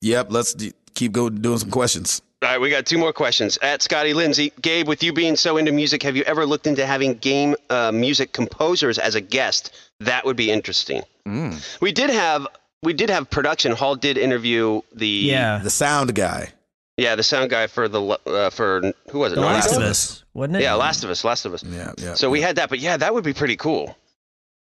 [0.00, 2.22] Yep, let's d- keep keep going doing some questions.
[2.42, 3.58] All right, we got two more questions.
[3.62, 6.84] At Scotty Lindsay, Gabe, with you being so into music, have you ever looked into
[6.86, 9.72] having game uh, music composers as a guest?
[10.00, 11.02] That would be interesting.
[11.28, 11.80] Mm.
[11.80, 12.46] We did have
[12.82, 13.72] we did have production.
[13.72, 15.58] Hall did interview the Yeah.
[15.58, 16.50] The sound guy.
[16.96, 19.36] yeah the sound guy for the uh, for who was it?
[19.36, 20.62] The Last of Us, wasn't it?
[20.62, 21.24] Yeah, Last of Us.
[21.24, 21.62] Last of Us.
[21.64, 22.14] Yeah, yeah.
[22.14, 23.96] So we had that, but yeah, that would be pretty cool.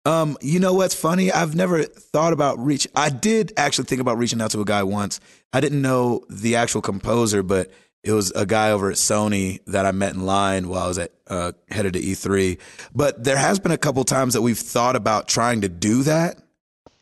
[0.05, 1.31] Um, you know what's funny?
[1.33, 2.87] I've never thought about reach.
[2.95, 5.19] I did actually think about reaching out to a guy once.
[5.51, 7.71] I didn't know the actual composer, but
[8.03, 10.97] it was a guy over at Sony that I met in line while I was
[10.97, 12.57] at uh, headed to E3.
[12.95, 16.39] But there has been a couple times that we've thought about trying to do that,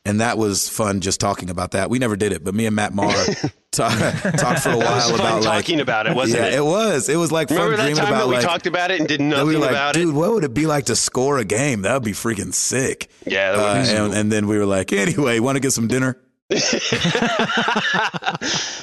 [0.05, 1.89] and that was fun just talking about that.
[1.89, 3.11] We never did it, but me and Matt Maher
[3.71, 6.47] talk, talked for a That was while fun about like talking about it, wasn't yeah,
[6.49, 6.53] it?
[6.55, 7.09] it was.
[7.09, 8.99] It was like Remember fun that dreaming time about that we like talked about it
[8.99, 10.05] and did that nothing we like, about dude, it?
[10.07, 11.81] Dude, what would it be like to score a game?
[11.81, 13.09] That would be freaking sick.
[13.25, 15.71] Yeah, that would Uh, be and, and then we were like, anyway, want to get
[15.71, 16.17] some dinner?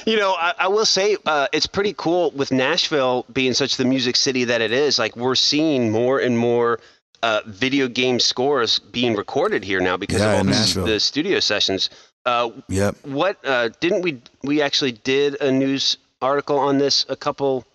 [0.05, 3.85] you know, I, I will say uh, it's pretty cool with Nashville being such the
[3.85, 4.99] music city that it is.
[4.99, 6.79] Like we're seeing more and more
[7.23, 10.53] uh, video game scores being recorded here now because Yeah, of all
[10.85, 11.89] the, the studio sessions.
[12.25, 12.95] Uh, Yep.
[13.05, 14.21] what uh, didn't we?
[14.43, 17.65] We actually did a news article on this a couple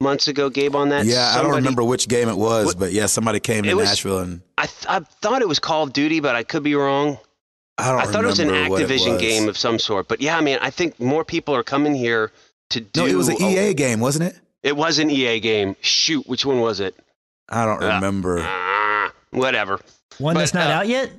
[0.00, 0.76] months ago, Gabe.
[0.76, 3.64] On that, Yeah, I don't remember which game it was, What- but yeah, somebody came
[3.64, 6.42] to was- Nashville and I, th- I thought it was Call of Duty, but I
[6.42, 7.18] could be wrong.
[7.78, 9.20] I don't I thought it was an remember what it Activision was.
[9.22, 10.06] game of some sort.
[10.08, 12.30] But yeah, I mean, I think more people are coming here
[12.70, 13.00] to do.
[13.00, 14.38] No, it was an a- EA game, wasn't it?
[14.62, 15.74] It was an EA game.
[15.80, 16.94] Shoot, which one was it?
[17.48, 18.38] I don't Uh, remember.
[18.40, 18.81] Ah,
[19.32, 19.80] whatever.
[20.18, 21.10] One But, that's not uh, out yet.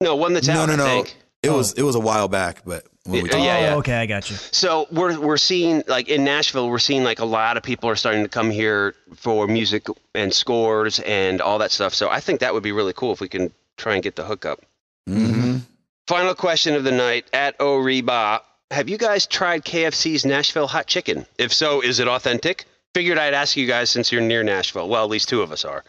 [0.00, 0.68] No, one that's No, out.
[0.68, 1.04] no, no, no.
[1.42, 1.56] It Oh.
[1.58, 3.74] was it was a while back, but when we yeah, yeah, yeah.
[3.74, 4.36] Oh, okay, I got you.
[4.36, 7.96] So we're we're seeing like in Nashville, we're seeing like a lot of people are
[7.96, 11.94] starting to come here for music and scores and all that stuff.
[11.94, 14.24] So I think that would be really cool if we can try and get the
[14.24, 14.60] hookup.
[15.08, 15.60] Mhm.
[16.08, 18.40] Final question of the night at Oriba.
[18.70, 21.24] Have you guys tried KFC's Nashville hot chicken?
[21.38, 22.64] If so, is it authentic?
[22.94, 24.88] Figured I'd ask you guys since you're near Nashville.
[24.88, 25.84] Well, at least two of us are.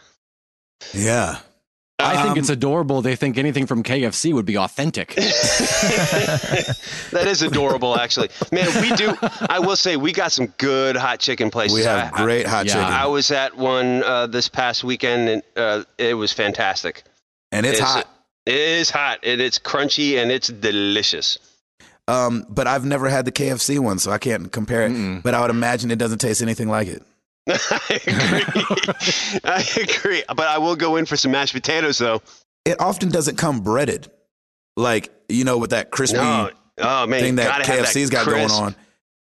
[0.92, 1.38] Yeah.
[2.02, 3.02] I think Um, it's adorable.
[3.02, 5.14] They think anything from KFC would be authentic.
[5.14, 6.76] that
[7.26, 8.30] is adorable, actually.
[8.52, 9.14] Man, we do.
[9.48, 11.76] I will say we got some good hot chicken places.
[11.76, 12.72] We have I- great hot yeah.
[12.72, 17.04] chicken, I, I was at one uh, this past weekend, and uh, it was fantastic.
[17.52, 18.08] and it's, hot.
[18.46, 21.38] It is hot, and it's crunchy, and it's delicious.
[22.08, 24.92] Um, but I've never had the KFC one, so I can't compare it.
[24.92, 25.22] Mm-mm.
[25.22, 27.02] But I would imagine it doesn't taste anything like it.
[27.48, 29.40] I agree.
[29.44, 30.22] I agree.
[30.28, 32.22] But I will go in for some mashed potatoes, though.
[32.64, 34.10] It often doesn't come breaded,
[34.76, 38.24] like you know, with that crispy No, oh man, thing that gotta have KFC's that
[38.24, 38.76] got going on.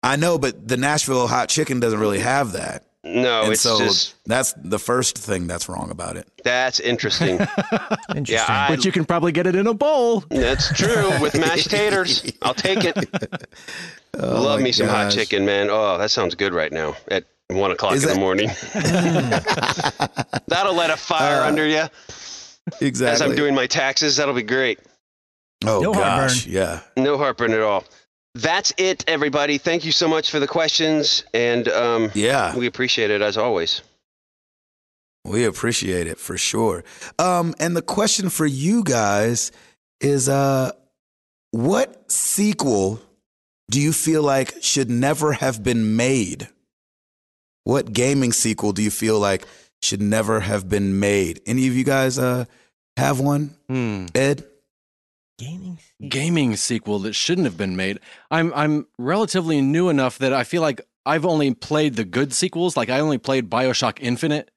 [0.03, 2.85] I know, but the Nashville hot chicken doesn't really have that.
[3.05, 6.27] No, and it's so just that's the first thing that's wrong about it.
[6.43, 7.39] that's interesting.
[8.15, 8.25] Interesting.
[8.25, 10.21] yeah, I, but you can probably get it in a bowl.
[10.29, 12.31] that's true with mashed taters.
[12.41, 12.97] I'll take it.
[14.15, 15.69] Oh Love my me some hot chicken, man.
[15.71, 18.47] Oh, that sounds good right now at one o'clock Is in the morning.
[20.47, 21.85] That'll let a fire Uh, under you
[22.81, 23.13] Exactly.
[23.13, 24.17] as I'm doing my taxes.
[24.17, 24.79] That'll be great.
[25.65, 26.53] oh No gosh, heartburn.
[26.53, 26.79] yeah.
[26.97, 27.83] No heartburn at all.
[28.35, 29.57] That's it, everybody.
[29.59, 33.81] Thank you so much for the questions, and um, Yeah, we appreciate it as always.
[35.23, 36.83] we appreciate it for sure.
[37.19, 39.51] Um, and the question for you guys
[40.01, 40.71] is, uh,
[41.51, 42.99] what sequel
[43.69, 46.47] do you feel like should never have been made?
[47.63, 49.45] What gaming sequel do you feel like
[49.81, 51.41] should never have been made?
[51.45, 52.45] Any of you guys uh,
[52.97, 53.55] have one?
[53.67, 54.07] Hmm.
[54.13, 54.45] Ed?
[55.39, 55.79] Gaming.
[56.07, 57.99] Gaming sequel that shouldn't have been made.
[58.29, 62.77] I'm I'm relatively new enough that I feel like I've only played the good sequels.
[62.77, 64.51] Like I only played Bioshock Infinite.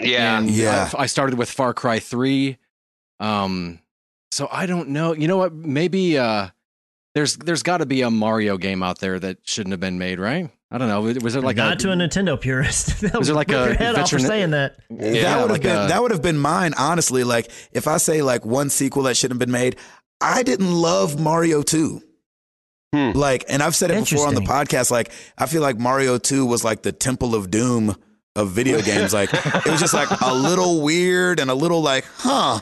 [0.00, 0.90] Yeah, And Yeah.
[0.94, 2.58] I, I started with Far Cry 3.
[3.20, 3.78] Um,
[4.30, 5.14] so I don't know.
[5.14, 5.54] You know what?
[5.54, 6.48] Maybe uh,
[7.14, 10.18] there's there's got to be a Mario game out there that shouldn't have been made,
[10.18, 10.50] right?
[10.70, 11.02] I don't know.
[11.20, 13.02] Was it like Not a, to a Nintendo purist.
[13.14, 14.76] Was it like a your head off for veteran- saying that?
[14.90, 15.22] yeah.
[15.22, 17.96] that would have like been a- that would have been mine honestly like if i
[17.98, 19.76] say like one sequel that shouldn't have been made
[20.20, 22.00] i didn't love mario 2
[22.92, 23.10] Hmm.
[23.12, 26.46] like and i've said it before on the podcast like i feel like mario 2
[26.46, 27.96] was like the temple of doom
[28.36, 32.04] of video games like it was just like a little weird and a little like
[32.18, 32.60] huh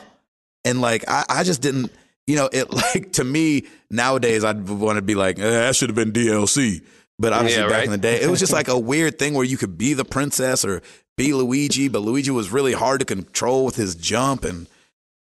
[0.65, 1.91] and like i, I just didn't
[2.27, 5.89] you know it like to me nowadays i'd want to be like eh, that should
[5.89, 6.81] have been dlc
[7.19, 7.85] but obviously Yeah, back right.
[7.85, 10.05] in the day it was just like a weird thing where you could be the
[10.05, 10.81] princess or
[11.17, 14.67] be Luigi, but Luigi was really hard to control with his jump, and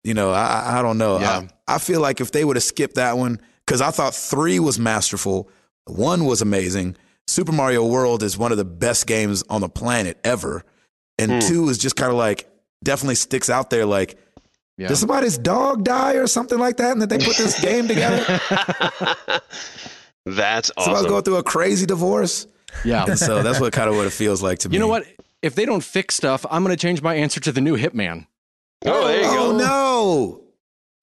[0.03, 1.19] you know, I, I- don't know.
[1.19, 1.43] Yeah.
[1.67, 4.59] I, I feel like if they would have skipped that one, because I thought three
[4.59, 5.49] was masterful,
[5.85, 6.95] one was amazing.
[7.27, 10.63] Super Mario World is one of the best games on the planet ever,
[11.19, 11.39] and Hmm.
[11.47, 12.47] two is just kind of like
[12.83, 13.85] definitely sticks out there.
[13.85, 14.17] Like,
[14.77, 14.87] Yeah.
[14.87, 18.39] did somebody's dog die or something like that, and that they put this game together?
[20.25, 20.83] That's awesome.
[20.83, 21.09] Somebody's awesome.
[21.09, 22.47] going through a crazy divorce.
[22.83, 23.05] Yeah.
[23.05, 24.73] And so that's what kind of what it feels like to me.
[24.75, 25.05] You know what?
[25.41, 28.25] If they don't fix stuff, I'm going to change my answer to the new Hitman.
[28.85, 29.57] oh, there you Oh go.
[29.57, 30.41] no!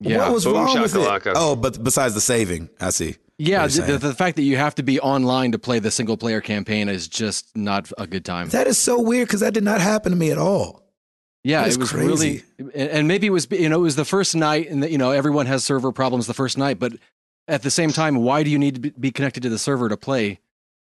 [0.00, 0.18] Yeah.
[0.24, 1.32] What was Boom wrong with it?
[1.36, 3.16] Oh, but besides the saving, I see.
[3.38, 6.40] yeah, the, the, fact that you have to be online to play the single player
[6.40, 8.48] campaign is just not a good time.
[8.48, 10.82] That is so weird because that did not happen to me at all.
[11.44, 12.42] Yeah, That is it was crazy.
[12.58, 14.90] really, and and maybe it was you know it was the first night, and that
[14.90, 16.92] you know everyone has server problems the first night, but
[17.48, 19.88] at the same time, why do you need to be- be connected to the server
[19.88, 20.40] to play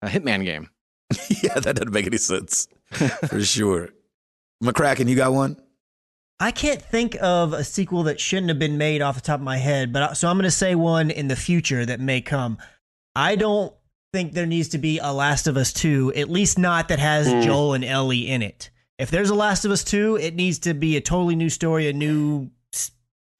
[0.01, 0.69] a Hitman game?
[1.43, 2.67] yeah, that doesn't make any sense
[3.27, 3.89] for sure.
[4.63, 5.57] McCracken, you got one?
[6.39, 9.43] I can't think of a sequel that shouldn't have been made off the top of
[9.43, 12.21] my head, but I- so I'm going to say one in the future that may
[12.21, 12.57] come.
[13.15, 13.73] I don't
[14.13, 17.27] think there needs to be a Last of Us 2, at least not that has
[17.31, 17.41] Hmm.
[17.41, 18.69] Joel and Ellie in it.
[18.99, 21.87] If there's a Last of Us 2, it needs to be a totally new story,
[21.87, 22.49] a new s-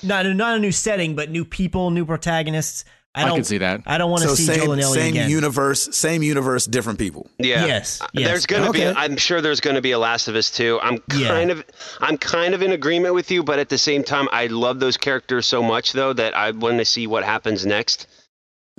[0.03, 2.85] not not a new setting, but new people, new protagonists.
[3.15, 3.81] I I, don't can see that.
[3.87, 5.29] I don't want to so see same, Joel and Ellie same again.
[5.31, 7.27] universe, same universe, different people.
[7.39, 7.65] Yeah.
[7.65, 8.27] Yes, Uh, yes.
[8.27, 8.85] There's gonna be.
[8.85, 10.79] I'm sure there's gonna be a Last of Us too.
[10.83, 11.29] I'm Yeah.
[11.29, 11.63] kind of.
[11.99, 14.97] I'm kind of in agreement with you, but at the same time, I love those
[14.97, 18.05] characters so much though that I want to see what happens next.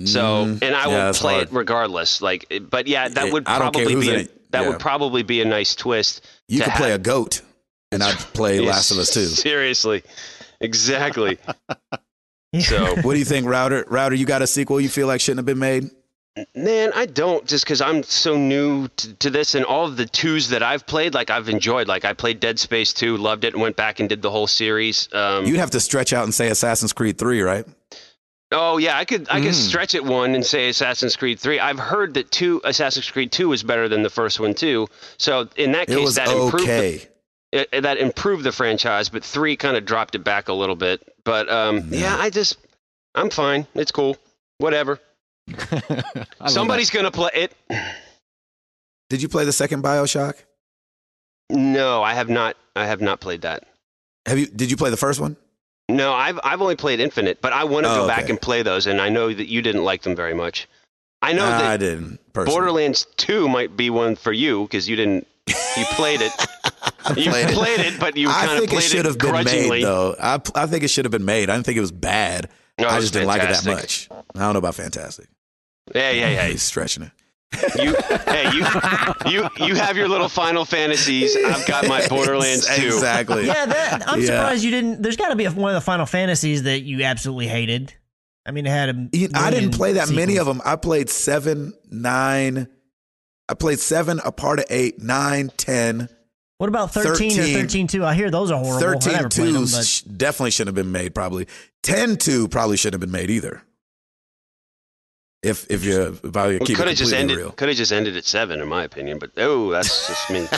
[0.05, 1.47] So, Mm, and I yeah, will play hard.
[1.49, 2.21] it regardless.
[2.21, 4.09] Like, but yeah, that It- would I don't care probably be.
[4.15, 4.69] A, that Yeah.
[4.69, 6.21] would probably be a nice twist.
[6.47, 7.41] You to could play a goat,
[7.91, 9.25] and I'd play Last of Us too.
[9.25, 10.03] Seriously,
[10.61, 11.37] exactly.
[12.61, 13.85] So, What do you think, Router?
[13.87, 15.91] Router, you got a sequel you feel like shouldn't have been made?
[16.55, 20.07] man, I don't just because I'm so new to, to this and all of the
[20.07, 21.13] twos that I've played.
[21.13, 21.87] Like, I've enjoyed.
[21.87, 24.47] Like, I played Dead Space 2, loved it, and went back and did the whole
[24.47, 25.07] series.
[25.13, 27.65] Um, You'd have to stretch out and say Assassin's Creed 3, right?
[28.51, 29.67] Oh yeah, I could I could Mm.
[29.69, 31.59] stretch it one and say Assassin's Creed three.
[31.59, 34.87] I've heard that two Assassin's Creed two was better than the first one too.
[35.19, 37.07] So in that It case, was that improved the, okay.
[37.51, 41.01] It, that improved the franchise, but three kind of dropped it back a little bit.
[41.23, 41.99] But um, Yeah.
[41.99, 42.17] yeah.
[42.19, 42.57] I just
[43.15, 43.65] I'm fine.
[43.75, 44.17] It's cool.
[44.59, 44.99] Whatever.
[46.47, 47.53] Somebody's gonna play it.
[49.09, 50.35] Did you play the second Bioshock?
[51.49, 52.55] No, I have not.
[52.75, 53.63] I have not played that.
[54.27, 54.45] Have you?
[54.45, 55.35] Did you play the first one?
[55.89, 58.61] No, I've I've only played Infinite, but I want to Oh, go back and play
[58.61, 60.67] those, and I know that you didn't like them very much.
[61.23, 62.19] I know I that didn't.
[62.31, 62.55] Personally.
[62.55, 66.31] Borderlands 2 might be one for you because you didn't you played it.
[67.05, 67.53] I You played it.
[67.55, 70.15] played it, but you I kind of think it should have been made, though.
[70.21, 71.49] I, I think it should have been made.
[71.49, 72.49] I didn't think it was bad.
[72.79, 74.07] No, I was just didn't like it that much.
[74.11, 75.27] I don't know about fantastic.
[75.93, 76.47] Yeah, yeah, yeah.
[76.51, 77.11] He's stretching it.
[77.81, 77.95] You,
[78.31, 78.63] hey, you,
[79.31, 81.35] you, you have your little Final Fantasies.
[81.35, 82.85] I've got my Borderlands too.
[82.85, 83.47] Exactly.
[83.47, 84.25] yeah, that, I'm Yeah.
[84.27, 85.01] surprised you didn't.
[85.01, 87.93] There's got to be a, one of the Final Fantasies that you absolutely hated.
[88.45, 89.09] I mean, it had a.
[89.17, 90.61] You- I didn't play that many of them.
[90.63, 92.67] I played seven, nine.
[93.49, 96.07] I played seven, a part of eight, nine, ten.
[96.59, 98.05] What about 13, 13 or 13 2?
[98.05, 98.77] I hear those are horrible.
[98.89, 101.47] I 13 never played them, 2s but sh- definitely shouldn't have been made, probably.
[101.83, 103.61] 10 2 probably shouldn't have been made either.
[105.41, 107.37] If if you if I We keep could it have just completely ended.
[107.37, 107.51] real.
[107.51, 109.19] Could have just ended at seven, in my opinion.
[109.19, 110.45] But oh, that's just me.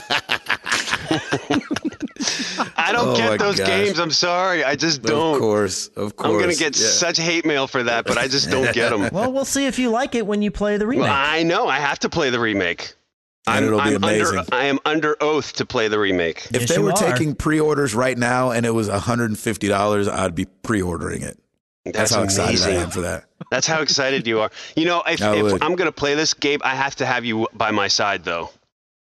[2.78, 3.68] I don't Oh get those gosh.
[3.68, 4.00] games.
[4.00, 4.64] I'm sorry.
[4.64, 5.36] I just don't.
[5.36, 6.34] Of course, of course.
[6.34, 6.88] I'm gonna get yeah.
[6.88, 9.10] such hate mail for that, but I just don't get them.
[9.12, 11.04] well, we'll see if you like it when you play the remake.
[11.04, 11.68] Well, I know.
[11.68, 12.96] I have to play the remake.
[13.48, 14.38] And I'm, it'll be I'm amazing.
[14.40, 16.46] Under, I am under oath to play the remake.
[16.54, 16.96] If Yes, they were are.
[16.98, 21.40] taking pre-orders right now and it was $150, I'd be pre-ordering it.
[21.86, 22.78] That's, That's, how excited amazing.
[22.78, 23.26] I am for that.
[23.50, 24.52] That's how excited you are.
[24.76, 25.64] You know, if, I if would.
[25.64, 28.52] I'm gonna play this, Gabe, I have to have you by my side though,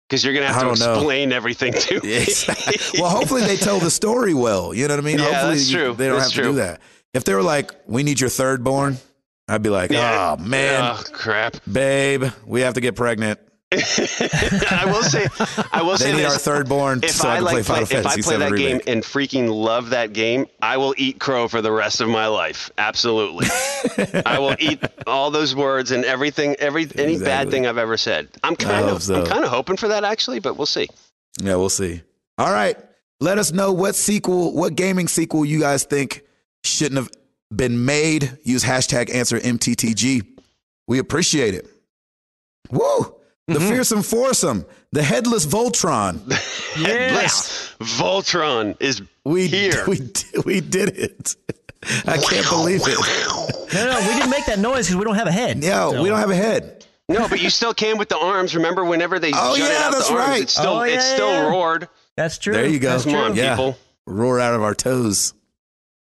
[0.09, 0.93] because you're gonna have to don't know.
[0.95, 2.13] explain everything to me.
[2.15, 2.99] Exactly.
[2.99, 4.73] well, hopefully they tell the story well.
[4.73, 5.19] You know what I mean?
[5.19, 5.93] Yeah, hopefully that's you- true.
[5.93, 6.51] they don't That's have to true.
[6.51, 6.81] do that.
[7.13, 8.97] If they were like, "We need your third born,"
[9.47, 10.35] I'd be like, Yeah.
[10.37, 11.55] "Oh man, Oh crap!
[11.71, 13.39] babe, we have to get pregnant.
[13.71, 15.27] I will say,
[15.73, 16.33] I will They say need this.
[16.33, 18.79] our third born if so I, I like play play, if I play that game
[18.87, 22.69] and freaking love that game, I will eat crow for the rest of my life.
[22.77, 23.47] Absolutely,
[24.25, 28.29] I will eat all those words and everything, every any bad thing I've ever said.
[28.43, 29.21] I'm kind of, so.
[29.21, 30.87] I'm kind of hoping for that actually, but we'll see.
[31.41, 32.01] Yeah, we'll see.
[32.37, 32.77] All right,
[33.19, 36.21] let us know what sequel, what gaming sequel you guys think
[36.63, 37.09] shouldn't have
[37.53, 38.37] been made.
[38.43, 40.21] Use hashtag answer MTTG.
[40.87, 41.67] We appreciate it.
[42.71, 43.14] Woo!
[43.47, 43.67] The Mm-hmm.
[43.69, 46.15] fearsome foursome, the headless Voltron.
[46.73, 49.83] Headless Voltron is We here.
[49.87, 49.99] we
[50.45, 51.35] we did it.
[52.07, 52.97] I can't believe it.
[53.75, 55.63] no, no, we didn't make that noise because we don't have a head.
[55.63, 56.85] Yeah, So- we don't have a head.
[57.07, 58.55] No, but you still came with the arms.
[58.55, 60.41] Remember, whenever they Oh, yeah, out that's the arms, right.
[60.41, 61.47] it's still Oh, yeah, it's still yeah.
[61.49, 61.87] roared.
[62.17, 62.53] That's true.
[62.53, 62.89] There you go.
[62.89, 63.21] That's Come true.
[63.21, 63.51] on, Yeah.
[63.55, 63.77] people.
[64.07, 65.35] Roar out of our toes.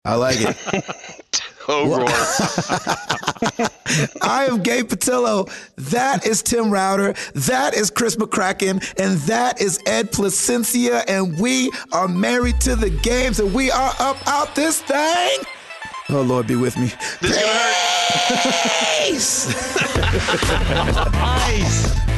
[0.05, 0.57] I like it.
[1.67, 2.09] Oh, Well- roar.
[4.23, 5.49] I am Gabe Patillo.
[5.77, 7.15] That is Tim Router.
[7.35, 8.83] That is Chris McCracken.
[8.99, 11.05] And that is Ed Placencia.
[11.09, 15.39] And we are married to the games and we are up out this thing.
[16.11, 16.93] Oh Lord, be with me.
[17.23, 17.47] This is.
[19.09, 19.55] Peace.
[21.15, 22.14] Nice.